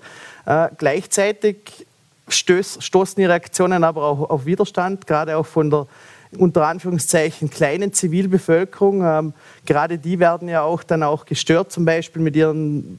Äh, 0.47 0.68
gleichzeitig 0.79 1.87
stoßen 2.29 3.21
Ihre 3.23 3.35
Aktionen 3.35 3.85
aber 3.85 4.05
auch 4.05 4.31
auf 4.31 4.47
Widerstand, 4.47 5.07
gerade 5.07 5.37
auch 5.37 5.47
von 5.47 5.71
der 5.71 5.87
unter 6.38 6.66
Anführungszeichen 6.66 7.51
kleinen 7.51 7.92
Zivilbevölkerung. 7.92 9.03
Ähm, 9.05 9.35
gerade 9.66 9.99
die 9.99 10.18
werden 10.18 10.49
ja 10.49 10.62
auch 10.62 10.83
dann 10.83 11.03
auch 11.03 11.27
gestört, 11.27 11.73
zum 11.73 11.85
Beispiel 11.85 12.23
mit 12.23 12.37
ihren, 12.37 12.99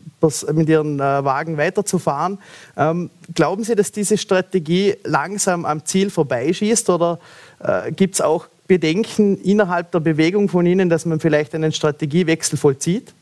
mit 0.53 0.69
ihren 0.69 0.99
äh, 0.99 1.01
Wagen 1.01 1.57
weiterzufahren. 1.57 2.39
Ähm, 2.77 3.09
glauben 3.33 3.63
Sie, 3.63 3.75
dass 3.75 3.91
diese 3.91 4.17
Strategie 4.17 4.95
langsam 5.03 5.65
am 5.65 5.85
Ziel 5.85 6.09
vorbeischießt 6.09 6.89
oder 6.89 7.19
äh, 7.59 7.91
gibt 7.91 8.15
es 8.15 8.21
auch 8.21 8.47
Bedenken 8.67 9.41
innerhalb 9.41 9.91
der 9.91 9.99
Bewegung 9.99 10.47
von 10.47 10.65
Ihnen, 10.65 10.89
dass 10.89 11.05
man 11.05 11.19
vielleicht 11.19 11.53
einen 11.53 11.71
Strategiewechsel 11.71 12.57
vollzieht? 12.57 13.13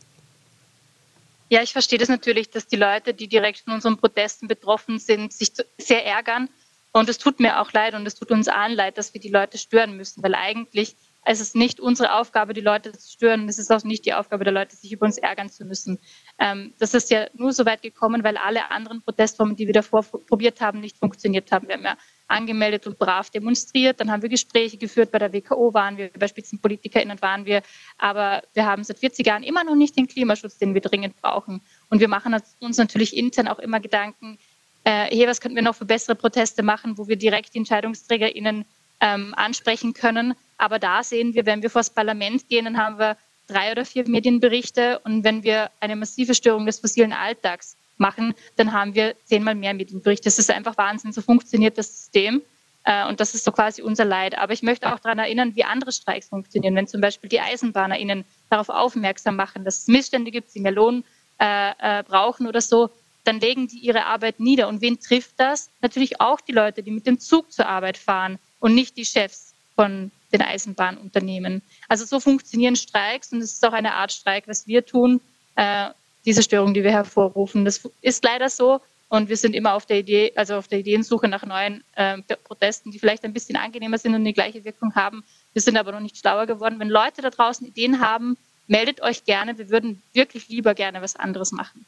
Ja, 1.48 1.62
ich 1.62 1.72
verstehe 1.72 1.98
das 1.98 2.08
natürlich, 2.08 2.48
dass 2.48 2.66
die 2.66 2.76
Leute, 2.76 3.12
die 3.12 3.28
direkt 3.28 3.58
von 3.58 3.74
unseren 3.74 3.98
Protesten 3.98 4.48
betroffen 4.48 4.98
sind, 4.98 5.34
sich 5.34 5.52
sehr 5.76 6.06
ärgern. 6.06 6.48
Und 6.92 7.08
es 7.08 7.18
tut 7.18 7.40
mir 7.40 7.60
auch 7.60 7.72
leid 7.72 7.94
und 7.94 8.06
es 8.06 8.14
tut 8.14 8.30
uns 8.30 8.48
allen 8.48 8.74
leid, 8.74 8.98
dass 8.98 9.14
wir 9.14 9.20
die 9.20 9.30
Leute 9.30 9.56
stören 9.56 9.96
müssen, 9.96 10.22
weil 10.22 10.34
eigentlich 10.34 10.96
ist 11.24 11.40
es 11.40 11.54
nicht 11.54 11.78
unsere 11.78 12.14
Aufgabe, 12.14 12.52
die 12.52 12.60
Leute 12.60 12.92
zu 12.92 13.12
stören. 13.12 13.48
Es 13.48 13.58
ist 13.58 13.70
auch 13.70 13.84
nicht 13.84 14.04
die 14.04 14.12
Aufgabe 14.12 14.42
der 14.42 14.52
Leute, 14.52 14.74
sich 14.74 14.90
über 14.92 15.06
uns 15.06 15.18
ärgern 15.18 15.48
zu 15.50 15.64
müssen. 15.64 15.98
Ähm, 16.38 16.74
das 16.80 16.94
ist 16.94 17.10
ja 17.10 17.28
nur 17.34 17.52
so 17.52 17.64
weit 17.64 17.82
gekommen, 17.82 18.24
weil 18.24 18.36
alle 18.36 18.70
anderen 18.70 19.02
Protestformen, 19.02 19.54
die 19.54 19.66
wir 19.66 19.72
davor 19.72 20.02
probiert 20.02 20.60
haben, 20.60 20.80
nicht 20.80 20.98
funktioniert 20.98 21.52
haben. 21.52 21.68
Wir 21.68 21.76
haben 21.76 21.84
ja 21.84 21.96
angemeldet 22.26 22.88
und 22.88 22.98
brav 22.98 23.30
demonstriert. 23.30 24.00
Dann 24.00 24.10
haben 24.10 24.22
wir 24.22 24.28
Gespräche 24.28 24.78
geführt. 24.78 25.12
Bei 25.12 25.20
der 25.20 25.32
WKO 25.32 25.72
waren 25.72 25.96
wir, 25.96 26.10
bei 26.18 26.26
SpitzenpolitikerInnen 26.26 27.22
waren 27.22 27.46
wir. 27.46 27.62
Aber 27.98 28.42
wir 28.54 28.66
haben 28.66 28.82
seit 28.82 28.98
40 28.98 29.24
Jahren 29.24 29.44
immer 29.44 29.62
noch 29.62 29.76
nicht 29.76 29.96
den 29.96 30.08
Klimaschutz, 30.08 30.58
den 30.58 30.74
wir 30.74 30.80
dringend 30.80 31.20
brauchen. 31.20 31.62
Und 31.88 32.00
wir 32.00 32.08
machen 32.08 32.34
uns 32.58 32.78
natürlich 32.78 33.16
intern 33.16 33.46
auch 33.46 33.60
immer 33.60 33.78
Gedanken, 33.78 34.38
äh, 34.84 35.06
hey, 35.10 35.26
was 35.26 35.40
könnten 35.40 35.56
wir 35.56 35.62
noch 35.62 35.76
für 35.76 35.84
bessere 35.84 36.14
Proteste 36.14 36.62
machen, 36.62 36.98
wo 36.98 37.08
wir 37.08 37.16
direkt 37.16 37.54
die 37.54 37.58
EntscheidungsträgerInnen 37.58 38.64
ähm, 39.00 39.34
ansprechen 39.36 39.94
können. 39.94 40.34
Aber 40.58 40.78
da 40.78 41.02
sehen 41.02 41.34
wir, 41.34 41.46
wenn 41.46 41.62
wir 41.62 41.70
vor 41.70 41.80
das 41.80 41.90
Parlament 41.90 42.48
gehen, 42.48 42.64
dann 42.64 42.78
haben 42.78 42.98
wir 42.98 43.16
drei 43.48 43.72
oder 43.72 43.84
vier 43.84 44.08
Medienberichte 44.08 45.00
und 45.00 45.24
wenn 45.24 45.42
wir 45.42 45.70
eine 45.80 45.96
massive 45.96 46.34
Störung 46.34 46.66
des 46.66 46.78
fossilen 46.78 47.12
Alltags 47.12 47.76
machen, 47.98 48.34
dann 48.56 48.72
haben 48.72 48.94
wir 48.94 49.14
zehnmal 49.24 49.54
mehr 49.54 49.74
Medienberichte. 49.74 50.24
Das 50.24 50.38
ist 50.38 50.50
einfach 50.50 50.76
Wahnsinn, 50.76 51.12
so 51.12 51.20
funktioniert 51.20 51.78
das 51.78 51.88
System. 51.88 52.42
Äh, 52.84 53.06
und 53.08 53.20
das 53.20 53.34
ist 53.34 53.44
so 53.44 53.52
quasi 53.52 53.82
unser 53.82 54.04
Leid. 54.04 54.36
Aber 54.38 54.52
ich 54.52 54.62
möchte 54.62 54.92
auch 54.92 54.98
daran 54.98 55.18
erinnern, 55.18 55.54
wie 55.54 55.64
andere 55.64 55.92
Streiks 55.92 56.28
funktionieren. 56.28 56.74
Wenn 56.74 56.86
zum 56.86 57.00
Beispiel 57.00 57.28
die 57.28 57.40
EisenbahnerInnen 57.40 58.24
darauf 58.50 58.68
aufmerksam 58.68 59.36
machen, 59.36 59.64
dass 59.64 59.78
es 59.78 59.88
Missstände 59.88 60.30
gibt, 60.30 60.50
sie 60.50 60.60
mehr 60.60 60.72
Lohn 60.72 61.04
äh, 61.40 61.70
äh, 61.78 62.02
brauchen 62.02 62.46
oder 62.46 62.60
so, 62.60 62.90
dann 63.24 63.40
legen 63.40 63.68
die 63.68 63.78
ihre 63.78 64.06
Arbeit 64.06 64.40
nieder. 64.40 64.68
Und 64.68 64.80
wen 64.80 64.98
trifft 64.98 65.34
das? 65.38 65.70
Natürlich 65.80 66.20
auch 66.20 66.40
die 66.40 66.52
Leute, 66.52 66.82
die 66.82 66.90
mit 66.90 67.06
dem 67.06 67.20
Zug 67.20 67.52
zur 67.52 67.66
Arbeit 67.66 67.96
fahren 67.96 68.38
und 68.60 68.74
nicht 68.74 68.96
die 68.96 69.04
Chefs 69.04 69.54
von 69.74 70.10
den 70.32 70.42
Eisenbahnunternehmen. 70.42 71.62
Also 71.88 72.04
so 72.04 72.20
funktionieren 72.20 72.76
Streiks 72.76 73.32
und 73.32 73.40
es 73.40 73.52
ist 73.52 73.64
auch 73.66 73.72
eine 73.72 73.94
Art 73.94 74.12
Streik, 74.12 74.48
was 74.48 74.66
wir 74.66 74.84
tun, 74.84 75.20
äh, 75.56 75.90
diese 76.24 76.42
Störung, 76.42 76.74
die 76.74 76.84
wir 76.84 76.92
hervorrufen. 76.92 77.64
Das 77.64 77.88
ist 78.00 78.24
leider 78.24 78.48
so 78.48 78.80
und 79.08 79.28
wir 79.28 79.36
sind 79.36 79.54
immer 79.54 79.74
auf 79.74 79.86
der 79.86 79.98
Idee, 79.98 80.32
also 80.36 80.56
auf 80.56 80.68
der 80.68 80.78
Ideensuche 80.78 81.28
nach 81.28 81.44
neuen 81.44 81.84
äh, 81.96 82.18
Protesten, 82.44 82.90
die 82.90 82.98
vielleicht 82.98 83.24
ein 83.24 83.32
bisschen 83.32 83.56
angenehmer 83.56 83.98
sind 83.98 84.14
und 84.14 84.24
die 84.24 84.32
gleiche 84.32 84.64
Wirkung 84.64 84.94
haben. 84.94 85.22
Wir 85.52 85.60
sind 85.60 85.76
aber 85.76 85.92
noch 85.92 86.00
nicht 86.00 86.16
schlauer 86.16 86.46
geworden. 86.46 86.78
Wenn 86.78 86.88
Leute 86.88 87.20
da 87.20 87.30
draußen 87.30 87.66
Ideen 87.66 88.00
haben, 88.00 88.38
meldet 88.68 89.02
euch 89.02 89.24
gerne. 89.24 89.58
Wir 89.58 89.68
würden 89.68 90.02
wirklich 90.14 90.48
lieber 90.48 90.74
gerne 90.74 91.02
was 91.02 91.16
anderes 91.16 91.52
machen. 91.52 91.84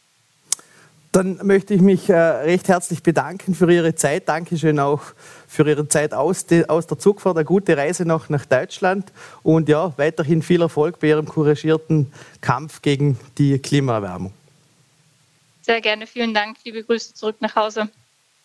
Dann 1.15 1.39
möchte 1.45 1.75
ich 1.75 1.81
mich 1.81 2.11
äh, 2.11 2.17
recht 2.17 2.67
herzlich 2.67 3.05
bedanken 3.05 3.55
für 3.55 3.73
Ihre 3.73 3.95
Zeit. 3.95 4.29
Dankeschön 4.29 4.81
auch 4.81 5.01
für 5.47 5.65
Ihre 5.65 5.87
Zeit 5.87 6.13
aus, 6.13 6.47
de, 6.47 6.67
aus 6.67 6.89
der 6.89 6.99
Zugfahrt. 6.99 7.37
Eine 7.37 7.45
gute 7.45 7.77
Reise 7.77 8.05
noch 8.05 8.31
nach 8.31 8.45
Deutschland 8.45 9.13
und 9.45 9.69
ja, 9.69 9.97
weiterhin 9.97 10.43
viel 10.43 10.61
Erfolg 10.61 10.99
bei 10.99 11.07
Ihrem 11.07 11.27
couragierten 11.27 12.13
Kampf 12.41 12.83
gegen 12.83 13.17
die 13.39 13.61
Klimaerwärmung. 13.61 14.33
Sehr 15.63 15.81
gerne, 15.81 16.09
vielen 16.09 16.35
Dank. 16.35 16.57
Liebe 16.65 16.83
Grüße 16.83 17.15
zurück 17.15 17.37
nach 17.39 17.55
Hause. 17.55 17.89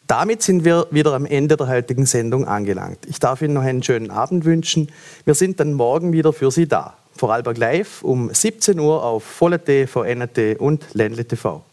Damit 0.06 0.44
sind 0.44 0.64
wir 0.64 0.86
wieder 0.92 1.14
am 1.14 1.26
Ende 1.26 1.58
der 1.58 1.70
heutigen 1.70 2.06
Sendung 2.06 2.48
angelangt. 2.48 3.00
Ich 3.08 3.18
darf 3.18 3.42
Ihnen 3.42 3.56
noch 3.56 3.64
einen 3.64 3.82
schönen 3.82 4.12
Abend 4.12 4.46
wünschen. 4.46 4.92
Wir 5.26 5.34
sind 5.34 5.60
dann 5.60 5.74
morgen 5.74 6.14
wieder 6.14 6.34
für 6.34 6.52
Sie 6.52 6.68
da. 6.68 6.96
Vorarlberg 7.18 7.58
Live 7.58 8.04
um 8.04 8.32
17 8.32 8.78
Uhr 8.78 9.04
auf 9.04 9.24
Volle 9.24 9.60
TV, 9.60 10.04
NRT 10.04 10.60
und 10.60 10.86
Ländle 10.94 11.26
TV. 11.26 11.64